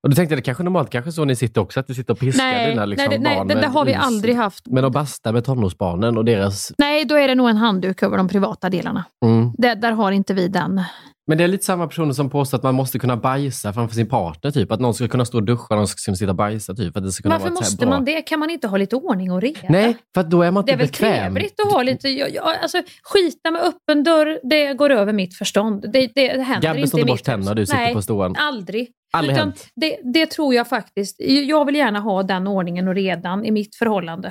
Och 0.08 0.12
då 0.12 0.16
tänkte 0.16 0.34
jag, 0.34 0.38
det 0.38 0.42
kanske 0.42 0.64
normalt, 0.64 0.90
kanske 0.90 1.12
så 1.12 1.26
ni 1.26 1.36
sitter 1.36 1.62
också, 1.62 1.80
att 1.80 1.88
du 1.88 1.94
sitter 1.94 2.14
och 2.14 2.20
piskar 2.20 2.44
Nej, 2.44 2.70
dina 2.70 2.86
liksom, 2.86 3.08
nej, 3.10 3.18
det- 3.18 3.24
nej, 3.24 3.36
barn 3.38 3.48
det- 3.48 3.54
det 3.62 3.68
har 3.68 3.86
vi 3.86 3.92
ris. 3.92 4.00
aldrig 4.02 4.36
haft. 4.36 4.68
Men 4.68 4.86
att 4.86 4.92
basta 4.92 5.32
med 5.32 5.46
tonårsbarnen 5.46 6.18
och 6.18 6.26
deras... 6.26 6.72
Nej, 6.78 7.06
då 7.06 7.16
är 7.16 7.28
det 7.28 7.36
nog 7.36 7.50
en 7.50 7.58
handduk 7.58 8.04
över 8.04 8.18
de 8.18 8.28
privata 8.28 8.70
delarna. 8.70 9.04
Mm. 9.26 9.52
Det, 9.58 9.76
där 9.76 9.92
har 9.92 10.12
inte 10.12 10.34
vi 10.34 10.48
den. 10.48 10.82
Men 11.30 11.38
det 11.38 11.44
är 11.44 11.48
lite 11.48 11.66
samma 11.66 11.88
personer 11.88 12.14
som 12.14 12.30
påstår 12.30 12.58
att 12.58 12.64
man 12.64 12.76
måste 12.76 13.00
kunna 13.00 13.18
bajsa 13.18 13.74
framför 13.74 13.96
sin 13.96 14.10
partner. 14.10 14.52
Typ. 14.52 14.72
Att 14.72 14.80
någon 14.80 14.94
ska 14.94 15.08
kunna 15.08 15.26
stå 15.26 15.38
och 15.38 15.44
duscha 15.44 15.66
och 15.70 15.76
någon 15.78 15.88
ska 15.88 16.06
kunna 16.06 16.16
sitta 16.16 16.30
och 16.32 16.36
bajsa. 16.36 16.74
Typ, 16.76 16.98
att 16.98 17.04
det 17.04 17.12
ska 17.12 17.22
kunna 17.24 17.36
Varför 17.36 17.50
vara 17.50 17.60
måste 17.60 17.78
bra... 17.78 17.90
man 17.90 18.06
det? 18.06 18.22
Kan 18.22 18.40
man 18.40 18.50
inte 18.50 18.68
ha 18.68 18.78
lite 18.78 18.96
ordning 18.96 19.32
och 19.32 19.42
reda? 19.42 19.60
Nej, 19.70 19.98
för 20.16 20.24
då 20.24 20.42
är 20.42 20.52
man 20.52 20.66
Det 20.66 20.72
inte 20.72 20.74
är 20.74 20.78
väl 20.78 20.88
bekväm. 20.88 21.34
trevligt 21.34 21.60
att 21.60 21.72
ha 21.72 21.84
lite... 21.84 22.10
Jag, 22.10 22.34
jag, 22.34 22.56
alltså, 22.62 22.82
skita 23.04 23.52
med 23.52 23.62
öppen 23.62 24.04
dörr, 24.04 24.40
det 24.44 24.74
går 24.74 24.90
över 24.90 25.14
mitt 25.14 25.38
förstånd. 25.38 25.86
Det, 25.94 26.12
det 26.16 26.42
händer 26.42 26.68
Gabbe 26.68 26.80
inte 26.82 27.00
i 27.00 27.06
mitt 27.06 27.24
tänderna, 27.24 27.54
du 27.56 27.66
sitter 27.66 27.80
Nej, 27.80 27.94
på 27.94 28.02
ståen. 28.02 28.36
Aldrig. 28.36 28.90
Aldrig 29.14 29.36
Utan 29.36 29.48
hänt. 29.48 29.68
det, 29.76 29.98
det 30.14 30.26
tror 30.26 30.54
jag 30.54 30.68
faktiskt. 30.68 31.16
Jag 31.48 31.66
vill 31.66 31.76
gärna 31.76 32.00
ha 32.00 32.24
den 32.24 32.48
ordningen 32.48 32.88
och 32.88 32.96
redan 32.96 33.46
i 33.46 33.52
mitt 33.52 33.76
förhållande. 33.76 34.28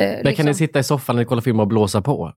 Eh, 0.00 0.06
Där 0.06 0.16
liksom. 0.16 0.34
kan 0.34 0.46
ni 0.46 0.54
sitta 0.54 0.78
i 0.78 0.84
soffan 0.84 1.16
ni 1.16 1.24
kollar 1.24 1.42
film 1.42 1.60
och 1.60 1.66
blåsa 1.66 2.02
på. 2.02 2.32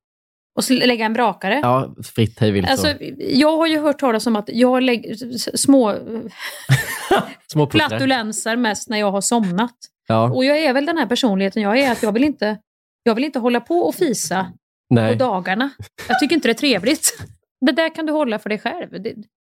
Och 0.55 0.71
lägga 0.71 1.05
en 1.05 1.13
brakare. 1.13 1.59
Ja, 1.63 1.95
fritt 2.03 2.39
hej 2.39 2.51
vilt. 2.51 2.69
Alltså, 2.69 2.87
så. 2.87 3.13
jag 3.17 3.57
har 3.57 3.67
ju 3.67 3.79
hört 3.79 3.99
talas 3.99 4.27
om 4.27 4.35
att 4.35 4.49
jag 4.53 4.83
lägger 4.83 5.15
små 5.57 5.95
Små 7.51 7.69
flatulenser 7.69 8.55
mest 8.55 8.89
när 8.89 8.97
jag 8.97 9.11
har 9.11 9.21
somnat. 9.21 9.75
Ja, 10.07 10.31
Och 10.31 10.45
jag 10.45 10.57
är 10.57 10.73
väl 10.73 10.85
den 10.85 10.97
här 10.97 11.05
personligheten 11.05 11.63
jag 11.63 11.79
är, 11.79 11.91
att 11.91 12.03
jag 12.03 12.11
vill 12.11 12.23
inte, 12.23 12.57
jag 13.03 13.15
vill 13.15 13.23
inte 13.23 13.39
hålla 13.39 13.59
på 13.59 13.79
och 13.79 13.95
fisa 13.95 14.51
nej. 14.89 15.11
på 15.11 15.23
dagarna. 15.23 15.69
Jag 16.07 16.19
tycker 16.19 16.35
inte 16.35 16.47
det 16.47 16.51
är 16.51 16.53
trevligt. 16.53 17.17
Det 17.65 17.71
där 17.71 17.95
kan 17.95 18.05
du 18.05 18.13
hålla 18.13 18.39
för 18.39 18.49
dig 18.49 18.59
själv. 18.59 18.91
Det, 18.91 19.13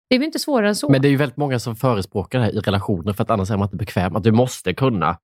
det 0.08 0.14
är 0.14 0.18
väl 0.18 0.26
inte 0.26 0.38
svårare 0.38 0.68
än 0.68 0.76
så. 0.76 0.88
Men 0.88 1.02
det 1.02 1.08
är 1.08 1.10
ju 1.10 1.16
väldigt 1.16 1.36
många 1.36 1.58
som 1.58 1.76
förespråkar 1.76 2.38
det 2.38 2.44
här 2.44 2.52
i 2.52 2.58
relationer 2.58 3.12
för 3.12 3.22
att 3.22 3.30
annars 3.30 3.50
är 3.50 3.56
man 3.56 3.66
inte 3.66 3.76
bekväm. 3.76 4.16
Att 4.16 4.24
du 4.24 4.32
måste 4.32 4.74
kunna 4.74 5.18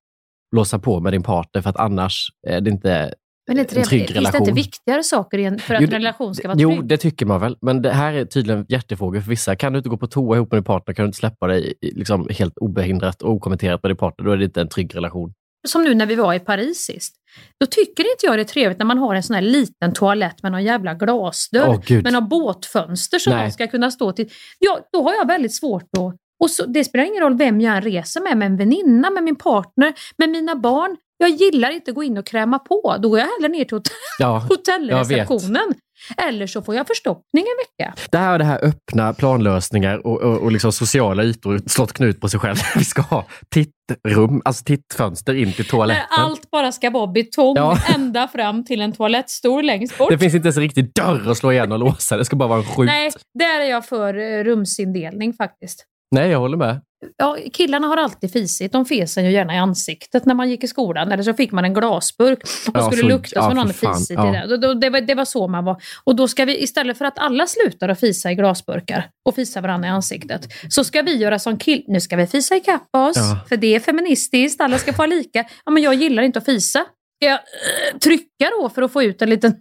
blåsa 0.52 0.78
på 0.78 1.00
med 1.00 1.12
din 1.12 1.22
partner 1.22 1.62
för 1.62 1.70
att 1.70 1.76
annars 1.76 2.26
är 2.46 2.60
det 2.60 2.70
inte 2.70 3.14
Men 3.48 3.56
är 3.56 3.60
inte 3.60 3.74
en 3.76 3.82
det, 3.82 3.88
trygg 3.88 4.00
finns 4.00 4.12
det 4.12 4.18
relation. 4.18 4.40
inte 4.40 4.52
viktigare 4.52 5.02
saker 5.02 5.58
för 5.58 5.74
att 5.74 5.80
Jo, 5.80 5.86
en 5.86 5.92
relation 5.92 6.34
ska 6.34 6.48
vara 6.48 6.58
Jo, 6.60 6.70
trygg? 6.70 6.84
det 6.84 6.96
tycker 6.96 7.26
man 7.26 7.40
väl. 7.40 7.56
Men 7.60 7.82
det 7.82 7.90
här 7.92 8.12
är 8.12 8.24
tydligen 8.24 8.66
hjärtefrågor 8.68 9.20
för 9.20 9.28
vissa. 9.30 9.56
Kan 9.56 9.72
du 9.72 9.76
inte 9.78 9.88
gå 9.88 9.96
på 9.96 10.06
toa 10.06 10.36
ihop 10.36 10.50
med 10.52 10.56
din 10.58 10.64
partner, 10.64 10.94
kan 10.94 11.02
du 11.02 11.06
inte 11.06 11.18
släppa 11.18 11.46
dig 11.46 11.74
liksom 11.80 12.28
helt 12.30 12.58
obehindrat 12.58 13.22
och 13.22 13.30
okommenterat 13.32 13.82
med 13.82 13.90
din 13.90 13.96
partner, 13.96 14.24
då 14.26 14.32
är 14.32 14.36
det 14.36 14.44
inte 14.44 14.60
en 14.60 14.68
trygg 14.68 14.96
relation. 14.96 15.32
Som 15.68 15.84
nu 15.84 15.94
när 15.94 16.06
vi 16.06 16.14
var 16.14 16.34
i 16.34 16.38
Paris 16.40 16.78
sist. 16.78 17.14
Då 17.60 17.66
tycker 17.66 18.02
inte 18.02 18.26
jag 18.26 18.36
det 18.38 18.42
är 18.42 18.44
trevligt 18.44 18.78
när 18.78 18.86
man 18.86 18.98
har 18.98 19.14
en 19.14 19.22
sån 19.22 19.34
här 19.34 19.42
liten 19.42 19.92
toalett 19.92 20.42
med 20.42 20.52
någon 20.52 20.64
jävla 20.64 20.94
glasdörr. 20.94 21.80
Gud. 21.86 22.04
med 22.04 22.12
några 22.12 22.26
båtfönster 22.26 23.18
som 23.18 23.32
man 23.32 23.52
ska 23.52 23.66
kunna 23.66 23.90
stå 23.90 24.12
till. 24.12 24.28
Ja, 24.58 24.78
då 24.92 25.02
har 25.02 25.14
jag 25.14 25.26
väldigt 25.26 25.54
svårt 25.54 25.82
att... 25.98 26.16
Och 26.42 26.50
så, 26.50 26.66
det 26.66 26.84
spelar 26.84 27.04
ingen 27.04 27.22
roll 27.22 27.36
vem 27.36 27.60
jag 27.60 27.76
än 27.76 27.82
reser 27.82 28.20
med, 28.20 28.36
med 28.36 28.46
en 28.46 28.56
väninna, 28.56 29.10
med 29.10 29.22
min 29.22 29.36
partner, 29.36 29.92
med 30.18 30.28
mina 30.28 30.56
barn. 30.56 30.96
Jag 31.22 31.30
gillar 31.30 31.70
inte 31.70 31.90
att 31.90 31.94
gå 31.94 32.02
in 32.02 32.18
och 32.18 32.26
kräma 32.26 32.58
på. 32.58 32.96
Då 33.02 33.08
går 33.08 33.18
jag 33.18 33.26
hellre 33.26 33.48
ner 33.58 33.64
till 33.64 33.76
hotell 33.76 33.92
Ja, 34.18 34.38
hotellreceptionen. 34.48 35.74
Eller 36.16 36.46
så 36.46 36.62
får 36.62 36.74
jag 36.74 36.86
förstoppning 36.86 37.44
en 37.44 37.84
vecka. 37.84 37.94
Det 38.10 38.18
här 38.18 38.34
är 38.34 38.38
det 38.38 38.44
här 38.44 38.64
öppna 38.64 39.12
planlösningar 39.14 40.06
och, 40.06 40.20
och, 40.22 40.38
och 40.38 40.52
liksom 40.52 40.72
sociala 40.72 41.22
ytor 41.24 41.60
slått 41.66 41.92
knut 41.92 42.20
på 42.20 42.28
sig 42.28 42.40
själv. 42.40 42.56
Vi 42.76 42.84
ska 42.84 43.02
ha 43.02 43.26
tittrum, 43.50 44.42
alltså 44.44 44.64
tittfönster 44.64 45.34
in 45.34 45.52
till 45.52 45.64
Där 45.64 45.70
toaletten. 45.70 46.04
allt 46.10 46.50
bara 46.50 46.72
ska 46.72 46.90
vara 46.90 47.06
betong 47.06 47.56
Ja. 47.56 47.78
ända 47.94 48.28
fram 48.28 48.64
till 48.64 48.80
en 48.80 48.92
toalettstol 48.92 49.64
längst 49.66 49.98
bort. 49.98 50.10
Det 50.10 50.18
finns 50.18 50.34
inte 50.34 50.46
ens 50.46 50.56
en 50.56 50.62
riktig 50.62 50.92
dörr 50.94 51.30
att 51.30 51.36
slå 51.38 51.52
igen 51.52 51.72
och 51.72 51.78
låsa. 51.78 52.16
Det 52.16 52.24
ska 52.24 52.36
bara 52.36 52.48
vara 52.48 52.58
en 52.58 52.64
skjut. 52.64 52.86
Nej, 52.86 53.10
där 53.38 53.60
är 53.60 53.70
jag 53.70 53.86
för 53.86 54.14
eh, 54.18 54.44
rumsindelning 54.44 55.32
faktiskt. 55.32 55.84
Nej, 56.12 56.30
jag 56.30 56.38
håller 56.38 56.56
med. 56.56 56.80
Ja, 57.16 57.36
killarna 57.52 57.86
har 57.86 57.96
alltid 57.96 58.32
fisit. 58.32 58.72
De 58.72 58.84
fesen 58.84 59.24
ju 59.24 59.30
gärna 59.32 59.54
i 59.54 59.58
ansiktet 59.58 60.26
när 60.26 60.34
man 60.34 60.50
gick 60.50 60.64
i 60.64 60.68
skolan. 60.68 61.12
Eller 61.12 61.22
så 61.22 61.34
fick 61.34 61.52
man 61.52 61.64
en 61.64 61.74
glasburk 61.74 62.38
och 62.42 62.70
Ja, 62.74 62.82
skulle 62.86 63.02
så- 63.02 63.08
lukta 63.08 63.30
ja, 63.34 63.42
som 63.48 63.56
någon 63.56 63.72
fan, 63.72 63.94
fisit 63.94 64.16
ja. 64.18 64.44
i 64.44 64.48
det. 64.56 64.74
Det 64.74 64.90
var, 64.90 65.00
det 65.00 65.14
var 65.14 65.24
så 65.24 65.48
man 65.48 65.64
var. 65.64 65.82
Och 66.04 66.16
då 66.16 66.28
ska 66.28 66.44
vi 66.44 66.62
istället 66.62 66.98
för 66.98 67.04
att 67.04 67.18
alla 67.18 67.46
slutar 67.46 67.88
att 67.88 68.00
fisa 68.00 68.30
i 68.32 68.34
glasburkar 68.34 69.08
och 69.28 69.34
fisa 69.34 69.60
varandra 69.60 69.88
i 69.88 69.90
ansiktet. 69.90 70.48
Så 70.68 70.84
ska 70.84 71.02
vi 71.02 71.16
göra 71.16 71.38
som 71.38 71.58
kill... 71.58 71.84
Nu 71.88 72.00
ska 72.00 72.16
vi 72.16 72.26
fisa 72.26 72.56
ikapp 72.56 72.88
oss. 72.96 73.16
Ja. 73.16 73.38
För 73.48 73.56
det 73.56 73.74
är 73.74 73.80
feministiskt. 73.80 74.60
Alla 74.60 74.78
ska 74.78 74.92
få 74.92 75.02
ha 75.02 75.06
lika. 75.06 75.44
Ja, 75.64 75.70
men 75.72 75.82
jag 75.82 75.94
gillar 75.94 76.22
inte 76.22 76.38
att 76.38 76.44
fisa. 76.44 76.78
Ska 76.78 77.26
jag 77.30 77.34
eh, 77.34 77.98
trycka 77.98 78.50
då 78.60 78.68
för 78.68 78.82
att 78.82 78.92
få 78.92 79.02
ut 79.02 79.22
en 79.22 79.30
liten, 79.30 79.54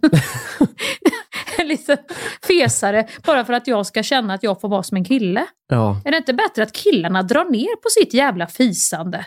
en 1.72 1.76
liten 1.78 1.98
fesare 2.46 3.06
bara 3.26 3.44
för 3.44 3.52
att 3.52 3.66
jag 3.66 3.86
ska 3.86 4.02
känna 4.02 4.34
att 4.34 4.42
jag 4.42 4.60
får 4.60 4.68
vara 4.68 4.82
som 4.82 4.96
en 4.96 5.04
kille? 5.04 5.46
Ja. 5.68 6.00
Är 6.04 6.10
det 6.10 6.16
inte 6.16 6.34
bättre 6.34 6.62
att 6.62 6.72
killarna 6.72 7.22
drar 7.22 7.44
ner 7.44 7.76
på 7.76 7.88
sitt 7.88 8.14
jävla 8.14 8.46
fisande? 8.46 9.26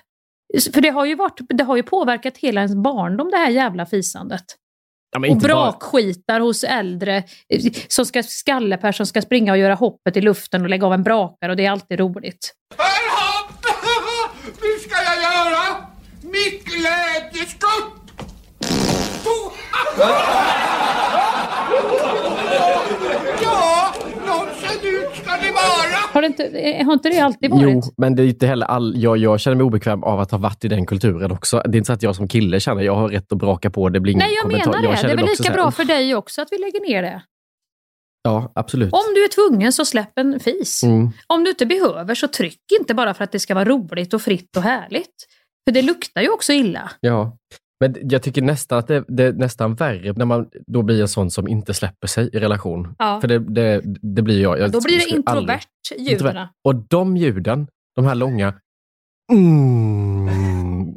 För 0.74 0.82
det 0.82 0.90
har 0.90 1.06
ju, 1.06 1.16
varit, 1.16 1.40
det 1.50 1.64
har 1.64 1.76
ju 1.76 1.84
påverkat 1.84 2.38
hela 2.38 2.62
ens 2.62 2.76
barndom 2.76 3.32
det 3.32 3.38
här 3.38 3.50
jävla 3.50 3.86
fisandet. 3.86 4.44
Ja, 5.12 5.20
Och 5.20 5.26
inte 5.26 5.48
bara- 5.48 5.72
brakskitar 5.72 6.40
hos 6.40 6.64
äldre 6.64 7.24
som 7.88 8.06
ska, 8.06 8.24
skalleperson 8.24 9.06
ska 9.08 9.22
springa 9.22 9.52
och 9.52 9.58
göra 9.58 9.74
hoppet 9.76 10.18
i 10.18 10.22
luften 10.22 10.62
och 10.64 10.70
lägga 10.70 10.86
av 10.88 10.94
en 10.94 11.04
brakare 11.04 11.52
och 11.52 11.58
det 11.58 11.66
är 11.66 11.72
alltid 11.72 12.00
roligt. 12.00 12.54
Nu 14.62 14.80
ska 14.90 14.96
jag 15.04 15.22
göra 15.24 15.76
mitt 16.22 16.66
glädjeskutt! 16.66 18.02
Ja, 23.42 23.94
något 24.26 24.50
ser 24.60 24.88
ut 24.88 25.16
ska 25.16 25.32
det 25.32 25.52
vara! 25.52 26.05
Har, 26.16 26.22
det 26.22 26.28
inte, 26.28 26.46
eh, 26.46 26.86
har 26.86 26.94
inte 26.94 27.10
det 27.10 27.20
alltid 27.20 27.52
varit? 27.52 27.64
Jo, 27.64 27.82
men 27.98 28.16
det 28.16 28.24
är 28.24 28.28
inte 28.28 28.48
heller 28.48 28.66
all... 28.66 28.94
jag, 28.98 29.18
jag 29.18 29.40
känner 29.40 29.56
mig 29.56 29.64
obekväm 29.64 30.04
av 30.04 30.20
att 30.20 30.32
ha 30.32 30.38
varit 30.38 30.66
i 30.66 30.68
den 30.68 30.86
kulturen 30.86 31.32
också. 31.32 31.62
Det 31.66 31.76
är 31.76 31.78
inte 31.78 31.88
så 31.88 31.94
att 31.94 32.04
jag 32.04 32.16
som 32.16 32.28
kille 32.28 32.60
känner 32.60 32.82
jag 32.84 32.96
har 32.96 33.10
rätt 33.10 33.32
att 33.32 33.38
braka 33.38 33.70
på. 33.70 33.90
Det 33.90 34.00
blir 34.00 34.14
ingen 34.14 34.28
Nej, 34.28 34.34
jag 34.34 34.42
kommentar. 34.42 34.72
menar 34.72 34.82
det. 34.82 34.88
Det 34.88 34.98
känner 34.98 35.14
är 35.14 35.18
väl 35.18 35.26
lika 35.26 35.44
här, 35.44 35.54
bra 35.54 35.72
för 35.72 35.84
dig 35.84 36.16
också 36.16 36.42
att 36.42 36.48
vi 36.52 36.58
lägger 36.58 36.82
ner 36.82 37.02
det. 37.02 37.22
Ja, 38.24 38.52
absolut. 38.56 38.94
Om 38.94 39.14
du 39.16 39.24
är 39.24 39.28
tvungen 39.28 39.74
så 39.74 39.86
släpp 39.86 40.20
en 40.20 40.40
fis. 40.40 40.84
Mm. 40.84 41.10
Om 41.28 41.44
du 41.44 41.50
inte 41.50 41.66
behöver 41.66 42.16
så 42.16 42.28
tryck 42.28 42.62
inte 42.80 42.94
bara 42.94 43.14
för 43.14 43.24
att 43.24 43.32
det 43.32 43.40
ska 43.40 43.54
vara 43.54 43.66
roligt 43.66 44.14
och 44.14 44.22
fritt 44.22 44.58
och 44.58 44.64
härligt. 44.64 45.16
För 45.68 45.74
det 45.74 45.82
luktar 45.82 46.22
ju 46.22 46.30
också 46.30 46.54
illa. 46.54 46.92
Ja. 47.00 47.38
Men 47.88 48.10
jag 48.10 48.22
tycker 48.22 48.42
nästan 48.42 48.80
att 48.80 48.88
det, 48.88 49.04
det 49.08 49.24
är 49.24 49.34
nästan 49.34 49.76
värre 49.76 50.14
när 50.14 50.26
man 50.26 50.50
då 50.68 50.82
blir 50.82 51.02
en 51.02 51.08
sån 51.08 51.32
som 51.32 51.48
inte 51.48 51.74
släpper 51.74 52.08
sig 52.08 52.30
i 52.34 52.40
relation. 52.40 52.96
Ja. 53.00 53.22
För 53.22 53.28
det, 53.28 53.40
det, 53.40 53.82
det 54.02 54.22
blir 54.22 54.42
jag. 54.42 54.60
jag 54.60 54.72
Då 54.72 54.82
blir 54.82 54.98
det 54.98 55.04
aldrig- 55.04 55.16
introvert, 55.16 55.68
ljuden. 55.98 56.48
Och 56.64 56.76
de 56.76 57.18
ljuden, 57.18 57.68
de 57.96 58.06
här 58.06 58.16
långa... 58.16 58.54
Mm, 59.32 60.28
mm, 60.28 60.96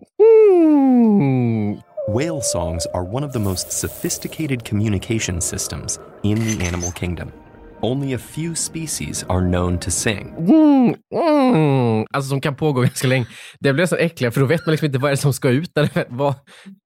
Whale 2.08 2.40
songs 2.42 2.86
are 2.94 3.02
one 3.16 3.26
of 3.26 3.32
the 3.32 3.38
most 3.38 3.72
sophisticated 3.72 4.68
communication 4.68 5.40
systems 5.40 6.00
in 6.22 6.36
the 6.36 6.66
animal 6.68 6.92
kingdom. 6.92 7.30
Only 7.80 8.14
a 8.14 8.18
few 8.18 8.54
species 8.56 9.24
are 9.28 9.40
known 9.40 9.78
to 9.78 9.90
sing. 9.90 10.34
mm, 10.38 10.94
mm. 11.14 12.06
Alltså 12.10 12.28
som 12.28 12.40
kan 12.40 12.54
pågå 12.54 12.80
ganska 12.80 13.08
länge. 13.08 13.26
Det 13.60 13.72
blir 13.72 13.86
så 13.86 13.96
äckligt 13.96 14.34
för 14.34 14.40
då 14.40 14.46
vet 14.46 14.66
man 14.66 14.70
liksom 14.70 14.86
inte 14.86 14.98
vad 14.98 15.08
är 15.10 15.16
det 15.16 15.20
som 15.22 15.32
ska 15.32 15.48
ut. 15.48 15.78
Eller 15.78 16.04
vad, 16.08 16.34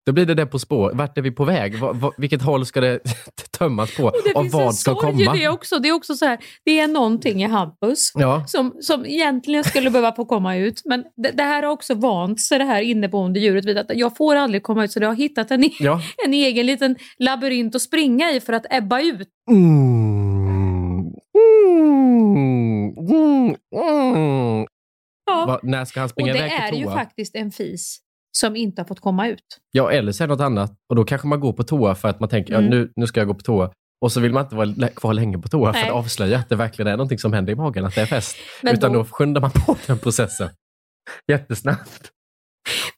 då 0.06 0.12
blir 0.12 0.26
det 0.26 0.34
det 0.34 0.46
på 0.46 0.58
spår. 0.58 0.92
Vart 0.94 1.18
är 1.18 1.22
vi 1.22 1.30
på 1.30 1.44
väg? 1.44 1.78
Vad, 1.78 1.96
vad, 1.96 2.12
vilket 2.18 2.42
håll 2.42 2.66
ska 2.66 2.80
det 2.80 2.98
tömmas 3.58 3.96
på? 3.96 4.12
Det 4.24 4.34
Och 4.34 4.44
en 4.44 4.50
vad 4.50 4.74
ska 4.74 4.94
komma? 4.94 5.32
det 5.34 5.48
också. 5.48 5.78
Det 5.78 5.88
är 5.88 5.92
också 5.92 6.14
så 6.14 6.24
här, 6.26 6.38
det 6.64 6.80
är 6.80 6.88
någonting 6.88 7.42
i 7.42 7.46
Hampus 7.46 8.12
Ja. 8.14 8.44
som, 8.46 8.74
som 8.80 9.06
egentligen 9.06 9.64
skulle 9.64 9.90
behöva 9.90 10.12
få 10.14 10.24
komma 10.24 10.56
ut. 10.56 10.82
Men 10.84 11.04
det, 11.16 11.30
det 11.30 11.42
här 11.42 11.62
har 11.62 11.70
också 11.70 11.94
vant 11.94 12.40
sig, 12.40 12.58
det 12.58 12.64
här 12.64 12.80
inneboende 12.82 13.40
djuret 13.40 13.64
vid 13.64 13.78
att 13.78 13.86
jag 13.94 14.16
får 14.16 14.36
aldrig 14.36 14.62
komma 14.62 14.84
ut. 14.84 14.92
Så 14.92 15.00
det 15.00 15.06
har 15.06 15.14
hittat 15.14 15.50
en, 15.50 15.70
Ja. 15.80 16.00
en 16.26 16.34
egen 16.34 16.66
liten 16.66 16.96
labyrint 17.18 17.74
att 17.74 17.82
springa 17.82 18.30
i 18.32 18.40
för 18.40 18.52
att 18.52 18.66
ebba 18.70 19.00
ut. 19.00 19.28
Mm, 19.50 20.17
mm, 22.98 23.56
mm, 23.74 24.14
mm. 24.16 24.66
Ja. 25.30 25.44
Va, 25.46 25.60
när 25.62 25.84
ska 25.84 26.00
han 26.00 26.08
springa 26.08 26.32
det 26.32 26.38
iväg 26.38 26.52
är 26.52 26.70
på 26.70 26.76
ju 26.76 26.84
toa? 26.84 26.94
faktiskt 26.94 27.34
en 27.34 27.50
fis 27.52 27.98
som 28.38 28.56
inte 28.56 28.80
har 28.82 28.86
fått 28.86 29.00
komma 29.00 29.28
ut. 29.28 29.44
Ja, 29.70 29.90
eller 29.90 30.12
så 30.12 30.24
är 30.24 30.28
det 30.28 30.34
något 30.34 30.40
annat. 30.40 30.72
Och 30.88 30.96
då 30.96 31.04
kanske 31.04 31.26
man 31.28 31.40
går 31.40 31.52
på 31.52 31.62
toa 31.62 31.94
för 31.94 32.08
att 32.08 32.20
man 32.20 32.28
tänker, 32.28 32.54
Mm. 32.54 32.64
ja, 32.64 32.70
nu, 32.70 32.92
nu 32.96 33.06
ska 33.06 33.20
jag 33.20 33.26
gå 33.28 33.34
på 33.34 33.40
toa. 33.42 33.70
Och 34.00 34.12
så 34.12 34.20
vill 34.20 34.32
man 34.32 34.44
inte 34.44 34.56
vara 34.56 34.88
kvar 34.88 35.12
länge 35.14 35.38
på 35.38 35.48
toa 35.48 35.72
för 35.72 35.80
att 35.86 35.90
avslöja 35.92 36.38
att 36.38 36.48
det 36.48 36.56
verkligen 36.56 36.86
är 36.92 36.96
någonting 36.96 37.18
som 37.18 37.32
händer 37.32 37.52
i 37.52 37.56
magen, 37.56 37.84
att 37.84 37.94
det 37.94 38.00
är 38.00 38.06
fest. 38.06 38.36
Men 38.62 38.74
Utan 38.74 38.92
då- 38.92 38.98
då 38.98 39.04
skyndar 39.04 39.40
man 39.40 39.50
på 39.66 39.76
den 39.86 39.98
processen. 39.98 40.48
Jättesnabbt. 41.32 42.10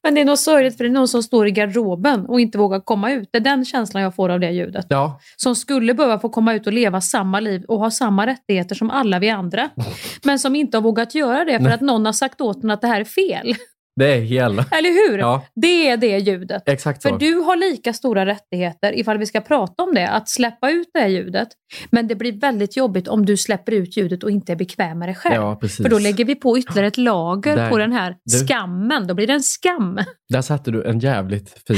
Men 0.03 0.15
det 0.15 0.21
är 0.21 0.25
nog 0.25 0.37
sorgligt 0.37 0.77
för 0.77 0.83
det 0.83 0.89
är 0.89 0.93
någon 0.93 1.07
som 1.07 1.23
står 1.23 1.47
i 1.47 1.51
garderoben 1.51 2.25
och 2.25 2.39
inte 2.41 2.57
vågar 2.57 2.79
komma 2.79 3.11
ut. 3.11 3.29
Det 3.31 3.37
är 3.37 3.41
den 3.41 3.65
känslan 3.65 4.03
jag 4.03 4.15
får 4.15 4.29
av 4.29 4.39
det 4.39 4.51
ljudet. 4.51 4.85
Ja, 4.89 5.19
Som 5.35 5.55
skulle 5.55 5.93
behöva 5.93 6.19
få 6.19 6.29
komma 6.29 6.53
ut 6.53 6.67
och 6.67 6.73
leva 6.73 7.01
samma 7.01 7.39
liv 7.39 7.63
och 7.67 7.79
ha 7.79 7.91
samma 7.91 8.27
rättigheter 8.27 8.75
som 8.75 8.89
alla 8.89 9.19
vi 9.19 9.29
andra. 9.29 9.69
Men 10.23 10.39
som 10.39 10.55
inte 10.55 10.77
har 10.77 10.81
vågat 10.81 11.15
göra 11.15 11.45
det 11.45 11.59
för 11.59 11.69
att 11.69 11.81
någon 11.81 12.05
har 12.05 12.13
sagt 12.13 12.41
åt 12.41 12.61
den 12.61 12.71
att 12.71 12.81
det 12.81 12.87
här 12.87 13.01
är 13.01 13.05
fel. 13.05 13.55
Det 14.01 14.13
är 14.15 14.21
hela. 14.21 14.65
Eller 14.71 15.09
hur? 15.11 15.17
Ja. 15.17 15.45
Det 15.55 15.89
är 15.89 15.97
det 15.97 16.17
ljudet. 16.17 16.63
Exakt 16.69 17.01
För 17.01 17.09
så. 17.09 17.17
du 17.17 17.35
har 17.35 17.55
lika 17.55 17.93
stora 17.93 18.25
rättigheter, 18.25 18.99
ifall 18.99 19.17
vi 19.17 19.25
ska 19.25 19.41
prata 19.41 19.83
om 19.83 19.93
det, 19.93 20.09
att 20.09 20.29
släppa 20.29 20.71
ut 20.71 20.87
det 20.93 20.99
här 20.99 21.07
ljudet. 21.07 21.47
Men 21.91 22.07
det 22.07 22.15
blir 22.15 22.39
väldigt 22.39 22.77
jobbigt 22.77 23.07
om 23.07 23.25
du 23.25 23.37
släpper 23.37 23.71
ut 23.71 23.97
ljudet 23.97 24.23
och 24.23 24.31
inte 24.31 24.51
är 24.51 24.55
bekväm 24.55 24.99
med 24.99 25.09
det 25.09 25.15
själv. 25.15 25.35
Ja, 25.35 25.55
precis. 25.55 25.77
För 25.85 25.89
då 25.89 25.99
lägger 25.99 26.25
vi 26.25 26.35
på 26.35 26.57
ytterligare 26.57 26.87
ett 26.87 26.97
lager 26.97 27.55
Där- 27.55 27.69
på 27.69 27.77
den 27.77 27.91
här 27.91 28.15
du- 28.25 28.47
skammen. 28.47 29.07
Då 29.07 29.13
blir 29.13 29.27
det 29.27 29.33
en 29.33 29.43
skam. 29.43 29.99
Där 30.29 30.41
satte 30.41 30.71
du 30.71 30.83
en 30.83 30.99
jävligt 30.99 31.49
fin 31.67 31.77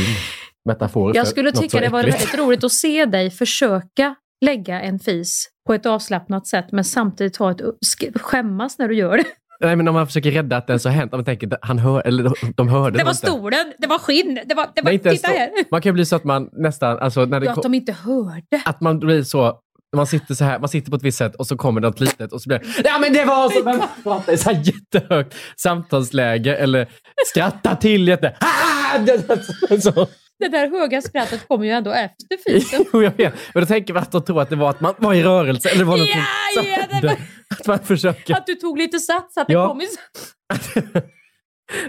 metafor 0.70 1.16
Jag 1.16 1.26
för 1.26 1.32
skulle 1.32 1.52
tycka 1.52 1.80
det 1.80 1.90
var 1.90 2.04
väldigt 2.04 2.38
roligt 2.38 2.64
att 2.64 2.72
se 2.72 3.06
dig 3.06 3.30
försöka 3.32 4.16
lägga 4.46 4.82
en 4.82 5.00
fis 5.00 5.48
på 5.68 5.74
ett 5.74 5.86
avslappnat 5.86 6.48
sätt 6.48 6.66
men 6.72 6.84
samtidigt 6.84 7.38
ha 7.38 7.52
ett 7.52 7.62
sk- 7.62 8.20
skämmas 8.20 8.78
när 8.80 8.88
du 8.88 8.96
gör 8.96 9.18
det. 9.18 9.24
Nej, 9.60 9.76
men 9.76 9.88
om 9.88 9.94
man 9.94 10.08
försöker 10.08 10.32
rädda 10.32 10.58
att 10.58 10.68
den 10.68 10.80
så 10.80 10.90
hänt, 10.90 11.12
man 11.12 11.26
tänker, 11.26 11.58
han 11.62 11.80
hör, 11.80 12.08
eller 12.08 12.24
de- 12.24 12.34
de 12.56 12.68
hörde 12.70 12.98
Det 12.98 13.04
var 13.04 13.12
inte. 13.12 13.28
stolen, 13.28 13.74
det 13.80 13.88
var 13.88 14.00
skinn, 14.00 14.40
det 14.46 14.56
var... 14.56 14.68
Det 14.76 14.82
var 14.82 14.86
Nej, 14.86 14.94
inte 14.94 15.10
titta 15.10 15.28
här! 15.28 15.50
Man 15.72 15.82
kan 15.82 15.90
ju 15.90 15.94
bli 15.94 16.06
så 16.06 16.16
att 16.16 16.24
man 16.24 16.50
nästan, 16.54 17.00
alltså 17.00 17.26
när 17.26 17.40
det 17.40 17.46
Ja, 17.46 17.52
att 17.52 17.64
de 17.64 17.74
inte 17.74 17.92
hörde. 17.92 18.62
att 18.66 18.82
man 18.82 19.00
blir 19.00 19.24
så, 19.24 19.60
man 19.96 20.08
sitter 20.08 20.34
så 20.36 20.44
här, 20.46 20.60
man 20.60 20.70
sitter 20.70 20.90
på 20.92 20.96
ett 20.96 21.04
visst 21.04 21.18
sätt 21.18 21.36
och 21.36 21.48
så 21.48 21.58
kommer 21.58 21.82
det 21.82 21.88
något 21.88 22.00
litet 22.00 22.32
och 22.34 22.42
så 22.42 22.48
blir 22.50 22.60
det, 22.60 22.66
ja 22.86 22.98
men 23.00 23.14
det 23.14 23.26
var 23.26 23.50
så, 23.50 23.64
men 23.64 23.82
pratar 24.04 24.36
så 24.36 24.50
här 24.52 24.62
jättehögt 24.64 25.36
samtalsläge 25.58 26.56
eller 26.56 26.88
skrattar 27.26 27.76
till 27.76 28.08
jätte, 28.08 28.36
ah! 28.40 28.98
Det- 28.98 29.82
så. 29.82 30.08
Det 30.40 30.48
där 30.48 30.70
höga 30.70 31.02
skrattet 31.02 31.48
kommer 31.48 31.66
ju 31.66 31.72
ändå 31.72 31.92
efter 31.92 32.38
fisen. 32.52 32.86
Jo, 32.94 33.04
jag 33.04 33.18
vet. 33.18 33.34
Men 33.54 33.64
då 33.64 33.68
tänker 33.68 33.94
man 33.94 34.04
att 34.04 34.12
de 34.12 34.22
tror 34.26 34.42
att 34.42 34.50
det 34.50 34.56
var 34.56 34.70
att 34.70 34.82
man 34.82 34.94
var 34.98 35.14
i 35.14 35.24
rörelse 35.24 35.70
eller 35.70 35.80
det 35.80 35.86
var 35.86 35.98
någonting 35.98 36.18
Ja, 36.56 36.62
ja, 36.64 36.86
det 36.90 36.94
hände. 36.96 37.18
Att 37.60 37.68
man 37.68 37.80
försöker. 37.80 38.34
Att 38.36 38.46
du 38.48 38.56
tog 38.56 38.78
lite 38.78 39.00
sats, 39.00 39.38
att 39.38 39.48
det 39.48 39.54
Ja. 39.54 39.68
kom 39.68 39.82
i... 39.82 39.88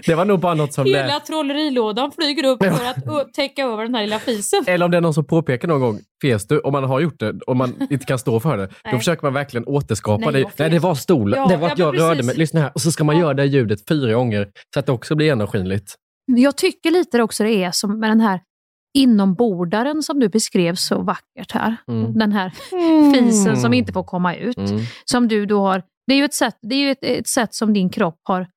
Det 0.05 0.15
var 0.15 0.25
nog 0.25 0.39
bara 0.39 0.53
något 0.53 0.73
som 0.73 0.85
Hela 0.85 1.07
lät. 1.07 1.25
trollerilådan 1.25 2.11
flyger 2.11 2.45
upp 2.45 2.63
för 2.63 2.85
att 3.21 3.33
täcka 3.33 3.63
över 3.63 3.83
den 3.83 3.95
här 3.95 4.01
lilla 4.03 4.19
fisen. 4.19 4.63
Eller 4.67 4.85
om 4.85 4.91
det 4.91 4.97
är 4.97 5.01
någon 5.01 5.13
som 5.13 5.25
påpekar 5.25 5.67
någon 5.67 5.81
gång, 5.81 5.99
fes 6.21 6.47
du? 6.47 6.59
Om 6.59 6.71
man 6.71 6.83
har 6.83 6.99
gjort 6.99 7.19
det 7.19 7.33
och 7.47 7.55
man 7.57 7.87
inte 7.89 8.05
kan 8.05 8.19
stå 8.19 8.39
för 8.39 8.57
det, 8.57 8.69
Nej. 8.83 8.93
då 8.93 8.97
försöker 8.99 9.23
man 9.23 9.33
verkligen 9.33 9.65
återskapa 9.67 10.31
Nej, 10.31 10.43
det. 10.43 10.49
Nej, 10.59 10.69
det 10.69 10.79
var 10.79 10.95
stolen. 10.95 11.39
Ja, 11.39 11.47
det 11.47 11.57
var 11.57 11.67
ja, 11.67 11.73
att 11.73 11.79
jag 11.79 11.93
men 11.93 12.01
rörde 12.01 12.15
precis. 12.15 12.25
mig. 12.25 12.35
Lyssna 12.37 12.59
här. 12.61 12.71
Och 12.75 12.81
så 12.81 12.91
ska 12.91 13.03
man 13.03 13.19
göra 13.19 13.33
det 13.33 13.45
ljudet 13.45 13.79
fyra 13.87 14.13
gånger 14.13 14.47
så 14.73 14.79
att 14.79 14.85
det 14.85 14.91
också 14.91 15.15
blir 15.15 15.25
genomskinligt. 15.27 15.95
Jag 16.25 16.57
tycker 16.57 16.91
lite 16.91 17.21
också 17.21 17.43
det 17.43 17.63
är 17.63 17.71
som 17.71 17.99
med 17.99 18.09
den 18.09 18.21
här 18.21 18.39
inombordaren 18.97 20.03
som 20.03 20.19
du 20.19 20.29
beskrev 20.29 20.75
så 20.75 21.01
vackert 21.01 21.51
här. 21.51 21.75
Mm. 21.87 22.17
Den 22.19 22.31
här 22.31 22.51
fisen 23.13 23.57
som 23.57 23.73
inte 23.73 23.93
får 23.93 24.03
komma 24.03 24.35
ut. 24.35 24.57
Mm. 24.57 24.79
Som 25.05 25.27
du 25.27 25.45
då 25.45 25.59
har, 25.59 25.83
det 26.07 26.13
är 26.13 26.17
ju 26.17 26.25
ett 26.25 26.33
sätt, 26.33 26.57
det 26.61 26.75
är 26.75 26.79
ju 26.79 26.91
ett, 26.91 27.03
ett 27.03 27.27
sätt 27.27 27.53
som 27.53 27.73
din 27.73 27.89
kropp 27.89 28.19
har 28.23 28.47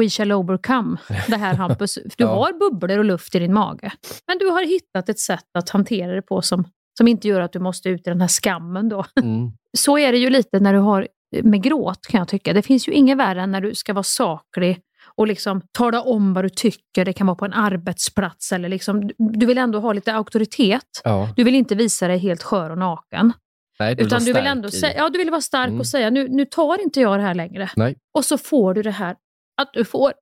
We 0.00 0.08
shall 0.08 0.32
overcome, 0.32 0.96
det 1.28 1.36
här 1.36 1.54
Hampus. 1.54 1.94
Du 1.94 2.24
Ja. 2.24 2.34
har 2.34 2.52
bubblor 2.52 2.98
och 2.98 3.04
luft 3.04 3.34
i 3.34 3.38
din 3.38 3.52
mage. 3.54 3.92
Men 4.26 4.38
du 4.38 4.46
har 4.50 4.64
hittat 4.64 5.08
ett 5.08 5.18
sätt 5.18 5.44
att 5.58 5.70
hantera 5.70 6.14
det 6.14 6.22
på 6.22 6.42
som, 6.42 6.64
som 6.98 7.08
inte 7.08 7.28
gör 7.28 7.40
att 7.40 7.52
du 7.52 7.58
måste 7.58 7.88
ut 7.88 8.06
i 8.06 8.10
den 8.10 8.20
här 8.20 8.28
skammen 8.28 8.88
då. 8.88 9.04
Mm. 9.22 9.50
Så 9.78 9.98
är 9.98 10.12
det 10.12 10.18
ju 10.18 10.30
lite 10.30 10.60
när 10.60 10.72
du 10.72 10.78
har 10.78 11.08
med 11.42 11.62
gråt 11.62 12.06
kan 12.06 12.18
jag 12.18 12.28
tycka. 12.28 12.52
Det 12.52 12.62
finns 12.62 12.88
ju 12.88 12.92
inget 12.92 13.18
värre 13.18 13.42
än 13.42 13.50
när 13.50 13.60
du 13.60 13.74
ska 13.74 13.92
vara 13.92 14.02
saklig 14.02 14.78
och 15.16 15.26
liksom 15.26 15.60
tala 15.72 16.02
om 16.02 16.34
vad 16.34 16.44
du 16.44 16.48
tycker. 16.48 17.04
Det 17.04 17.12
kan 17.12 17.26
vara 17.26 17.34
på 17.36 17.44
en 17.44 17.52
arbetsplats 17.52 18.52
eller 18.52 18.68
liksom, 18.68 19.10
du 19.18 19.46
vill 19.46 19.58
ändå 19.58 19.78
ha 19.80 19.92
lite 19.92 20.14
auktoritet. 20.14 21.00
Ja. 21.04 21.28
Du 21.36 21.44
vill 21.44 21.54
inte 21.54 21.74
visa 21.74 22.08
dig 22.08 22.18
helt 22.18 22.42
skör 22.42 22.70
och 22.70 22.78
naken. 22.78 23.32
Nej, 23.78 23.92
Utan 23.98 24.18
var 24.18 24.26
du 24.26 24.32
vill 24.32 24.46
ändå 24.46 24.68
i- 24.68 24.72
säga, 24.72 24.94
ja, 24.96 25.08
du 25.08 25.18
vill 25.18 25.30
vara 25.30 25.40
stark 25.40 25.68
Mm. 25.68 25.80
och 25.80 25.86
säga 25.86 26.10
nu, 26.10 26.28
nu 26.28 26.44
tar 26.44 26.82
inte 26.82 27.00
jag 27.00 27.18
det 27.18 27.22
här 27.22 27.34
längre. 27.34 27.70
Nej. 27.76 27.96
Och 28.14 28.24
så 28.24 28.38
får 28.38 28.74
du 28.74 28.82
det 28.82 28.90
här, 28.90 29.16
att 29.62 29.70
du 29.72 29.84
får 29.84 30.12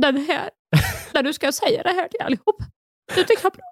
den 0.00 0.16
här, 0.16 0.50
där 1.12 1.22
du 1.22 1.32
ska 1.32 1.52
säga 1.52 1.82
det 1.82 1.92
här 1.92 2.08
till 2.08 2.20
allihop. 2.20 2.56
Du 3.14 3.22
tycker 3.24 3.42
jag 3.42 3.52
bra. 3.52 3.62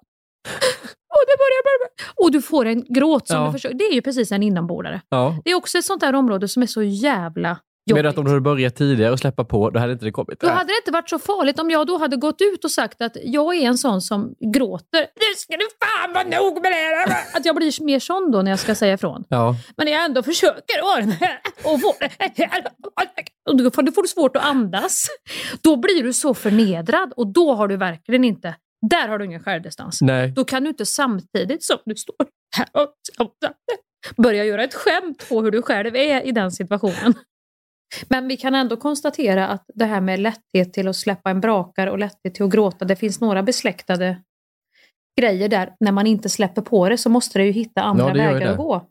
Och, 1.15 1.23
det 1.27 1.37
börjar, 1.37 1.63
börjar, 1.63 1.89
och 2.25 2.31
du 2.31 2.41
får 2.41 2.65
en 2.65 2.85
gråt 2.93 3.27
som 3.27 3.37
Ja. 3.39 3.45
du 3.45 3.51
försöker. 3.51 3.75
Det 3.77 3.83
är 3.83 3.93
ju 3.93 4.01
precis 4.01 4.31
en 4.31 4.43
inombordsare. 4.43 5.01
Ja. 5.09 5.37
Det 5.45 5.51
är 5.51 5.55
också 5.55 5.77
ett 5.77 5.85
sånt 5.85 6.01
där 6.01 6.15
område 6.15 6.47
som 6.47 6.63
är 6.63 6.67
så 6.67 6.83
jävla 6.83 7.59
Men 7.93 7.97
jobbigt. 7.97 8.09
att 8.09 8.17
om 8.17 8.25
du 8.25 8.29
hade 8.31 8.41
börjat 8.41 8.75
tidigare 8.75 9.11
och 9.11 9.19
släppa 9.19 9.43
på, 9.45 9.69
då 9.69 9.79
hade 9.79 9.93
inte 9.93 10.05
det 10.05 10.11
kommit. 10.11 10.39
Då 10.39 10.47
hade 10.47 10.73
det 10.73 10.77
inte 10.77 10.91
varit 10.91 11.09
så 11.09 11.19
farligt 11.19 11.59
om 11.59 11.69
jag 11.69 11.87
då 11.87 11.97
hade 11.97 12.15
gått 12.15 12.41
ut 12.41 12.63
och 12.63 12.71
sagt 12.71 13.01
att 13.01 13.17
jag 13.23 13.55
är 13.55 13.67
en 13.67 13.77
sån 13.77 14.01
som 14.01 14.35
gråter. 14.53 14.99
Nu 14.99 15.35
ska 15.37 15.57
du 15.57 15.67
fan 15.85 16.13
vara 16.13 16.41
nog 16.41 16.61
med 16.61 16.71
det 16.71 16.75
här. 16.75 17.07
Att 17.37 17.45
jag 17.45 17.55
blir 17.55 17.83
mer 17.83 17.99
sån 17.99 18.31
då 18.31 18.41
när 18.41 18.51
jag 18.51 18.59
ska 18.59 18.75
säga 18.75 18.93
ifrån. 18.93 19.23
Ja. 19.29 19.55
Men 19.77 19.87
jag 19.87 20.05
ändå 20.05 20.23
försöker 20.23 20.75
och 21.63 21.81
få 21.81 21.95
det 21.99 22.11
här. 22.37 22.63
Och 23.49 23.57
då 23.57 23.71
får, 23.71 23.83
då 23.83 23.91
får 23.91 24.01
du 24.01 24.07
svårt 24.07 24.35
att 24.35 24.43
andas. 24.43 25.05
Då 25.61 25.75
blir 25.75 26.03
du 26.03 26.13
så 26.13 26.33
förnedrad 26.33 27.13
och 27.15 27.27
då 27.27 27.53
har 27.55 27.67
du 27.67 27.77
verkligen 27.77 28.23
inte, 28.23 28.55
där 28.89 29.07
har 29.07 29.19
du 29.19 29.25
ingen 29.25 29.43
självdistans. 29.43 30.01
Nej. 30.01 30.31
Då 30.35 30.45
kan 30.45 30.63
du 30.63 30.69
inte 30.69 30.85
samtidigt 30.85 31.63
som 31.63 31.77
du 31.85 31.95
står 31.95 32.15
här 32.57 32.67
och 32.73 32.93
börja 34.17 34.45
göra 34.45 34.63
ett 34.63 34.73
skämt 34.73 35.29
på 35.29 35.41
hur 35.41 35.51
du 35.51 35.61
själv 35.61 35.95
är 35.95 36.21
i 36.21 36.31
den 36.31 36.51
situationen. 36.51 37.13
Men 38.07 38.27
vi 38.27 38.37
kan 38.37 38.55
ändå 38.55 38.77
konstatera 38.77 39.47
att 39.47 39.63
det 39.75 39.85
här 39.85 40.01
med 40.01 40.19
lätthet 40.19 40.73
till 40.73 40.87
att 40.87 40.95
släppa 40.95 41.29
en 41.29 41.41
brakare 41.41 41.91
och 41.91 41.99
lätthet 41.99 42.35
till 42.35 42.43
att 42.43 42.51
gråta, 42.51 42.85
det 42.85 42.95
finns 42.95 43.21
några 43.21 43.43
besläktade 43.43 44.17
grejer 45.21 45.49
där. 45.49 45.73
När 45.79 45.91
man 45.91 46.07
inte 46.07 46.29
släpper 46.29 46.61
på 46.61 46.89
det 46.89 46.97
så 46.97 47.09
måste 47.09 47.39
det 47.39 47.45
ju 47.45 47.51
hitta 47.51 47.81
andra 47.81 48.07
Ja, 48.07 48.13
vägar 48.13 48.51
att 48.51 48.57
gå. 48.57 48.85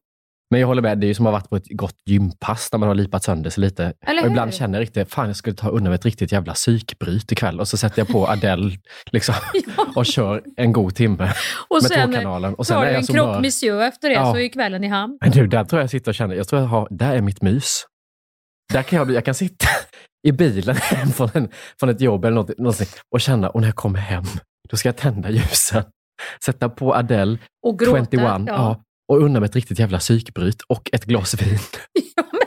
Men 0.51 0.61
jag 0.61 0.67
håller 0.69 0.83
med, 0.83 0.99
det 0.99 1.07
är 1.07 1.09
ju 1.09 1.15
som 1.15 1.27
att 1.27 1.33
ha 1.33 1.39
varit 1.39 1.49
på 1.51 1.57
ett 1.57 1.79
gott 1.79 1.97
gympass 2.07 2.69
när 2.73 2.79
man 2.79 2.89
har 2.89 2.95
lipat 2.95 3.25
sönder 3.25 3.51
sig 3.51 3.61
lite. 3.61 3.93
Eller 4.07 4.23
och 4.23 4.29
ibland 4.29 4.55
känner 4.55 4.79
jag 4.79 4.83
riktigt, 4.83 5.11
fan 5.13 5.27
jag 5.27 5.37
skulle 5.37 5.57
ta 5.57 5.69
undan 5.69 5.93
ett 5.93 6.05
riktigt 6.05 6.33
jävla 6.33 6.53
psykbryt 6.55 7.33
ikväll 7.33 7.61
och 7.61 7.69
så 7.69 7.77
sätter 7.77 7.99
jag 8.01 8.09
på 8.09 8.27
Adele 8.29 8.71
liksom, 9.13 9.35
och 9.97 10.07
kör 10.07 10.43
en 10.57 10.73
god 10.73 10.95
timme 10.95 11.33
Och 11.69 11.77
med 11.83 11.83
sen 11.83 12.13
tårkanalen. 12.13 12.55
Och 12.55 12.67
sen 12.67 12.77
tar 12.77 12.85
du 12.87 12.91
en 12.91 13.07
kropp 13.07 13.27
mör. 13.27 13.41
monsieur 13.41 13.83
efter 13.83 14.09
det 14.09 14.15
Ja. 14.15 14.33
så 14.33 14.39
är 14.39 14.49
kvällen 14.49 14.85
i 14.85 14.89
hamn. 14.89 15.19
Men 15.21 15.31
du, 15.31 15.47
där 15.47 15.65
tror 15.65 15.79
jag 15.79 15.85
jag 15.85 15.91
sitter 15.91 16.11
och 16.11 16.15
känner, 16.15 16.35
jag 16.35 16.49
tror 16.49 16.63
jag 16.63 16.69
har, 16.69 16.89
där 16.91 17.15
är 17.15 17.21
mitt 17.21 17.43
mys. 17.43 17.85
Där 18.73 18.83
kan 18.83 18.99
jag 18.99 19.11
jag 19.11 19.25
kan 19.25 19.35
sitta 19.35 19.69
i 20.29 20.33
bilen 20.33 20.77
hem 20.83 21.13
från, 21.13 21.31
en, 21.35 21.49
från 21.81 21.89
ett 21.89 22.01
jobb 22.01 22.25
eller 22.25 22.35
något, 22.35 22.59
någonting 22.59 22.89
och 23.11 23.21
känna, 23.21 23.51
och 23.51 23.61
när 23.61 23.69
jag 23.69 23.77
kommer 23.77 23.99
hem, 23.99 24.25
då 24.69 24.77
ska 24.77 24.89
jag 24.89 24.97
tända 24.97 25.31
ljusen, 25.31 25.85
sätta 26.45 26.69
på 26.69 26.95
Adele, 26.95 27.39
Och 27.63 27.79
gråta, 27.79 27.99
21, 27.99 28.09
ja. 28.13 28.45
ja, 28.47 28.83
och 29.09 29.23
unna 29.23 29.41
mig 29.41 29.47
ett 29.47 29.55
riktigt 29.55 29.79
jävla 29.79 29.99
psykbryt 29.99 30.63
och 30.63 30.91
ett 30.93 31.05
glas 31.05 31.43
vin. 31.43 31.59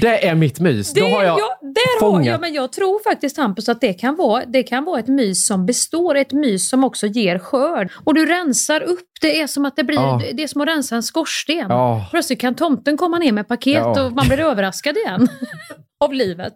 Det 0.00 0.26
är 0.28 0.34
mitt 0.34 0.60
mys. 0.60 0.92
Det, 0.92 1.00
då 1.00 1.06
har 1.06 1.22
jag 1.24 1.38
ja, 1.38 1.58
där 1.62 2.00
har, 2.00 2.10
fångat... 2.10 2.26
ja, 2.26 2.38
men 2.38 2.54
jag 2.54 2.72
tror 2.72 3.10
faktiskt 3.10 3.36
Hampus 3.36 3.68
att 3.68 3.80
det 3.80 3.92
kan, 3.92 4.16
vara, 4.16 4.44
det 4.46 4.62
kan 4.62 4.84
vara 4.84 5.00
ett 5.00 5.08
mys 5.08 5.46
som 5.46 5.66
består, 5.66 6.14
ett 6.14 6.32
mys 6.32 6.68
som 6.70 6.84
också 6.84 7.06
ger 7.06 7.38
skörd. 7.38 7.90
Och 8.04 8.14
du 8.14 8.26
rensar 8.26 8.80
upp, 8.82 9.08
det 9.20 9.40
är 9.40 9.46
som 9.46 9.64
att 9.64 9.76
det 9.76 9.84
blir, 9.84 9.96
Ja. 9.96 10.20
det 10.34 10.42
är 10.42 10.46
som 10.48 10.60
att 10.60 10.68
rensa 10.68 10.96
en 10.96 11.02
skorsten. 11.02 11.66
Ja. 11.68 12.06
Plötsligt 12.10 12.40
kan 12.40 12.54
tomten 12.54 12.96
komma 12.96 13.18
ner 13.18 13.32
med 13.32 13.48
paket 13.48 13.74
Ja. 13.74 14.04
och 14.06 14.12
man 14.12 14.26
blir 14.28 14.40
överraskad 14.40 14.96
igen 14.96 15.28
av 16.04 16.14
livet. 16.14 16.54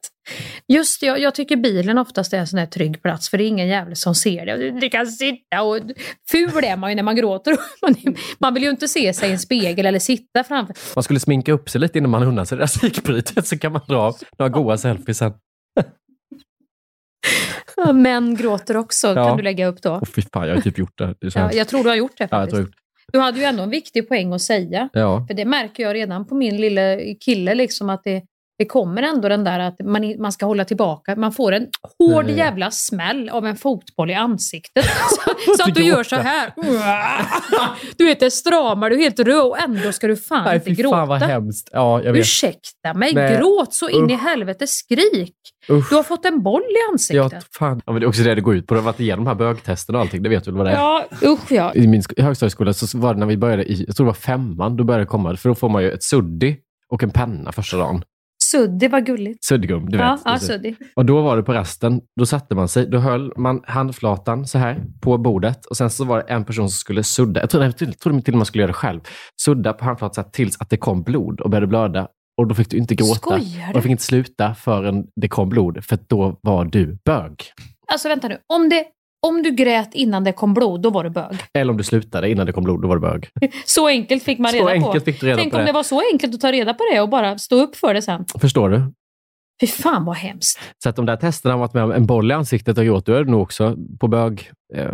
Just 0.69 1.03
jag, 1.03 1.21
jag 1.21 1.35
tycker 1.35 1.57
bilen 1.57 1.99
oftast 1.99 2.33
är 2.33 2.39
en 2.39 2.47
sån 2.47 2.59
här 2.59 2.67
trygg 2.67 3.03
plats 3.03 3.31
för 3.31 3.39
det 3.39 3.45
är 3.45 3.49
ingen 3.49 3.69
jävel 3.69 3.97
som 3.97 4.15
ser 4.15 4.47
det. 4.47 4.81
Du, 4.81 4.89
kan 4.89 5.07
sitta 5.07 5.63
och 5.63 5.81
ful 6.31 6.65
är 6.65 6.77
man 6.77 6.91
ju 6.91 6.97
när 6.97 7.03
man 7.03 7.17
gråter. 7.17 7.57
Man, 8.39 8.55
vill 8.55 8.63
ju 8.63 8.71
inte 8.71 8.89
se 8.89 9.13
sig 9.13 9.29
i 9.29 9.33
en 9.33 9.39
spegel 9.39 9.87
eller 9.87 9.99
sitta 9.99 10.45
framför. 10.45 10.77
Man 10.95 11.03
skulle 11.03 11.21
sminka 11.21 11.53
upp 11.53 11.71
sig 11.71 11.81
lite 11.81 11.99
innan 11.99 12.11
man 12.11 12.23
unnar 12.23 12.45
sig 12.45 12.59
det 12.59 12.63
där 12.63 12.69
psykbrytet 12.69 13.47
så 13.47 13.59
kan 13.59 13.73
man 13.73 13.83
dra 13.89 14.15
några 14.39 14.49
goa 14.51 14.79
selfies 14.79 15.19
sen. 15.19 15.33
Ja, 17.77 17.93
Män 17.93 18.35
gråter 18.35 18.77
också, 18.77 19.07
Ja. 19.07 19.29
kan 19.29 19.37
du 19.37 19.43
lägga 19.43 19.67
upp 19.67 19.83
då. 19.83 19.91
Åh 19.91 20.05
fy 20.15 20.23
fan, 20.33 20.49
jag 20.49 20.55
har 20.55 20.63
typ 20.63 20.79
gjort 20.79 20.99
det. 20.99 21.15
det 21.21 21.35
Ja, 21.35 21.53
jag 21.53 21.69
tror 21.69 21.83
du 21.83 21.89
har 21.89 21.97
gjort 21.97 22.19
det 22.19 22.29
Ja, 22.31 22.41
jag 22.41 22.51
faktiskt. 22.51 22.79
Du 23.13 23.19
hade 23.19 23.39
ju 23.39 23.45
ändå 23.45 23.63
en 23.63 23.71
viktig 23.71 24.09
poäng 24.09 24.33
att 24.33 24.43
säga. 24.43 24.89
Ja. 24.93 25.27
För 25.29 25.35
det 25.35 25.45
märker 25.45 25.83
jag 25.83 25.95
redan 25.95 26.27
på 26.27 26.35
min 26.35 26.57
lilla 26.57 26.97
kille, 27.25 27.55
liksom 27.55 27.91
att 27.91 28.05
det, 28.05 28.23
det 28.61 28.67
kommer 28.67 29.03
ändå 29.03 29.29
den 29.29 29.45
där 29.45 29.61
att 29.61 29.77
man, 29.85 30.05
i- 30.05 30.19
man 30.19 30.33
ska 30.33 30.47
hålla 30.47 30.65
tillbaka. 30.65 31.17
Man 31.17 31.33
får 31.33 31.53
en 31.53 31.67
hård 31.99 32.25
Nej. 32.25 32.37
jävla 32.37 32.71
smäll 32.71 33.29
av 33.29 33.47
en 33.47 33.57
fotboll 33.57 34.11
i 34.11 34.15
ansiktet. 34.15 34.85
Så, 35.11 35.31
så 35.57 35.69
att 35.69 35.75
du 35.75 35.85
gör 35.85 36.03
så 36.05 36.17
här. 36.17 36.53
Du 37.99 38.05
vet, 38.07 38.21
det 38.21 38.31
stramar, 38.31 38.91
du 38.91 38.97
är 38.97 39.01
helt 39.01 39.21
röd 39.21 39.43
och 39.47 39.59
ändå 39.59 39.93
ska 39.93 40.07
du 40.07 40.17
fan 40.17 40.45
Nej, 40.45 40.57
inte 40.57 40.71
gråta. 40.71 40.97
fan 40.97 41.09
vad 41.09 41.23
hemskt. 41.23 41.69
Ja, 41.73 42.03
jag 42.03 42.13
vet. 42.13 42.21
Ursäkta 42.21 42.95
mig, 42.95 43.15
Nej. 43.15 43.37
gråt 43.39 43.75
så 43.75 43.89
in 43.89 44.11
i 44.11 44.15
Usch. 44.15 44.21
helvete, 44.21 44.67
skrik. 44.67 45.35
Usch. 45.71 45.89
Du 45.91 45.97
har 45.97 46.03
fått 46.03 46.25
en 46.25 46.43
boll 46.43 46.63
i 46.63 46.75
Ja, 46.87 46.93
ansiktet. 46.93 47.47
fan. 47.59 47.81
Ja, 47.87 47.93
men 47.93 48.01
det 48.01 48.05
är 48.07 48.09
också 48.09 48.23
det 48.23 48.35
det 48.35 48.41
går 48.41 48.57
ut 48.57 48.67
på. 48.67 48.75
Du 48.75 48.81
har 48.81 48.85
varit 48.85 49.01
igenom 49.01 49.25
de 49.25 49.29
här 49.31 49.35
bögtesterna 49.35 49.99
och 49.99 50.03
allting. 50.05 50.23
Det 50.23 50.29
vet 50.29 50.45
du 50.45 50.51
väl 50.51 50.59
vad 50.59 50.67
det 50.67 50.71
är? 50.73 50.77
Ja, 50.77 51.05
usch 51.25 51.53
ja. 51.53 51.75
I 51.75 51.87
min 51.87 52.01
sk- 52.01 52.15
i 52.17 52.23
högstadieskola 52.23 52.73
så 52.73 52.99
var 52.99 53.15
det 53.15 53.21
när 53.21 53.27
vi 53.27 53.37
började 53.37 53.65
i, 53.73 53.85
jag 53.87 53.97
tror 53.97 54.07
det 54.07 54.09
var 54.11 54.15
femman, 54.15 54.77
då 54.77 54.85
började 54.85 55.05
det 55.05 55.09
komma, 55.09 55.37
för 55.37 55.49
då 55.49 55.55
får 55.55 55.69
man 55.69 55.83
ju 55.83 55.91
ett 55.91 56.03
suddi 56.03 56.57
och 56.93 57.03
en 57.03 57.11
penna 57.11 57.53
första 57.53 57.77
dagen. 57.77 58.03
Suddig 58.51 58.91
var 58.91 59.01
gulligt. 59.01 59.45
Suddgum, 59.45 59.91
du 59.91 59.99
Ja, 59.99 60.11
vet. 60.13 60.21
ja, 60.25 60.39
suddig. 60.39 60.77
Och 60.97 61.05
då 61.07 61.23
var 61.23 61.37
det 61.37 61.43
på 61.43 61.53
rasten, 61.53 62.01
då 62.17 62.27
satte 62.27 62.55
man 62.55 62.69
sig, 62.69 62.87
då 62.87 62.99
höll 62.99 63.33
man 63.37 63.61
handflatan 63.65 64.47
så 64.47 64.59
här 64.59 64.85
på 65.01 65.19
bordet 65.19 65.67
och 65.67 65.77
sen 65.77 65.91
så 65.91 66.05
var 66.05 66.17
det 66.17 66.23
en 66.23 66.45
person 66.45 66.69
som 66.69 66.77
skulle 66.79 67.03
sudda, 67.05 67.41
jag 67.41 67.51
tror, 67.51 67.65
jag 67.65 67.77
tror 67.77 67.91
till 67.93 68.11
och 68.11 68.15
med 68.15 68.35
man 68.35 68.47
skulle 68.47 68.63
göra 68.63 68.71
det 68.71 68.75
själv, 68.75 69.01
sudda 69.45 69.73
på 69.73 69.85
handflatan 69.85 70.25
tills 70.33 70.61
att 70.61 70.71
det 70.71 70.77
kom 70.77 71.03
blod 71.03 71.41
och 71.41 71.51
började 71.51 71.67
blöda. 71.67 72.09
Och 72.39 72.47
då 72.47 72.55
fick 72.55 72.71
du 72.71 72.77
inte 72.77 72.95
gråta. 72.95 73.15
Skojar 73.15 73.39
Och 73.69 73.73
du? 73.73 73.79
du 73.79 73.83
fick 73.83 73.91
inte 73.91 74.03
sluta 74.03 74.55
förrän 74.55 75.07
det 75.17 75.29
kom 75.29 75.49
blod, 75.49 75.85
för 75.85 75.99
då 76.09 76.39
var 76.43 76.65
du 76.65 76.99
bög. 77.05 77.43
Alltså 77.93 78.09
vänta 78.09 78.29
nu, 78.29 78.39
om, 78.55 78.69
det, 78.69 78.85
om 79.27 79.43
du 79.43 79.51
grät 79.51 79.95
innan 79.95 80.25
det 80.25 80.33
kom 80.33 80.55
blod, 80.55 80.83
då 80.83 80.91
var 80.91 81.05
du 81.05 81.11
bög. 81.11 81.37
Eller 81.55 81.71
om 81.71 81.77
du 81.77 81.85
slutade 81.85 82.31
innan 82.31 82.47
det 82.47 82.53
kom 82.53 82.65
blod, 82.65 82.83
då 82.83 82.89
var 82.89 82.97
du 82.97 83.01
bög. 83.01 83.29
Så 83.65 83.87
enkelt 83.89 84.23
fick 84.23 84.39
man 84.39 84.51
Så 84.51 84.57
reda 84.57 84.67
på. 84.81 84.87
enkelt 84.87 85.05
fick 85.05 85.21
du 85.21 85.27
reda 85.27 85.37
Tänk 85.37 85.53
på 85.53 85.57
om 85.59 85.61
det. 85.65 85.69
det 85.69 85.73
var 85.73 85.83
så 85.83 86.03
enkelt 86.13 86.35
att 86.35 86.41
ta 86.41 86.53
reda 86.53 86.75
på 86.75 86.85
det 86.93 87.01
och 87.01 87.09
bara 87.09 87.39
stå 87.39 87.57
upp 87.63 87.77
för 87.77 87.95
det 87.95 88.03
sen. 88.03 88.25
Förstår 88.41 88.69
du? 88.71 88.93
Fy 89.61 89.67
fan 89.67 90.05
vad 90.05 90.17
hemskt. 90.17 90.59
Så 90.83 90.89
att 90.89 90.97
de 90.97 91.07
där 91.07 91.17
testerna 91.17 91.55
har 91.55 91.59
varit 91.59 91.75
med 91.75 91.85
om 91.85 91.93
en 91.93 92.07
boll 92.07 92.31
i 92.31 92.35
ansiktet 92.35 92.79
och 92.79 92.85
gråt, 92.85 93.07
då 93.07 93.13
är 93.13 93.25
du 93.25 93.31
nog 93.31 93.43
också 93.43 93.77
på 94.01 94.09
bög. 94.09 94.51
Eh, 94.75 94.91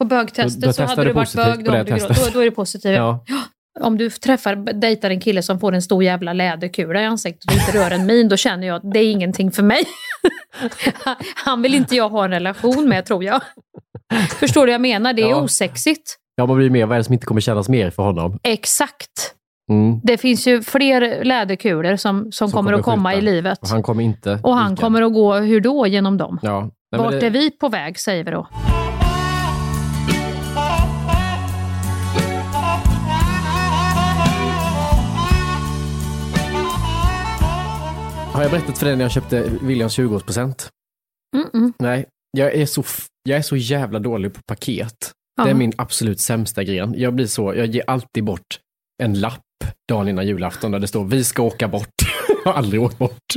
På 0.00 0.04
bögtestet 0.06 0.60
Då- 0.62 0.66
då 0.66 0.72
så 0.72 0.82
hade 0.82 1.02
du 1.02 1.08
du 1.08 1.12
varit 1.14 1.34
bög, 1.34 1.46
då, 1.64 1.72
du 1.72 1.84
då, 1.98 2.30
då 2.32 2.40
är 2.40 2.44
det 2.44 2.50
positivt. 2.50 2.94
ja. 2.96 3.24
Om 3.80 3.98
du 3.98 4.10
träffar, 4.10 4.56
dejtar 4.56 5.10
en 5.10 5.20
kille 5.20 5.42
som 5.42 5.60
får 5.60 5.72
en 5.74 5.82
stor 5.82 6.04
jävla 6.04 6.32
läderkula 6.32 7.02
i 7.02 7.04
ansiktet 7.04 7.50
och 7.50 7.56
inte 7.56 7.78
rör 7.78 7.90
en 7.90 8.06
min, 8.06 8.28
då 8.28 8.36
känner 8.36 8.66
jag 8.66 8.76
att 8.76 8.92
det 8.92 8.98
är 8.98 9.10
ingenting 9.10 9.50
för 9.52 9.62
mig. 9.62 9.84
Han 11.34 11.62
vill 11.62 11.74
inte 11.74 11.96
jag 11.96 12.08
ha 12.08 12.24
en 12.24 12.30
relation 12.30 12.88
med, 12.88 13.04
tror 13.06 13.24
jag. 13.24 13.40
Förstår 14.30 14.60
du 14.60 14.66
vad 14.66 14.74
jag 14.74 14.80
menar? 14.80 15.12
Det 15.12 15.22
är 15.22 15.28
Ja. 15.30 15.42
osexigt. 15.42 16.16
ja, 16.36 16.46
man 16.46 16.56
blir 16.56 16.70
mer, 16.70 16.86
vad 16.86 16.94
är 16.94 16.98
det 16.98 17.04
som 17.04 17.12
inte 17.14 17.26
kommer 17.26 17.40
kännas 17.40 17.68
mer 17.68 17.90
för 17.90 18.02
honom? 18.02 18.38
Exakt. 18.42 19.32
Mm. 19.70 20.00
Det 20.04 20.18
finns 20.18 20.46
ju 20.46 20.62
fler 20.62 21.24
läderkulor 21.24 21.96
som, 21.96 22.32
som, 22.32 22.50
kommer, 22.50 22.72
att 22.72 22.82
komma 22.82 23.10
skjuta. 23.10 23.18
i 23.18 23.24
livet. 23.24 23.58
Och 23.62 23.68
han 23.68 23.82
kommer 23.82 24.02
inte 24.02 24.38
Och 24.42 24.54
han 24.56 24.70
vika. 24.70 24.80
kommer 24.82 25.02
att 25.02 25.12
gå, 25.14 25.34
hur 25.34 25.60
då, 25.60 25.86
genom 25.86 26.16
dem? 26.16 26.38
Ja. 26.42 26.60
Nej, 26.92 27.00
Vart 27.00 27.10
det- 27.20 27.26
är 27.26 27.30
vi 27.30 27.50
på 27.50 27.68
väg, 27.68 27.98
säger 27.98 28.24
vi 28.24 28.30
då. 28.30 28.48
Har 38.36 38.42
jag 38.42 38.50
berättat 38.50 38.78
för 38.78 38.86
dig 38.86 38.96
när 38.96 39.04
jag 39.04 39.12
köpte 39.12 39.50
Williams 39.62 39.98
20-årspresent? 39.98 40.68
Mm-mm. 41.36 41.72
Nej, 41.78 42.06
jag 42.30 42.54
är, 42.54 42.66
så, 42.66 42.84
jag 43.22 43.38
är 43.38 43.42
så 43.42 43.56
jävla 43.56 43.98
dålig 43.98 44.34
på 44.34 44.40
paket. 44.46 45.12
Det 45.36 45.42
är 45.42 45.48
Ja. 45.48 45.54
min 45.54 45.72
absolut 45.78 46.20
sämsta 46.20 46.64
gren. 46.64 46.94
Jag 46.96 47.14
blir 47.14 47.26
så, 47.26 47.54
jag 47.54 47.66
ger 47.66 47.84
alltid 47.86 48.24
bort 48.24 48.60
en 49.02 49.20
lapp 49.20 49.40
dagen 49.88 50.08
innan 50.08 50.26
julafton 50.26 50.70
där 50.70 50.78
det 50.78 50.86
står 50.86 51.04
vi 51.04 51.24
ska 51.24 51.42
åka 51.42 51.68
bort. 51.68 51.94
jag 52.44 52.52
har 52.52 52.58
aldrig 52.58 52.82
åkt 52.82 52.98
bort. 52.98 53.34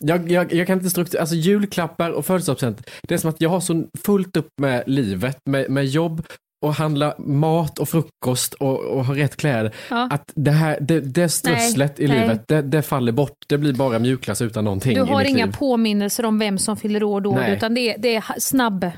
Jag, 0.00 0.30
jag, 0.30 0.52
jag 0.52 0.66
kan 0.66 0.78
inte 0.78 0.90
strukturera, 0.90 1.20
alltså 1.20 1.36
julklappar 1.36 2.10
och 2.10 2.26
födelsedagspresent, 2.26 2.90
det 3.08 3.14
är 3.14 3.18
som 3.18 3.30
att 3.30 3.40
jag 3.40 3.50
har 3.50 3.60
så 3.60 3.84
fullt 4.04 4.36
upp 4.36 4.48
med 4.60 4.84
livet, 4.86 5.38
med, 5.50 5.70
med 5.70 5.86
jobb 5.86 6.26
och 6.62 6.74
handla 6.74 7.14
mat 7.18 7.78
och 7.78 7.88
frukost 7.88 8.54
och, 8.54 8.80
och 8.80 9.04
ha 9.04 9.14
rätt 9.16 9.36
kläder. 9.36 9.74
Ja. 9.90 10.08
Att 10.10 10.32
det 10.34 10.50
här, 10.50 10.78
det, 10.80 11.00
det 11.00 11.28
strösslet 11.28 12.00
i 12.00 12.08
nej. 12.08 12.20
livet, 12.20 12.48
det, 12.48 12.62
det 12.62 12.82
faller 12.82 13.12
bort. 13.12 13.36
Det 13.48 13.58
blir 13.58 13.72
bara 13.72 13.98
mjukglass 13.98 14.42
utan 14.42 14.64
någonting 14.64 14.94
Du 14.94 15.02
har 15.02 15.24
inga 15.24 15.46
liv. 15.46 15.54
påminnelser 15.58 16.24
om 16.24 16.38
vem 16.38 16.58
som 16.58 16.76
fyller 16.76 17.02
år 17.02 17.20
då, 17.20 17.32
Nej. 17.32 17.56
utan 17.56 17.74
det 17.74 17.80
är, 17.80 17.98
det 17.98 18.16
är 18.16 18.24
snabb. 18.38 18.90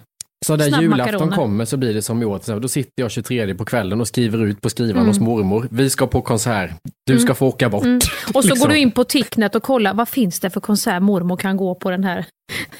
Så 0.47 0.57
när 0.57 0.65
julafton 0.65 0.89
Snabbmakaroner. 0.99 1.37
kommer 1.37 1.65
så 1.65 1.77
blir 1.77 1.95
det 1.95 2.03
som 2.03 2.23
i 2.23 2.25
år, 2.25 2.61
då 2.61 2.69
sitter 2.69 2.93
jag 3.03 3.11
23 3.11 3.55
på 3.55 3.65
kvällen 3.65 4.01
och 4.01 4.09
skriver 4.09 4.45
ut 4.45 4.61
på 4.61 4.71
skrivaren 4.71 4.97
Mm. 4.99 5.09
hos 5.09 5.21
mormor. 5.21 5.69
Vi 5.71 5.91
ska 5.91 6.07
på 6.07 6.23
konsert, 6.23 6.71
du 7.07 7.19
ska 7.19 7.27
Mm. 7.27 7.37
få 7.37 7.47
åka 7.47 7.69
bort. 7.69 7.85
Mm. 7.85 7.97
Och 8.35 8.43
så 8.45 8.49
Liksom. 8.49 8.59
går 8.59 8.69
du 8.69 8.79
in 8.79 8.91
på 8.91 9.05
Ticknet 9.05 9.55
och 9.55 9.63
kollar, 9.63 9.95
vad 9.95 10.09
finns 10.09 10.41
det 10.41 10.51
för 10.51 10.61
konsert 10.61 11.03
mormor 11.03 11.37
kan 11.37 11.57
gå 11.57 11.75
på 11.75 11.91
den 11.91 12.05
här? 12.05 12.27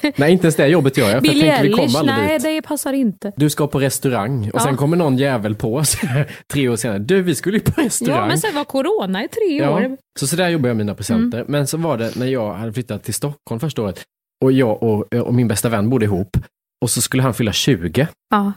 Nej, 0.15 0.31
inte 0.31 0.45
ens 0.45 0.55
det 0.55 0.67
jobbet 0.67 0.97
gör 0.97 1.09
jag. 1.09 1.19
För 1.25 1.33
jag 1.33 1.41
tänker, 1.41 1.63
vi 1.63 1.69
kommer 1.73 1.99
aldrig 1.99 2.17
nej 2.17 2.33
dit. 2.39 2.43
det 2.43 2.61
passar 2.61 2.93
inte. 2.93 3.31
Du 3.35 3.49
ska 3.49 3.67
på 3.67 3.79
restaurang 3.79 4.43
och 4.53 4.59
Ja. 4.59 4.63
sen 4.63 4.77
kommer 4.77 4.97
någon 4.97 5.17
jävel 5.17 5.55
på 5.55 5.75
oss 5.75 5.97
tre 6.53 6.69
år 6.69 6.75
senare. 6.75 6.99
Du, 6.99 7.21
vi 7.21 7.35
skulle 7.35 7.57
ju 7.57 7.63
på 7.63 7.81
restaurang. 7.81 8.17
Ja, 8.19 8.25
men 8.27 8.37
sen 8.37 8.55
var 8.55 8.63
corona 8.63 9.23
i 9.23 9.27
tre 9.27 9.57
Ja, 9.57 9.69
år. 9.71 9.97
så 10.19 10.27
så 10.27 10.35
där 10.35 10.49
jobbar 10.49 10.67
jag 10.69 10.77
mina 10.77 10.95
presenter. 10.95 11.37
Mm. 11.39 11.51
Men 11.51 11.67
så 11.67 11.77
var 11.77 11.97
det 11.97 12.15
när 12.15 12.25
jag 12.25 12.53
hade 12.53 12.73
flyttat 12.73 13.03
till 13.03 13.13
Stockholm 13.13 13.59
första 13.59 13.81
året 13.81 14.01
och 14.45 14.51
jag 14.51 14.83
och, 14.83 15.13
och 15.13 15.33
min 15.33 15.47
bästa 15.47 15.69
vän 15.69 15.89
bodde 15.89 16.05
ihop 16.05 16.37
och 16.83 16.89
så 16.89 17.01
skulle 17.01 17.23
han 17.23 17.33
fylla 17.33 17.51
20. 17.53 18.07
Ja. 18.29 18.51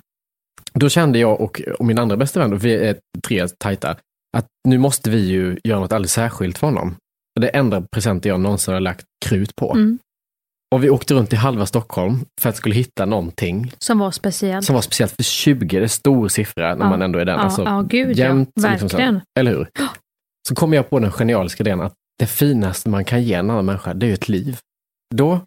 Då 0.73 0.89
kände 0.89 1.19
jag 1.19 1.41
och, 1.41 1.61
och 1.79 1.85
min 1.85 1.99
andra 1.99 2.17
bästa 2.17 2.41
vän, 2.41 2.53
och 2.53 2.65
vi 2.65 2.75
är 2.75 2.97
tre 3.27 3.49
tajta, 3.49 3.97
att 4.37 4.47
nu 4.69 4.79
måste 4.79 5.11
vi 5.11 5.19
ju 5.27 5.59
göra 5.65 5.81
något 5.81 5.93
alldeles 5.93 6.13
särskilt 6.13 6.59
för 6.59 6.67
honom. 6.67 6.97
Det 7.41 7.49
enda 7.49 7.81
presenter 7.81 8.31
jag 8.31 8.41
någonsin 8.41 8.75
har 8.75 8.81
lagt 8.81 9.05
krut 9.27 9.57
på. 9.57 9.73
Mm. 9.75 9.99
Och 10.75 10.85
vi 10.85 10.91
åkte 10.91 11.15
runt 11.15 11.33
i 11.33 11.37
halva 11.37 11.67
Stockholm 11.67 12.25
för 12.41 12.49
att 12.49 12.57
skulle 12.57 12.75
hitta 12.75 13.07
någonting 13.07 13.73
Som 13.79 13.99
var 13.99 14.11
speciellt. 14.11 14.65
som 14.67 14.75
var 14.75 14.83
speciellt 14.83 15.13
för 15.13 15.23
20, 15.23 15.79
det 15.79 15.85
är 15.85 15.89
stor 15.89 16.29
siffra 16.29 16.75
när 16.75 16.85
Ja. 16.85 16.91
man 16.91 17.03
ändå 17.03 17.19
är 17.19 17.25
den. 17.25 17.37
Ja, 17.39 17.45
alltså, 17.45 17.63
ja, 17.65 17.83
gud, 17.89 18.11
ja. 18.19 18.25
jämnt, 18.25 18.51
liksom 18.57 18.79
så. 18.89 18.97
Verkligen. 18.97 19.21
Eller 19.39 19.51
hur? 19.51 19.69
Så 20.49 20.55
kom 20.55 20.73
jag 20.73 20.91
på 20.91 20.99
den 20.99 21.11
genialiska 21.13 21.63
idén 21.63 21.81
att 21.81 21.95
det 22.19 22.27
finaste 22.27 22.89
man 22.89 23.05
kan 23.05 23.23
ge 23.23 23.35
en 23.35 23.51
annan 23.51 23.65
människa, 23.65 23.95
det 23.95 24.07
är 24.07 24.09
ju 24.09 24.15
ett 24.15 24.29
liv. 24.29 24.59
Då 25.15 25.41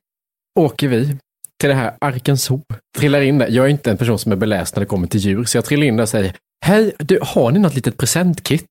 åker 0.59 0.87
vi 0.87 1.17
till 1.59 1.69
det 1.69 1.75
här 1.75 1.97
Arkansas, 2.01 2.61
trillar 2.97 3.21
in 3.21 3.37
där. 3.37 3.47
Jag 3.49 3.65
är 3.65 3.69
inte 3.69 3.91
en 3.91 3.97
person 3.97 4.19
som 4.19 4.31
är 4.31 4.35
beläst 4.35 4.75
när 4.75 4.79
det 4.79 4.85
kommer 4.85 5.07
till 5.07 5.19
djur, 5.19 5.45
så 5.45 5.57
jag 5.57 5.65
trillar 5.65 5.85
in 5.85 5.97
där 5.97 6.03
och 6.03 6.09
säger 6.09 6.35
Hej, 6.65 6.95
du, 6.99 7.19
har 7.21 7.51
ni 7.51 7.59
något 7.59 7.75
litet 7.75 7.97
presentkit? 7.97 8.65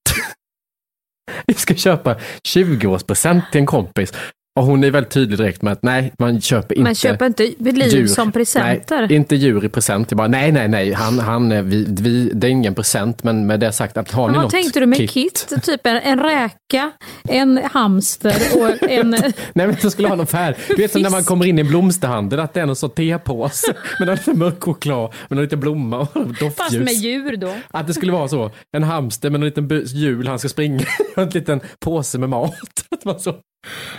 Vi 1.46 1.54
ska 1.54 1.74
köpa 1.74 2.16
20-årspresent 2.48 3.42
till 3.52 3.60
en 3.60 3.66
kompis. 3.66 4.12
Och 4.58 4.64
hon 4.64 4.84
är 4.84 4.90
väldigt 4.90 5.12
tydlig 5.12 5.38
direkt 5.38 5.62
med 5.62 5.72
att 5.72 5.82
nej, 5.82 6.12
man 6.18 6.40
köper 6.40 6.74
inte 6.74 6.82
Man 6.84 6.94
köper 6.94 7.26
inte 7.26 7.42
liv 7.58 7.92
djur. 7.92 8.06
som 8.06 8.32
presenter. 8.32 9.00
Nej, 9.06 9.16
inte 9.16 9.36
djur 9.36 9.64
i 9.64 9.68
present. 9.68 10.10
Jag 10.10 10.18
bara, 10.18 10.28
nej, 10.28 10.52
nej, 10.52 10.68
nej, 10.68 10.92
han, 10.92 11.18
han, 11.18 11.52
är- 11.52 11.62
vi, 11.62 11.86
vi, 11.88 12.30
det 12.34 12.46
är 12.46 12.50
ingen 12.50 12.74
present, 12.74 13.22
men 13.22 13.46
med 13.46 13.60
det 13.60 13.72
sagt, 13.72 13.96
att 13.96 14.10
har 14.10 14.22
ni 14.22 14.26
Men 14.26 14.34
vad 14.36 14.42
något 14.44 14.52
tänkte 14.52 14.80
du 14.80 14.86
med 14.86 15.10
kit? 15.10 15.52
Typ 15.62 15.86
en, 15.86 15.96
en 15.96 16.20
räka, 16.20 16.90
en 17.28 17.60
hamster 17.72 18.34
och 18.60 18.82
en... 18.90 19.10
Nej 19.10 19.32
men 19.66 19.76
jag 19.82 19.92
skulle 19.92 20.08
ha 20.08 20.14
någon 20.16 20.26
färg. 20.26 20.54
Du 20.68 20.74
vet 20.76 20.92
som 20.92 21.02
när 21.02 21.10
man 21.10 21.24
kommer 21.24 21.44
in 21.44 21.58
i 21.58 21.60
en 21.60 21.68
blomsterhandel 21.68 22.40
att 22.40 22.54
det 22.54 22.60
är 22.60 22.66
någon 22.66 22.76
sån 22.76 22.90
tepåse 22.90 23.74
med 23.98 24.08
någon 24.08 24.16
liten 24.16 24.38
mörk 24.38 24.62
choklad 24.64 25.12
med 25.28 25.36
någon 25.36 25.44
liten 25.44 25.60
blomma 25.60 25.98
och 25.98 26.08
doftljus. 26.26 26.54
Fast 26.56 26.72
med 26.78 26.92
djur 26.94 27.36
då. 27.36 27.54
Att 27.70 27.86
det 27.86 27.94
skulle 27.94 28.12
vara 28.12 28.28
så. 28.28 28.50
En 28.76 28.82
hamster 28.82 29.30
med 29.30 29.38
en 29.38 29.44
liten 29.44 29.82
hjul 29.86 30.26
han 30.28 30.38
ska 30.38 30.48
springa 30.48 30.80
en 31.16 31.28
liten 31.28 31.60
påse 31.80 32.18
med 32.18 32.28
mat. 32.28 32.54
Att 33.04 33.04
man 33.04 33.20
så 33.20 33.34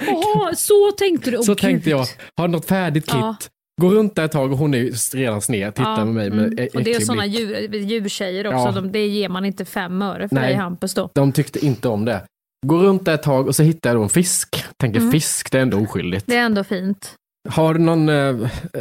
Jaha, 0.07 0.55
så 0.55 0.91
tänkte 0.97 1.31
du. 1.31 1.37
Åh, 1.37 1.43
så 1.43 1.51
gud. 1.51 1.57
tänkte 1.61 1.89
jag, 1.89 2.05
har 2.37 2.47
något 2.47 2.65
färdigt 2.65 3.05
kit. 3.05 3.15
Ja. 3.15 3.35
Gå 3.81 3.89
runt 3.89 4.15
där 4.15 4.25
ett 4.25 4.31
tag 4.31 4.51
och 4.51 4.57
hon 4.57 4.73
är 4.73 5.15
redan 5.17 5.41
sned, 5.41 5.75
tittar 5.75 5.89
Ja, 5.91 5.97
på 5.97 6.05
mig 6.05 6.29
med 6.29 6.45
mm. 6.53 6.67
Och 6.73 6.83
det 6.83 6.93
är 6.93 6.99
sådana 6.99 7.25
djur, 7.25 7.73
djurtjejer 7.75 8.47
också, 8.47 8.57
Ja. 8.59 8.71
de, 8.71 8.91
det 8.91 9.07
ger 9.07 9.29
man 9.29 9.45
inte 9.45 9.65
fem 9.65 10.01
öre 10.01 10.27
för 10.29 10.35
Nej. 10.35 10.47
dig 10.47 10.55
Hampus 10.55 10.93
då. 10.93 11.09
De 11.15 11.31
tyckte 11.31 11.65
inte 11.65 11.87
om 11.87 12.05
det. 12.05 12.21
Gå 12.67 12.77
runt 12.77 13.05
där 13.05 13.13
ett 13.13 13.23
tag 13.23 13.47
och 13.47 13.55
så 13.55 13.63
hittar 13.63 13.89
jag 13.89 13.97
då 13.97 14.03
en 14.03 14.09
fisk. 14.09 14.63
Tänker 14.81 14.99
Mm. 14.99 15.11
fisk, 15.11 15.51
det 15.51 15.57
är 15.57 15.61
ändå 15.61 15.77
oskyldigt. 15.77 16.25
Det 16.27 16.35
är 16.35 16.43
ändå 16.45 16.63
fint. 16.63 17.13
Har 17.49 17.73
du 17.73 17.79
någon, 17.79 18.09
eh, 18.09 18.35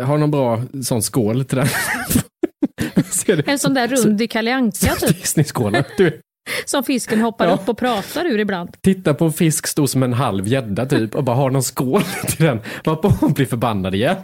har 0.04 0.18
någon 0.18 0.30
bra 0.30 0.62
sån 0.82 1.02
skål 1.02 1.44
till 1.44 1.56
den? 1.58 1.66
En 3.46 3.58
sån 3.58 3.74
där 3.74 3.88
rund 3.88 4.22
i 4.22 4.28
Kalle 4.28 4.54
Anka 4.54 4.94
typ, 5.00 5.08
Disney-skålen. 5.20 5.84
Du, 5.96 6.20
som 6.66 6.82
fisken 6.84 7.20
hoppar 7.20 7.46
Ja. 7.46 7.52
upp 7.54 7.68
och 7.68 7.78
pratar 7.78 8.24
ur 8.24 8.38
ibland. 8.38 8.70
titta 8.82 9.14
på 9.14 9.24
en 9.24 9.32
fisk 9.32 9.66
stor 9.66 9.86
som 9.86 10.02
en 10.02 10.12
halv 10.12 10.48
gädda 10.48 10.86
typ 10.86 11.14
och 11.14 11.24
bara 11.24 11.36
har 11.36 11.50
någon 11.50 11.62
skål 11.62 12.02
till 12.26 12.46
den. 12.46 12.60
Varpå 12.84 13.08
hon 13.08 13.32
blir 13.32 13.46
förbannad 13.46 13.94
igen. 13.94 14.16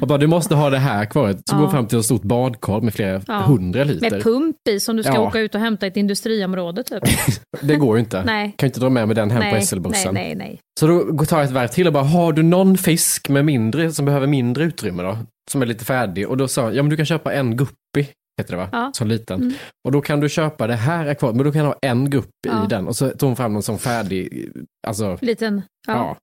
Och 0.00 0.06
bara 0.06 0.18
du 0.18 0.26
måste 0.26 0.54
ha 0.54 0.70
det 0.70 0.78
här 0.78 1.04
kvar. 1.04 1.32
Så 1.32 1.38
Ja. 1.52 1.58
går 1.58 1.68
fram 1.68 1.86
till 1.86 1.98
ett 1.98 2.04
stort 2.04 2.22
badkar 2.22 2.80
med 2.80 2.94
flera 2.94 3.20
Ja. 3.26 3.34
hundra 3.40 3.84
liter. 3.84 4.10
Med 4.10 4.22
pump 4.22 4.56
i 4.68 4.80
som 4.80 4.96
du 4.96 5.02
ska 5.02 5.12
Ja. 5.14 5.20
åka 5.20 5.38
ut 5.40 5.54
och 5.54 5.60
hämta 5.60 5.86
i 5.86 5.88
ett 5.88 5.96
industriområde 5.96 6.82
typ. 6.82 7.02
Det 7.60 7.76
går 7.76 7.96
ju 7.96 8.00
inte. 8.00 8.22
Nej. 8.24 8.54
Kan 8.58 8.66
inte 8.66 8.80
dra 8.80 8.88
med 8.90 9.06
mig 9.08 9.14
den 9.14 9.30
hem 9.30 9.40
på 9.42 9.56
nej, 9.56 9.62
SL-bussen. 9.66 10.14
nej, 10.14 10.24
nej, 10.24 10.34
nej. 10.34 10.60
Så 10.80 10.86
då 10.86 11.24
tar 11.24 11.36
jag 11.38 11.44
ett 11.46 11.52
varv 11.52 11.68
till 11.68 11.86
och 11.86 11.92
bara, 11.92 12.04
har 12.04 12.32
du 12.32 12.42
någon 12.42 12.76
fisk 12.78 13.28
med 13.28 13.44
mindre, 13.44 13.92
som 13.92 14.04
behöver 14.06 14.26
mindre 14.26 14.64
utrymme 14.64 15.02
då? 15.02 15.18
Som 15.50 15.62
är 15.62 15.66
lite 15.66 15.84
färdig. 15.84 16.28
Och 16.28 16.36
då 16.36 16.48
sa 16.48 16.62
han, 16.62 16.74
ja 16.74 16.82
men 16.82 16.90
du 16.90 16.96
kan 16.96 17.06
köpa 17.06 17.32
en 17.32 17.56
guppy, 17.56 18.04
heter 18.40 18.52
det 18.52 18.56
va? 18.56 18.68
Ja. 18.72 18.90
Som 18.94 19.08
liten. 19.08 19.40
Mm. 19.42 19.54
Och 19.86 19.92
då 19.92 20.00
kan 20.00 20.20
du 20.20 20.28
köpa 20.28 20.66
det 20.66 20.74
här 20.74 21.06
akvariet, 21.06 21.36
men 21.36 21.44
då 21.46 21.52
kan 21.52 21.60
du 21.62 21.66
ha 21.66 21.76
en 21.82 22.10
guppy 22.10 22.28
Ja. 22.46 22.64
i 22.64 22.68
den. 22.68 22.86
Och 22.88 22.96
så 22.96 23.10
tog 23.10 23.28
hon 23.28 23.36
fram 23.36 23.52
någon 23.52 23.62
sån 23.62 23.78
färdig, 23.78 24.48
alltså, 24.86 25.18
Liten, 25.20 25.62
ja. 25.86 25.92
ja. 25.94 26.16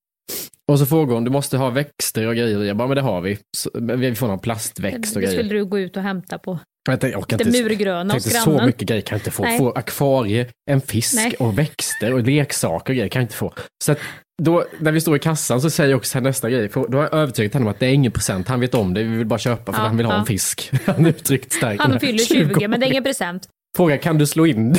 Och 0.71 0.79
så 0.79 0.85
frågade 0.85 1.13
hon, 1.13 1.23
du 1.23 1.31
måste 1.31 1.57
ha 1.57 1.69
växter 1.69 2.27
och 2.27 2.35
grejer. 2.35 2.59
Jag 2.63 2.77
bara, 2.77 2.87
men 2.87 2.95
det 2.95 3.01
har 3.01 3.21
vi. 3.21 3.37
Så, 3.57 3.69
vi 3.73 4.15
får 4.15 4.27
någon 4.27 4.39
plastväxt 4.39 5.15
och 5.15 5.21
Det 5.21 5.27
grejer. 5.27 5.39
skulle 5.43 5.53
du 5.59 5.65
gå 5.65 5.79
ut 5.79 5.97
och 5.97 6.03
hämta 6.03 6.37
på. 6.37 6.59
Jag 6.89 6.99
tänkte, 7.01 7.19
jag 7.19 7.39
Det 7.39 7.45
inte, 7.47 7.63
murgröna 7.63 8.13
hos 8.13 8.23
tänkte 8.23 8.39
så 8.41 8.49
grannen. 8.51 8.65
mycket 8.65 8.87
grejer 8.87 9.01
kan 9.01 9.15
jag 9.15 9.19
inte 9.19 9.31
få. 9.31 9.43
Nej. 9.43 9.57
Få 9.57 9.71
akvarie, 9.71 10.47
en 10.71 10.81
fisk 10.81 11.15
Nej. 11.15 11.35
och 11.39 11.57
växter 11.57 12.13
och 12.13 12.23
leksaker 12.23 12.93
och 12.93 12.95
grejer 12.95 13.09
kan 13.09 13.19
jag 13.19 13.23
inte 13.23 13.35
få. 13.35 13.53
Så 13.83 13.91
att 13.91 13.97
då, 14.41 14.65
när 14.79 14.91
vi 14.91 15.01
står 15.01 15.15
i 15.15 15.19
kassan 15.19 15.61
så 15.61 15.69
säger 15.69 15.89
jag 15.89 15.97
också 15.97 16.19
nästa 16.19 16.49
grej, 16.49 16.69
för 16.69 16.87
då 16.87 16.97
har 16.97 17.03
jag 17.03 17.13
övertygat 17.13 17.53
honom 17.53 17.67
att 17.67 17.79
det 17.79 17.85
är 17.85 17.93
ingen 17.93 18.11
present, 18.11 18.47
han 18.47 18.59
vet 18.59 18.75
om 18.75 18.93
det, 18.93 19.03
vi 19.03 19.17
vill 19.17 19.27
bara 19.27 19.39
köpa 19.39 19.73
för 19.73 19.79
Ja, 19.79 19.87
han 19.87 19.97
vill 19.97 20.05
ha 20.05 20.13
ja. 20.13 20.19
en 20.19 20.25
fisk. 20.25 20.71
Han 20.85 21.05
är 21.05 21.09
uttryckt 21.09 21.53
starkt. 21.53 21.81
Han 21.81 21.99
fyller 21.99 22.23
20, 22.23 22.67
men 22.67 22.79
det 22.79 22.85
är 22.85 22.87
ingen 22.87 23.03
present. 23.03 23.49
Fråga, 23.77 23.97
kan 23.97 24.17
du 24.17 24.27
slå 24.27 24.45
in? 24.45 24.75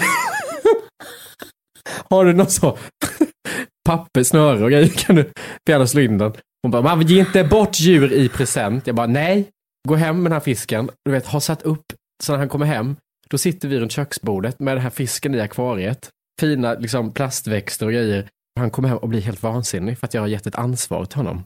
har 2.11 2.25
du 2.25 2.33
någon 2.33 2.51
så 2.51 2.79
papper, 3.89 4.23
snöre 4.23 4.65
och 4.65 4.71
grejer, 4.71 4.89
kan 4.89 5.17
du 5.17 5.31
gärna 5.69 5.87
slå 5.87 6.01
in 6.01 6.19
den? 6.19 6.33
Hon 6.63 6.71
bara, 6.71 6.83
man 6.83 7.07
ge 7.07 7.21
inte 7.21 7.45
bort 7.45 7.81
djur 7.81 8.13
i 8.13 8.29
present. 8.29 8.87
Jag 8.87 8.97
bara, 8.97 9.07
nej, 9.07 9.49
gå 9.89 9.95
hem 9.95 10.17
med 10.17 10.25
den 10.25 10.33
här 10.33 10.41
fisken. 10.41 10.91
Du 11.05 11.11
vet, 11.11 11.27
ha 11.27 11.41
satt 11.41 11.63
upp, 11.63 11.85
så 12.23 12.33
när 12.33 12.39
han 12.39 12.49
kommer 12.49 12.67
hem, 12.67 12.97
då 13.31 13.39
sitter 13.39 13.69
vi 13.69 13.81
runt 13.81 13.93
köksbordet 13.93 14.61
med 14.61 14.77
den 14.77 14.83
här 14.83 14.91
fisken 14.91 15.35
i 15.35 15.41
akvariet. 15.41 16.11
Fina 16.41 16.75
liksom, 16.75 17.13
plastväxter 17.13 17.87
och 17.87 17.93
grejer. 17.93 18.29
Han 18.61 18.71
kommer 18.71 18.89
hem 18.89 18.99
och 18.99 19.09
blir 19.09 19.21
helt 19.21 19.43
vansinnig 19.43 19.99
för 19.99 20.07
att 20.07 20.15
jag 20.15 20.21
har 20.21 20.29
gett 20.29 20.47
ett 20.47 20.55
ansvar 20.57 21.05
till 21.05 21.17
honom. 21.17 21.43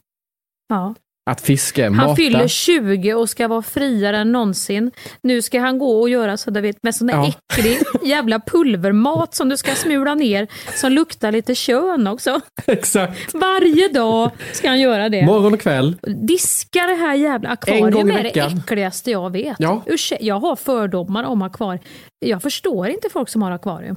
Ja. 0.69 0.93
Att 1.29 1.41
fiska, 1.41 1.83
Han 1.83 1.95
mata. 1.95 2.15
fyller 2.15 2.47
20 2.47 3.13
och 3.13 3.29
ska 3.29 3.47
vara 3.47 3.61
friare 3.61 4.17
än 4.17 4.31
någonsin. 4.31 4.91
Nu 5.23 5.41
ska 5.41 5.59
han 5.59 5.79
gå 5.79 6.01
och 6.01 6.09
göra 6.09 6.37
så 6.37 6.51
vet, 6.51 6.83
med 6.83 6.95
sån 6.95 7.07
där 7.07 7.13
Ja. 7.15 7.33
äcklig 7.53 7.77
jävla 8.03 8.39
pulvermat 8.39 9.35
som 9.35 9.49
du 9.49 9.57
ska 9.57 9.75
smula 9.75 10.15
ner 10.15 10.47
som 10.81 10.91
luktar 10.91 11.31
lite 11.31 11.55
kön 11.55 12.07
också. 12.07 12.41
Exakt. 12.65 13.33
Varje 13.33 13.87
dag 13.87 14.31
ska 14.53 14.67
han 14.69 14.79
göra 14.79 15.09
det. 15.09 15.25
Morgon 15.25 15.53
och 15.53 15.59
kväll. 15.61 15.97
Diska 16.27 16.79
det 16.87 16.95
här 16.95 17.15
jävla 17.15 17.49
akvariet 17.49 17.95
är 17.95 18.23
det 18.23 18.39
äckligaste 18.39 19.11
jag 19.11 19.31
vet. 19.31 19.55
Ja. 19.59 19.83
Ursäkta, 19.85 20.25
jag 20.25 20.39
har 20.39 20.55
fördomar 20.55 21.23
om 21.23 21.41
akvarium. 21.41 21.83
Jag 22.25 22.41
förstår 22.41 22.87
inte 22.87 23.09
folk 23.09 23.29
som 23.29 23.41
har 23.41 23.51
akvarium. 23.51 23.95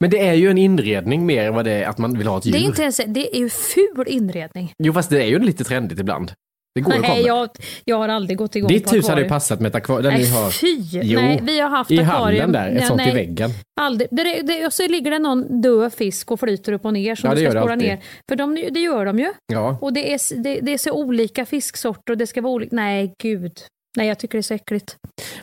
Men 0.00 0.10
det 0.10 0.26
är 0.26 0.34
ju 0.34 0.50
en 0.50 0.58
inredning 0.58 1.26
mer 1.26 1.46
än 1.46 1.54
vad 1.54 1.64
det 1.64 1.72
är 1.72 1.88
att 1.88 1.98
man 1.98 2.18
vill 2.18 2.26
ha 2.26 2.38
ett 2.38 2.46
djur. 2.46 2.52
Det 2.52 2.58
är 2.58 2.66
inte 2.66 2.82
ens, 2.82 3.00
det 3.06 3.36
är 3.36 3.40
ju 3.40 3.48
ful 3.48 4.04
inredning. 4.06 4.72
Jo, 4.78 4.92
fast 4.92 5.10
det 5.10 5.22
är 5.22 5.26
ju 5.26 5.38
lite 5.38 5.64
trendigt 5.64 5.98
ibland. 5.98 6.32
Det 6.74 6.80
går 6.80 6.98
Nej, 6.98 7.22
jag, 7.26 7.48
jag 7.84 7.96
har 7.98 8.08
aldrig 8.08 8.38
gått 8.38 8.56
igång 8.56 8.68
Ditt 8.68 8.84
på 8.84 8.94
hus 8.94 9.08
hade 9.08 9.22
ju 9.22 9.28
passat 9.28 9.60
med 9.60 9.68
ett 9.68 9.74
akvarium. 9.74 10.14
Nej, 10.14 10.26
har... 10.30 10.50
fy! 10.50 10.76
Jo, 11.02 11.20
Nej, 11.20 11.40
vi 11.42 11.60
har 11.60 11.68
haft 11.68 11.90
I 11.90 11.96
hallen 12.02 12.52
där, 12.52 12.68
ett 12.68 12.74
Nej, 12.74 12.84
sånt 12.84 13.00
i 13.00 13.04
nej. 13.04 13.14
väggen. 13.14 13.50
Aldrig. 13.80 14.08
Det, 14.10 14.42
det, 14.42 14.66
och 14.66 14.72
så 14.72 14.88
ligger 14.88 15.10
det 15.10 15.18
någon 15.18 15.60
död 15.60 15.92
fisk 15.94 16.30
och 16.30 16.40
flyter 16.40 16.72
upp 16.72 16.84
och 16.84 16.92
ner 16.92 17.14
som 17.14 17.28
Ja, 17.30 17.34
det 17.36 17.50
ska 17.50 17.60
alltid. 17.60 17.78
ner. 17.78 18.00
För 18.28 18.36
de, 18.36 18.54
det 18.54 18.80
gör 18.80 19.06
de 19.06 19.18
ju. 19.18 19.32
Ja. 19.52 19.78
Och 19.80 19.92
det 19.92 20.12
är, 20.14 20.42
det, 20.42 20.60
det 20.60 20.72
är 20.72 20.78
så 20.78 20.92
olika 20.92 21.46
fisksorter 21.46 22.12
och 22.12 22.18
det 22.18 22.26
ska 22.26 22.40
vara 22.42 22.52
olika. 22.52 22.76
Nej, 22.76 23.14
gud. 23.22 23.52
Nej, 23.96 24.08
jag 24.08 24.18
tycker 24.18 24.38
det 24.38 24.40
är 24.40 24.42
så 24.42 24.54
äckligt. 24.54 24.96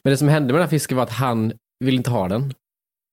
Men 0.04 0.12
det 0.12 0.18
som 0.18 0.28
hände 0.28 0.48
med 0.48 0.56
den 0.56 0.62
här 0.62 0.70
fisken 0.70 0.98
var 0.98 1.04
att 1.04 1.12
han 1.12 1.54
ville 1.86 1.98
inte 1.98 2.10
ha 2.10 2.28
den. 2.28 2.54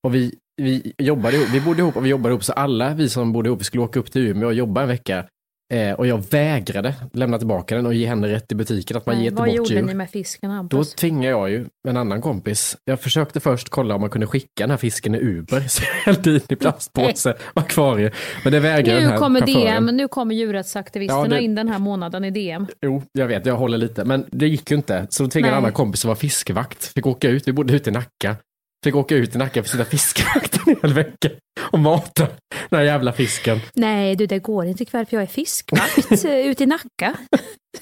Och 0.07 0.15
vi, 0.15 0.33
vi 0.59 0.93
jobbade 0.97 1.35
ihop, 1.37 1.47
vi 1.53 1.61
bodde 1.61 1.79
ihop 1.81 1.95
och 1.97 2.05
vi 2.05 2.09
jobbade 2.09 2.33
ihop 2.33 2.43
så 2.43 2.53
alla 2.53 2.93
vi 2.93 3.09
som 3.09 3.31
bodde 3.33 3.49
ihop, 3.49 3.59
vi 3.59 3.63
skulle 3.63 3.83
åka 3.83 3.99
upp 3.99 4.11
till 4.11 4.21
Umeå 4.27 4.47
och 4.47 4.53
jobba 4.53 4.81
en 4.81 4.87
vecka. 4.87 5.25
Eh, 5.73 5.91
och 5.93 6.07
jag 6.07 6.23
vägrade 6.31 6.95
lämna 7.13 7.37
tillbaka 7.37 7.75
den 7.75 7.85
och 7.85 7.93
ge 7.93 8.07
henne 8.07 8.27
rätt 8.27 8.51
i 8.51 8.55
butiken 8.55 8.97
att 8.97 9.05
man 9.05 9.15
Nej, 9.15 9.23
ger 9.23 9.31
inte 9.31 9.41
vad 9.41 9.49
bort 9.49 9.57
gjorde 9.57 9.73
djur. 9.73 9.81
ni 9.81 9.93
med 9.93 10.09
fisken 10.09 10.49
Då 10.49 10.55
Hampus? 10.55 10.93
tvingade 10.95 11.27
jag 11.27 11.49
ju 11.49 11.65
en 11.87 11.97
annan 11.97 12.21
kompis. 12.21 12.77
Jag 12.85 12.99
försökte 13.01 13.39
först 13.39 13.69
kolla 13.69 13.95
om 13.95 14.01
man 14.01 14.09
kunde 14.09 14.27
skicka 14.27 14.47
den 14.57 14.69
här 14.69 14.77
fisken 14.77 15.15
i 15.15 15.17
Uber. 15.19 15.59
Så 15.67 15.83
jag 15.83 16.13
hällde 16.13 16.29
in 16.35 16.41
i 16.49 16.55
plastpåse 16.55 17.33
och 17.53 17.61
akvarie. 17.61 18.11
Men 18.43 18.53
det 18.53 18.59
vägrade 18.59 18.91
den 18.99 19.03
Nu 19.03 19.09
här 19.09 19.17
kommer 19.17 19.39
chauffören. 19.41 19.85
DM, 19.85 19.95
nu 19.97 20.07
kommer 20.07 20.35
djurrättsaktivisterna 20.35 21.21
Ja, 21.23 21.27
det- 21.27 21.41
in 21.41 21.55
den 21.55 21.67
här 21.67 21.79
månaden 21.79 22.25
i 22.25 22.31
DM. 22.31 22.67
Jo, 22.81 23.03
jag 23.11 23.27
vet, 23.27 23.45
jag 23.45 23.55
håller 23.55 23.77
lite. 23.77 24.05
Men 24.05 24.25
det 24.31 24.47
gick 24.47 24.71
ju 24.71 24.77
inte. 24.77 25.07
Så 25.09 25.23
då 25.23 25.29
tvingade 25.29 25.51
en 25.53 25.57
annan 25.57 25.71
kompis 25.73 26.01
som 26.01 26.07
var 26.09 26.15
fiskevakt. 26.15 26.85
Fick 26.93 27.05
åka 27.07 27.29
ut, 27.29 27.47
vi 27.47 27.51
bodde 27.53 27.73
ute 27.73 27.89
i 27.89 27.93
Nacka. 27.93 28.35
Fick 28.83 28.95
åka 28.95 29.15
ut 29.15 29.35
i 29.35 29.37
Nacka 29.37 29.63
för 29.63 29.69
sitta 29.69 29.85
fiskevakt 29.85 30.59
en 30.67 30.75
hel 30.81 30.93
vecka 30.93 31.29
och 31.71 31.79
mata 31.79 32.27
den 32.69 32.79
här 32.79 32.81
jävla 32.83 33.13
fisken. 33.13 33.59
Nej 33.73 34.15
du, 34.15 34.25
det 34.25 34.39
går 34.39 34.65
inte 34.65 34.83
ikväll 34.83 35.05
för 35.05 35.15
jag 35.17 35.23
är 35.23 35.27
fiskvakt 35.27 36.11
eh, 36.25 36.35
ute 36.35 36.63
i 36.63 36.67
Nacka. 36.67 37.13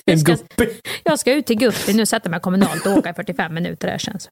En 0.06 0.20
ska- 0.20 0.32
guppy. 0.32 0.68
Jag 1.04 1.20
ska 1.20 1.34
ut 1.34 1.46
till 1.46 1.58
Guppy 1.58 1.94
nu, 1.94 2.06
sätta 2.06 2.30
mig 2.30 2.40
kommunalt 2.40 2.86
och 2.86 2.92
åka 2.98 3.10
i 3.10 3.14
45 3.14 3.54
minuter 3.54 3.88
där 3.88 3.98
känns. 3.98 4.30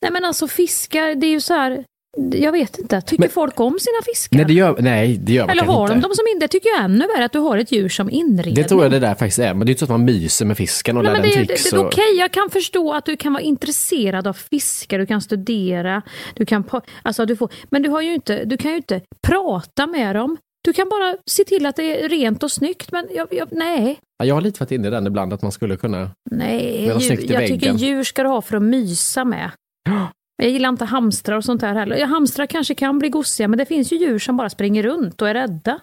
Nej 0.00 0.10
men 0.10 0.24
alltså 0.24 0.48
fiskar, 0.48 1.14
det 1.14 1.26
är 1.26 1.30
ju 1.30 1.40
så 1.40 1.54
här, 1.54 1.84
jag 2.32 2.52
vet 2.52 2.78
inte, 2.78 3.00
tycker 3.00 3.22
Men- 3.22 3.30
folk 3.30 3.60
om 3.60 3.78
sina 3.78 4.02
fiskar? 4.04 4.36
Nej, 4.36 4.46
det 4.46 4.52
gör, 4.52 4.76
nej, 4.80 5.16
det 5.16 5.32
gör 5.32 5.42
man 5.42 5.50
Eller 5.50 5.62
har 5.62 5.88
de 5.88 5.94
inte. 5.94 6.08
dem 6.08 6.14
som 6.14 6.24
in? 6.34 6.38
Det 6.38 6.48
tycker 6.48 6.68
jag 6.68 6.80
är 6.80 6.84
ännu 6.84 7.06
värre, 7.06 7.24
att 7.24 7.32
du 7.32 7.38
har 7.38 7.58
ett 7.58 7.72
djur 7.72 7.88
som 7.88 8.10
inredning. 8.10 8.54
Det 8.54 8.64
tror 8.64 8.82
jag 8.82 8.90
det 8.92 8.98
där 8.98 9.14
faktiskt 9.14 9.38
är, 9.38 9.54
men 9.54 9.66
det 9.66 9.70
är 9.70 9.72
inte 9.72 9.78
så 9.78 9.84
att 9.84 9.90
man 9.90 10.04
myser 10.04 10.46
med 10.46 10.56
fisken 10.56 10.96
och 10.96 11.04
Nej, 11.04 11.12
lär 11.12 11.20
men 11.20 11.30
den 11.30 11.40
det, 11.40 11.46
tricks. 11.46 11.64
det, 11.70 11.76
det, 11.76 11.80
och- 11.80 11.86
Okej, 11.86 12.14
jag 12.18 12.30
kan 12.32 12.50
förstå 12.50 12.92
att 12.92 13.04
du 13.04 13.16
kan 13.16 13.32
vara 13.32 13.42
intresserad 13.42 14.26
av 14.26 14.32
fiskar, 14.32 14.98
du 14.98 15.06
kan 15.06 15.20
studera, 15.20 16.02
du 16.34 16.46
kan, 16.46 16.64
alltså, 17.02 17.26
du 17.26 17.36
får, 17.36 17.50
men 17.70 17.82
du, 17.82 17.88
har 17.88 18.00
ju 18.00 18.14
inte, 18.14 18.44
du 18.44 18.56
kan 18.56 18.70
ju 18.70 18.76
inte 18.76 19.00
prata 19.26 19.86
med 19.86 20.16
dem. 20.16 20.36
Du 20.64 20.72
kan 20.72 20.88
bara 20.88 21.16
se 21.26 21.44
till 21.44 21.66
att 21.66 21.76
det 21.76 22.04
är 22.04 22.08
rent 22.08 22.42
och 22.42 22.50
snyggt, 22.52 22.92
men 22.92 23.06
jag, 23.14 23.28
jag, 23.30 23.48
nej. 23.50 23.98
Ja, 24.18 24.24
jag 24.24 24.34
har 24.34 24.40
lite 24.42 24.60
varit 24.60 24.70
inne 24.70 24.88
i 24.88 24.90
den 24.90 25.06
ibland, 25.06 25.32
att 25.32 25.42
man 25.42 25.52
skulle 25.52 25.76
kunna... 25.76 26.10
Nej, 26.30 26.82
djur, 26.82 26.90
jag 26.90 27.00
tycker 27.18 27.38
väggen. 27.38 27.76
djur 27.76 28.04
ska 28.04 28.22
du 28.22 28.28
ha 28.28 28.42
för 28.42 28.56
att 28.56 28.62
mysa 28.62 29.24
med. 29.24 29.50
Jag 30.42 30.50
gillar 30.50 30.68
inte 30.68 30.84
hamstrar 30.84 31.36
och 31.36 31.44
sånt 31.44 31.62
här 31.62 31.74
heller. 31.74 31.96
Ja, 31.96 32.06
hamstrar 32.06 32.46
kanske 32.46 32.74
kan 32.74 32.98
bli 32.98 33.08
gosiga, 33.08 33.48
men 33.48 33.58
det 33.58 33.64
finns 33.66 33.92
ju 33.92 33.96
djur 33.96 34.18
som 34.18 34.36
bara 34.36 34.50
springer 34.50 34.82
runt 34.82 35.22
och 35.22 35.28
är 35.28 35.34
rädda. 35.34 35.78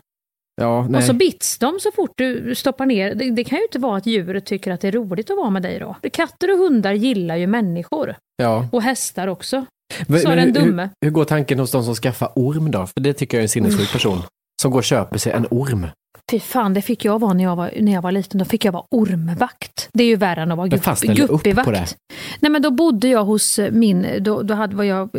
Ja, 0.61 0.87
nej. 0.89 0.97
Och 0.97 1.03
så 1.03 1.13
bits 1.13 1.57
de 1.57 1.79
så 1.79 1.91
fort 1.91 2.11
du 2.15 2.55
stoppar 2.55 2.85
ner. 2.85 3.15
Det, 3.15 3.31
det 3.31 3.43
kan 3.43 3.57
ju 3.57 3.63
inte 3.63 3.79
vara 3.79 3.97
att 3.97 4.05
djuret 4.05 4.45
tycker 4.45 4.71
att 4.71 4.81
det 4.81 4.87
är 4.87 4.91
roligt 4.91 5.29
att 5.31 5.37
vara 5.37 5.49
med 5.49 5.61
dig 5.61 5.79
då. 5.79 5.95
Katter 6.13 6.51
och 6.51 6.57
hundar 6.57 6.93
gillar 6.93 7.35
ju 7.35 7.47
människor. 7.47 8.15
ja. 8.37 8.67
Och 8.71 8.81
hästar 8.81 9.27
också. 9.27 9.65
Men- 10.07 10.19
Sa 10.19 10.29
men 10.29 10.37
den 10.37 10.53
dumme. 10.53 10.81
Hur, 11.01 11.07
hur 11.07 11.11
går 11.13 11.25
tanken 11.25 11.59
hos 11.59 11.71
de 11.71 11.83
som 11.83 11.95
skaffar 11.95 12.31
orm 12.35 12.71
då? 12.71 12.87
För 12.87 12.99
det 13.01 13.13
tycker 13.13 13.37
jag 13.37 13.39
är 13.39 13.45
en 13.45 13.49
sinnessjuk 13.49 13.91
person. 13.93 14.17
Som 14.61 14.71
går 14.71 14.79
och 14.79 14.83
köper 14.83 15.17
sig 15.17 15.31
en 15.33 15.47
orm. 15.51 15.87
Fy 16.31 16.39
fan, 16.39 16.73
det 16.73 16.81
fick 16.81 17.05
jag 17.05 17.19
vara 17.19 17.33
när 17.33 17.43
jag 17.43 17.55
var, 17.55 17.71
när 17.79 17.91
jag 17.91 18.01
var 18.01 18.11
liten. 18.11 18.39
Då 18.39 18.45
fick 18.45 18.65
jag 18.65 18.71
vara 18.71 18.83
ormvakt. 18.89 19.89
Det 19.93 20.03
är 20.03 20.07
ju 20.07 20.15
värre 20.15 20.41
än 20.41 20.51
att 20.51 20.57
vara 20.57 20.67
gupp, 20.67 20.99
guppivakt. 21.15 21.97
Nej 22.39 22.51
men 22.51 22.61
då 22.61 22.71
bodde 22.71 23.07
jag 23.07 23.25
hos 23.25 23.59
eh, 23.59 23.71
min, 23.71 24.07
då, 24.19 24.41
då 24.41 24.53
hade, 24.53 24.75
var 24.75 24.83
jag, 24.83 25.09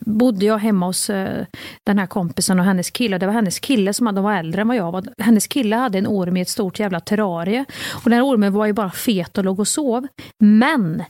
bodde 0.00 0.46
jag 0.46 0.58
hemma 0.58 0.86
hos 0.86 1.10
eh, 1.10 1.46
den 1.86 1.98
här 1.98 2.06
kompisen 2.06 2.58
och 2.58 2.64
hennes 2.64 2.90
kille. 2.90 3.18
Det 3.18 3.26
var 3.26 3.32
hennes 3.32 3.58
kille 3.58 3.94
som 3.94 4.06
hade, 4.06 4.18
de 4.18 4.24
var 4.24 4.34
äldre 4.34 4.60
än 4.60 4.68
vad 4.68 4.76
jag 4.76 4.92
var. 4.92 5.04
Hennes 5.18 5.46
kille 5.46 5.76
hade 5.76 5.98
en 5.98 6.06
orm 6.06 6.36
i 6.36 6.40
ett 6.40 6.48
stort 6.48 6.80
jävla 6.80 7.00
terrarie. 7.00 7.64
Och 7.94 8.10
den 8.10 8.12
här 8.12 8.26
ormen 8.26 8.52
var 8.52 8.66
ju 8.66 8.72
bara 8.72 8.90
fet 8.90 9.38
och 9.38 9.44
låg 9.44 9.60
och 9.60 9.68
sov. 9.68 10.06
Men 10.38 11.02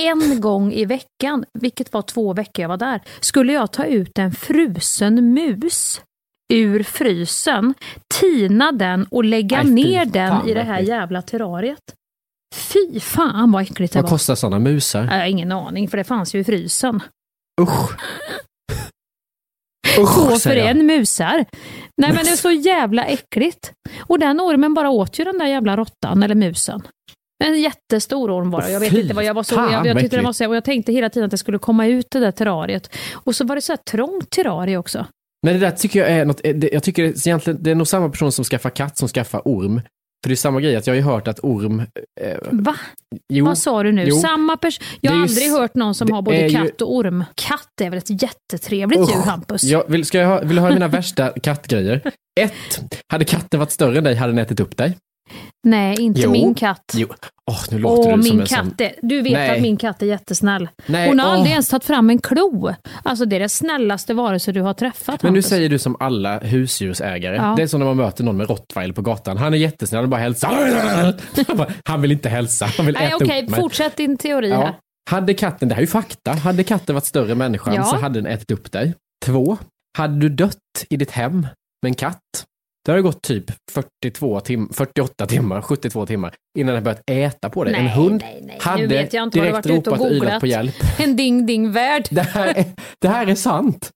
en 0.00 0.40
gång 0.40 0.72
i 0.72 0.84
veckan, 0.84 1.44
vilket 1.58 1.92
var 1.92 2.02
två 2.02 2.32
veckor 2.32 2.62
jag 2.62 2.68
var 2.68 2.76
där, 2.76 3.00
skulle 3.20 3.52
jag 3.52 3.72
ta 3.72 3.84
ut 3.84 4.18
en 4.18 4.32
frusen 4.32 5.32
mus 5.34 6.00
ur 6.52 6.82
frysen, 6.82 7.74
tina 8.20 8.72
den 8.72 9.04
och 9.10 9.24
lägga 9.24 9.62
Nej, 9.62 9.72
ner 9.72 10.04
den 10.04 10.28
fan, 10.30 10.48
i 10.48 10.54
det 10.54 10.60
vad 10.60 10.66
här 10.66 10.80
jävla 10.80 11.22
terrariet. 11.22 11.94
Fy 12.54 13.00
fan 13.00 13.52
vad 13.52 13.62
äckligt 13.62 13.92
det 13.92 13.98
Vad 13.98 14.04
var. 14.04 14.10
kostar 14.10 14.34
sådana 14.34 14.58
musar? 14.58 15.04
Jag 15.04 15.18
har 15.18 15.26
ingen 15.26 15.52
aning, 15.52 15.88
för 15.88 15.96
det 15.96 16.04
fanns 16.04 16.34
ju 16.34 16.38
i 16.38 16.44
frysen. 16.44 17.00
Usch! 17.60 17.90
Två 19.96 20.36
för 20.36 20.56
en 20.56 20.86
musar. 20.86 21.44
Nej 21.96 22.12
men 22.12 22.24
det 22.24 22.30
är 22.30 22.36
så 22.36 22.50
jävla 22.50 23.04
äckligt. 23.04 23.72
Och 24.00 24.18
den 24.18 24.40
ormen 24.40 24.74
bara 24.74 24.90
åt 24.90 25.18
ju 25.18 25.24
den 25.24 25.38
där 25.38 25.46
jävla 25.46 25.76
råttan 25.76 26.22
eller 26.22 26.34
musen. 26.34 26.82
En 27.44 27.60
jättestor 27.60 28.30
orm 28.30 28.50
var 28.50 28.62
det. 28.62 28.70
Jag 28.70 28.80
vet 28.80 28.90
Fy 28.90 29.00
inte 29.00 29.14
vad 29.14 29.24
jag 29.24 29.34
var 29.34 29.42
så... 29.42 29.54
fan, 29.54 29.72
Jag, 29.72 29.86
jag 29.86 29.94
vad 29.94 30.02
tyckte 30.02 30.16
den 30.16 30.24
var 30.24 30.32
så... 30.32 30.48
Och 30.48 30.56
jag 30.56 30.64
tänkte 30.64 30.92
hela 30.92 31.10
tiden 31.10 31.24
att 31.24 31.30
det 31.30 31.38
skulle 31.38 31.58
komma 31.58 31.86
ut 31.86 32.06
det 32.10 32.20
där 32.20 32.30
terrariet. 32.30 32.94
Och 33.12 33.36
så 33.36 33.44
var 33.44 33.54
det 33.56 33.62
så 33.62 33.72
här 33.72 33.76
trångt 33.90 34.30
terrarie 34.30 34.76
också. 34.78 35.06
Men 35.46 35.54
det 35.54 35.60
där 35.60 35.70
tycker 35.70 36.00
jag 36.00 36.10
är 36.10 36.24
något, 36.24 36.40
det- 36.42 36.70
jag 36.72 36.82
tycker 36.82 37.02
det, 37.02 37.26
egentligen, 37.26 37.62
det 37.62 37.70
är 37.70 37.74
nog 37.74 37.88
samma 37.88 38.08
person 38.08 38.32
som 38.32 38.44
skaffar 38.44 38.70
katt 38.70 38.98
som 38.98 39.08
skaffar 39.08 39.42
orm. 39.44 39.80
För 40.24 40.28
det 40.28 40.34
är 40.34 40.36
samma 40.36 40.60
grej, 40.60 40.76
att 40.76 40.86
jag 40.86 40.94
har 40.94 40.96
ju 40.96 41.02
hört 41.02 41.28
att 41.28 41.40
orm... 41.42 41.80
Eh, 42.20 42.36
Va? 42.50 42.76
jo, 43.32 43.44
Vad 43.46 43.58
sa 43.58 43.82
du 43.82 43.92
nu? 43.92 44.04
jo. 44.08 44.16
Samma 44.20 44.56
person? 44.56 44.84
Jag 45.00 45.12
har 45.12 45.22
aldrig 45.22 45.50
hört 45.50 45.74
någon 45.74 45.94
som 45.94 46.12
har 46.12 46.22
både 46.22 46.36
ju- 46.48 46.56
katt 46.56 46.82
och 46.82 46.94
orm. 46.96 47.24
Katt 47.34 47.80
är 47.80 47.90
väl 47.90 47.98
ett 47.98 48.22
jättetrevligt 48.22 49.00
Usch. 49.00 49.10
djur, 49.14 49.22
Hampus? 49.22 49.62
Jag 49.62 49.84
vill, 49.88 50.04
ska 50.04 50.18
jag 50.18 50.28
ha, 50.28 50.40
vill 50.40 50.56
du 50.56 50.62
ha 50.62 50.70
mina 50.70 50.88
värsta 50.88 51.32
kattgrejer? 51.42 52.00
Ett, 52.40 52.80
hade 53.12 53.24
katten 53.24 53.60
varit 53.60 53.70
större 53.70 53.98
än 53.98 54.04
dig 54.04 54.14
hade 54.14 54.32
den 54.32 54.38
ätit 54.38 54.60
upp 54.60 54.76
dig. 54.76 54.96
Nej, 55.66 56.00
inte 56.00 56.20
Jo. 56.20 56.30
min 56.30 56.54
katt. 56.54 56.92
Jo. 56.94 57.08
Åh, 57.50 57.60
nu 57.70 57.78
låter 57.78 58.00
Åh, 58.12 58.16
du 58.16 58.22
som 58.22 58.32
min 58.36 58.40
en 58.40 58.46
katt. 58.46 58.80
är- 58.80 58.92
Du 59.02 59.22
vet 59.22 59.32
Nej. 59.32 59.50
att 59.56 59.62
min 59.62 59.76
katt 59.76 60.02
är 60.02 60.06
jättesnäll. 60.06 60.68
Nej, 60.86 61.08
Hon 61.08 61.18
har 61.18 61.26
åh. 61.26 61.32
aldrig 61.32 61.52
ens 61.52 61.68
tagit 61.68 61.84
fram 61.84 62.10
en 62.10 62.18
klo. 62.18 62.74
Alltså 63.02 63.24
det 63.24 63.36
är 63.36 63.40
det 63.40 63.48
snällaste 63.48 64.14
varelse 64.14 64.52
du 64.52 64.60
har 64.60 64.74
träffat. 64.74 65.22
Men 65.22 65.32
nu 65.32 65.38
Hampus. 65.38 65.48
säger 65.50 65.68
du 65.68 65.78
som 65.78 65.96
alla 66.00 66.38
husdjursägare. 66.38 67.36
Ja. 67.36 67.54
Det 67.56 67.62
är 67.62 67.66
som 67.66 67.80
när 67.80 67.86
man 67.86 67.96
möter 67.96 68.24
någon 68.24 68.36
med 68.36 68.48
rottweiler 68.50 68.94
på 68.94 69.02
gatan. 69.02 69.36
Han 69.36 69.54
är 69.54 69.58
jättesnäll 69.58 70.02
och 70.02 70.08
bara 70.08 70.20
hälsar. 70.20 70.50
Han 71.88 72.00
vill 72.02 72.12
inte 72.12 72.28
hälsa, 72.28 72.66
han 72.76 72.86
vill 72.86 72.94
Nej, 72.94 73.06
äta 73.06 73.16
okej, 73.16 73.42
upp 73.42 73.50
mig. 73.50 73.60
fortsätt 73.60 73.96
din 73.96 74.16
teori 74.16 74.50
här. 74.50 74.62
Ja. 74.62 74.74
Hade 75.10 75.34
katten, 75.34 75.68
det 75.68 75.74
här 75.74 75.80
är 75.80 75.86
ju 75.86 75.90
fakta, 75.90 76.32
hade 76.32 76.64
katten 76.64 76.94
varit 76.94 77.04
större 77.04 77.32
än 77.32 77.38
människan 77.38 77.74
Ja. 77.74 77.84
så 77.84 77.96
hade 77.96 78.20
den 78.20 78.32
ätit 78.32 78.50
upp 78.50 78.72
dig. 78.72 78.94
Två, 79.24 79.58
hade 79.98 80.18
du 80.20 80.28
dött 80.28 80.56
i 80.90 80.96
ditt 80.96 81.10
hem 81.10 81.40
med 81.82 81.90
en 81.90 81.94
katt, 81.94 82.18
det 82.84 82.92
har 82.92 83.00
gått 83.00 83.22
typ 83.22 83.44
42 83.70 84.40
tim 84.40 84.68
48 84.72 85.26
timmar, 85.26 85.62
72 85.62 86.06
timmar 86.06 86.34
innan 86.58 86.74
den 86.74 86.84
börjat 86.84 87.02
äta 87.10 87.50
på 87.50 87.64
dig. 87.64 87.74
En 87.74 87.88
hund 87.88 88.22
nej, 88.24 88.40
nej. 88.42 88.58
hade 88.60 88.82
du 88.82 88.88
direkt 89.30 89.66
ropat 89.66 90.00
och 90.00 90.10
ylat 90.10 90.40
på 90.40 90.46
hjälp. 90.46 90.74
En 90.98 91.16
ding-ding-värld. 91.16 92.08
Det 92.10 92.22
här, 92.22 92.54
är, 92.58 92.64
det 93.00 93.08
här 93.08 93.26
är 93.26 93.34
sant. 93.34 93.90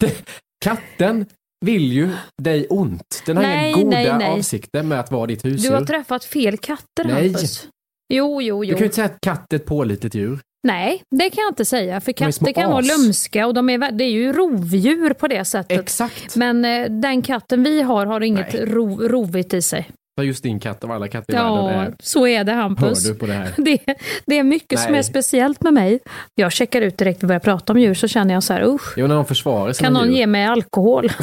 Det, 0.00 0.24
katten 0.64 1.26
vill 1.66 1.92
ju 1.92 2.10
dig 2.42 2.66
ont. 2.70 3.22
Den 3.26 3.36
har 3.36 3.44
Nej, 3.44 3.72
inga 3.72 3.82
goda 3.84 3.96
nej, 3.96 4.12
nej. 4.18 4.30
avsikter 4.38 4.82
med 4.82 5.00
att 5.00 5.10
vara 5.10 5.26
ditt 5.26 5.44
husdjur. 5.44 5.70
Du 5.70 5.76
har 5.76 5.84
träffat 5.84 6.24
fel 6.24 6.58
katter, 6.58 7.04
Nej. 7.04 7.28
Hampus. 7.28 7.68
Jo, 8.14 8.42
jo, 8.42 8.62
Du 8.62 8.68
jo. 8.68 8.74
kan 8.74 8.78
ju 8.78 8.84
inte 8.84 8.94
säga 8.96 9.06
att 9.06 9.20
katt 9.20 9.52
är 9.52 9.56
ett 9.56 9.66
pålitligt 9.66 10.14
djur. 10.14 10.40
Nej, 10.68 11.02
det 11.10 11.30
kan 11.30 11.42
jag 11.42 11.50
inte 11.50 11.64
säga. 11.64 12.00
För 12.00 12.12
katter 12.12 12.52
kan 12.52 12.70
vara 12.70 12.78
as. 12.80 12.86
lömska 12.88 13.46
och 13.46 13.54
de 13.54 13.70
är, 13.70 13.92
det 13.92 14.04
är 14.04 14.10
ju 14.10 14.32
rovdjur 14.32 15.12
på 15.12 15.28
det 15.28 15.44
sättet. 15.44 15.80
Exakt. 15.80 16.36
Men 16.36 16.64
eh, 16.64 16.84
den 16.90 17.22
katten 17.22 17.62
vi 17.62 17.82
har 17.82 18.06
har 18.06 18.20
inget 18.20 18.54
ro, 18.54 19.08
rovigt 19.08 19.54
i 19.54 19.62
sig. 19.62 19.90
För 20.18 20.22
just 20.24 20.42
din 20.42 20.60
katt 20.60 20.84
av 20.84 20.90
alla 20.92 21.08
katter 21.08 21.32
i 21.32 21.36
Ja, 21.36 21.66
världen 21.66 21.80
är... 21.80 21.94
så 22.02 22.26
är 22.26 22.44
det 22.44 22.52
Hör 22.52 22.62
Hampus. 22.62 23.04
du 23.04 23.14
på 23.14 23.26
det 23.26 23.32
här? 23.32 23.52
Det, 23.56 23.78
det 24.26 24.38
är 24.38 24.42
mycket 24.44 24.80
som 24.80 24.90
Nej. 24.92 24.98
är 24.98 25.02
speciellt 25.02 25.62
med 25.62 25.72
mig. 25.74 25.98
Jag 26.34 26.52
checkar 26.52 26.82
ut 26.82 26.98
direkt 26.98 27.22
när 27.22 27.26
vi 27.26 27.28
börjar 27.28 27.40
prata 27.40 27.72
om 27.72 27.78
djur 27.80 27.94
så 27.94 28.08
känner 28.08 28.34
jag 28.34 28.42
så 28.42 28.52
här, 28.52 28.62
usch, 28.62 28.94
Jo, 28.96 29.06
när 29.06 29.14
de 29.14 29.24
försvarar 29.24 29.72
sina 29.72 29.86
kan 29.86 29.92
någon 29.94 30.08
djur. 30.08 30.16
ge 30.16 30.26
mig 30.26 30.44
alkohol? 30.44 31.08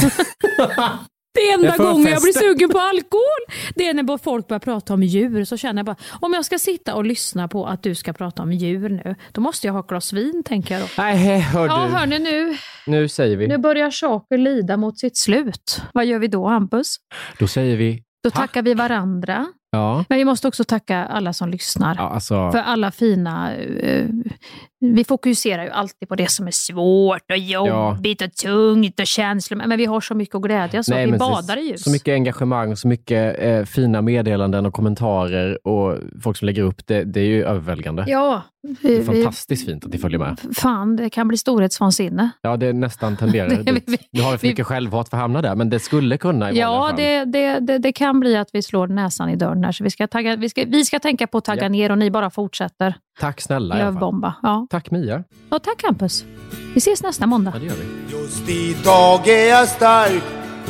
det 1.35 1.51
enda 1.51 1.77
gången 1.77 2.11
jag 2.11 2.21
blir 2.21 2.33
sugen 2.33 2.69
på 2.69 2.79
alkohol. 2.79 3.41
Det 3.75 3.87
är 3.87 3.93
när 3.93 4.03
bara 4.03 4.17
folk 4.17 4.47
börjar 4.47 4.59
prata 4.59 4.93
om 4.93 5.03
djur 5.03 5.45
så 5.45 5.57
känner 5.57 5.79
jag 5.79 5.85
bara, 5.85 5.95
om 6.21 6.33
jag 6.33 6.45
ska 6.45 6.59
sitta 6.59 6.95
och 6.95 7.05
lyssna 7.05 7.47
på 7.47 7.65
att 7.65 7.83
du 7.83 7.95
ska 7.95 8.13
prata 8.13 8.43
om 8.43 8.51
djur 8.53 8.89
nu, 8.89 9.15
då 9.31 9.41
måste 9.41 9.67
jag 9.67 9.73
ha 9.73 9.79
ett 9.79 9.87
glas 9.87 10.13
vin 10.13 10.43
tänker 10.45 10.73
jag 10.75 10.83
då. 10.83 10.87
Nej, 10.97 11.39
hör 11.39 11.67
Ja, 11.67 11.85
du. 11.87 11.93
hörni 11.93 12.19
nu, 12.19 12.57
Nu 12.87 13.07
säger 13.07 13.37
vi. 13.37 13.47
nu 13.47 13.57
börjar 13.57 13.91
saker 13.91 14.37
lida 14.37 14.77
mot 14.77 14.99
sitt 14.99 15.17
slut. 15.17 15.81
Vad 15.93 16.05
gör 16.05 16.19
vi 16.19 16.27
då 16.27 16.47
Hampus? 16.47 16.95
Då 17.39 17.47
säger 17.47 17.77
vi... 17.77 18.01
Då 18.23 18.29
tackar 18.29 18.61
vi 18.61 18.73
varandra. 18.73 19.45
Ja. 19.71 20.05
Men 20.09 20.17
vi 20.17 20.25
måste 20.25 20.47
också 20.47 20.63
tacka 20.63 21.05
alla 21.05 21.33
som 21.33 21.49
lyssnar. 21.49 21.95
Ja, 21.95 22.09
alltså... 22.09 22.51
För 22.51 22.59
alla 22.59 22.91
fina... 22.91 23.53
eh, 23.55 24.05
vi 24.93 25.03
fokuserar 25.03 25.63
ju 25.63 25.69
alltid 25.69 26.09
på 26.09 26.15
det 26.15 26.31
som 26.31 26.47
är 26.47 26.51
svårt 26.51 27.31
och 27.31 27.37
jobbigt 27.37 28.21
och 28.21 28.33
tungt 28.33 28.99
och 28.99 29.07
känsligt. 29.07 29.57
Men 29.67 29.77
vi 29.77 29.85
har 29.85 30.01
så 30.01 30.15
mycket 30.15 30.35
att 30.35 30.41
glädjas 30.41 30.89
åt. 30.89 30.97
Vi 30.97 31.11
badar 31.11 31.57
i 31.57 31.61
ljus. 31.61 31.83
Så 31.83 31.89
mycket 31.91 32.13
engagemang, 32.13 32.75
så 32.75 32.87
mycket 32.87 33.35
eh, 33.39 33.63
fina 33.63 34.01
meddelanden 34.01 34.65
och 34.65 34.73
kommentarer 34.73 35.67
och 35.67 35.97
folk 36.23 36.37
som 36.37 36.45
lägger 36.45 36.63
upp. 36.63 36.87
Det, 36.87 37.03
det 37.03 37.19
är 37.19 37.25
ju 37.25 37.43
överväldigande. 37.43 38.03
Ja, 38.07 38.41
Det 38.63 38.75
vi, 38.81 38.95
är 38.95 38.99
vi, 38.99 39.05
fantastiskt 39.05 39.65
fint 39.65 39.85
att 39.85 39.91
ni 39.91 39.97
följer 39.97 40.19
med. 40.19 40.39
fan 40.55 40.95
det 40.95 41.09
kan 41.09 41.27
bli 41.27 41.37
storhetsvansinne. 41.37 42.29
Ja, 42.41 42.57
det 42.57 42.67
är 42.67 42.73
nästan 42.73 43.17
tenderar 43.17 43.49
Det- 43.63 43.71
dit. 43.71 43.83
vi- 43.87 43.97
Du 44.11 44.21
har 44.21 44.31
ju 44.31 44.37
för 44.37 44.41
vi- 44.41 44.49
mycket 44.51 44.65
självhat 44.67 45.09
för 45.09 45.17
att 45.17 45.21
hamna 45.21 45.41
där, 45.41 45.55
men 45.55 45.69
det 45.69 45.79
skulle 45.79 46.17
kunna 46.17 46.51
i 46.51 46.57
Ja, 46.59 46.93
det, 46.97 47.25
det, 47.25 47.59
det, 47.59 47.77
det 47.77 47.91
kan 47.91 48.19
bli 48.19 48.35
att 48.37 48.49
vi 48.53 48.61
slår 48.61 48.87
näsan 48.87 49.29
i 49.29 49.35
dörren 49.35 49.63
här. 49.63 49.71
Så 49.71 49.83
vi 49.83 49.89
ska, 49.89 50.07
tagga, 50.07 50.35
vi 50.35 50.49
ska, 50.49 50.63
vi 50.67 50.85
ska 50.85 50.99
tänka 50.99 51.27
på 51.27 51.37
att 51.37 51.45
tagga 51.45 51.61
Ja. 51.63 51.69
ner 51.69 51.91
och 51.91 51.97
ni 51.97 52.11
bara 52.11 52.29
fortsätter 52.29 52.95
Tack 53.19 53.41
snälla 53.41 53.75
lövbomba. 53.75 54.35
Ja. 54.43 54.67
Tack 54.69 54.91
Mia. 54.91 55.23
ja, 55.49 55.59
tack 55.59 55.83
Hampus. 55.83 56.25
Vi 56.73 56.77
ses 56.77 57.03
nästa 57.03 57.27
måndag. 57.27 57.51
Ja, 57.55 57.59
det 57.59 57.65
gör 57.65 57.75
vi. 57.75 58.17
Just 58.17 58.49
idag 58.49 59.27
är 59.27 59.49
jag 59.49 59.67
stark 59.67 60.23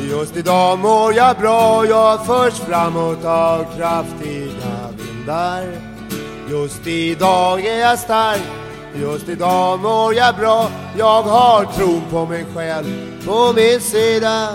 Just 0.10 0.38
idag 0.38 0.80
mår 0.80 1.14
jag 1.14 1.38
bra 1.38 1.86
Jag 1.86 2.26
förs 2.26 2.54
framåt 2.54 3.26
av 3.26 3.66
kraftiga 3.78 4.90
vindar 4.98 5.64
Just 6.50 6.88
idag 6.88 7.66
är 7.66 7.80
jag 7.80 8.00
stark 8.00 8.42
Just 8.96 9.30
idag 9.30 9.80
mår 9.80 10.14
jag 10.14 10.36
bra 10.36 10.70
Jag 10.98 11.24
har 11.24 11.66
tron 11.66 12.02
på 12.12 12.26
mig 12.26 12.46
själv 12.56 12.86
på 13.26 13.54
min 13.56 13.80
sida 13.82 14.50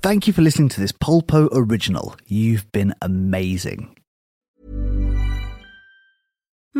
Thank 0.00 0.28
you 0.28 0.34
for 0.34 0.42
listening 0.42 0.68
to 0.68 0.80
this 0.80 0.92
Polpo 0.92 1.36
original. 1.52 2.12
You've 2.28 2.64
been 2.72 2.92
amazing. 3.00 3.88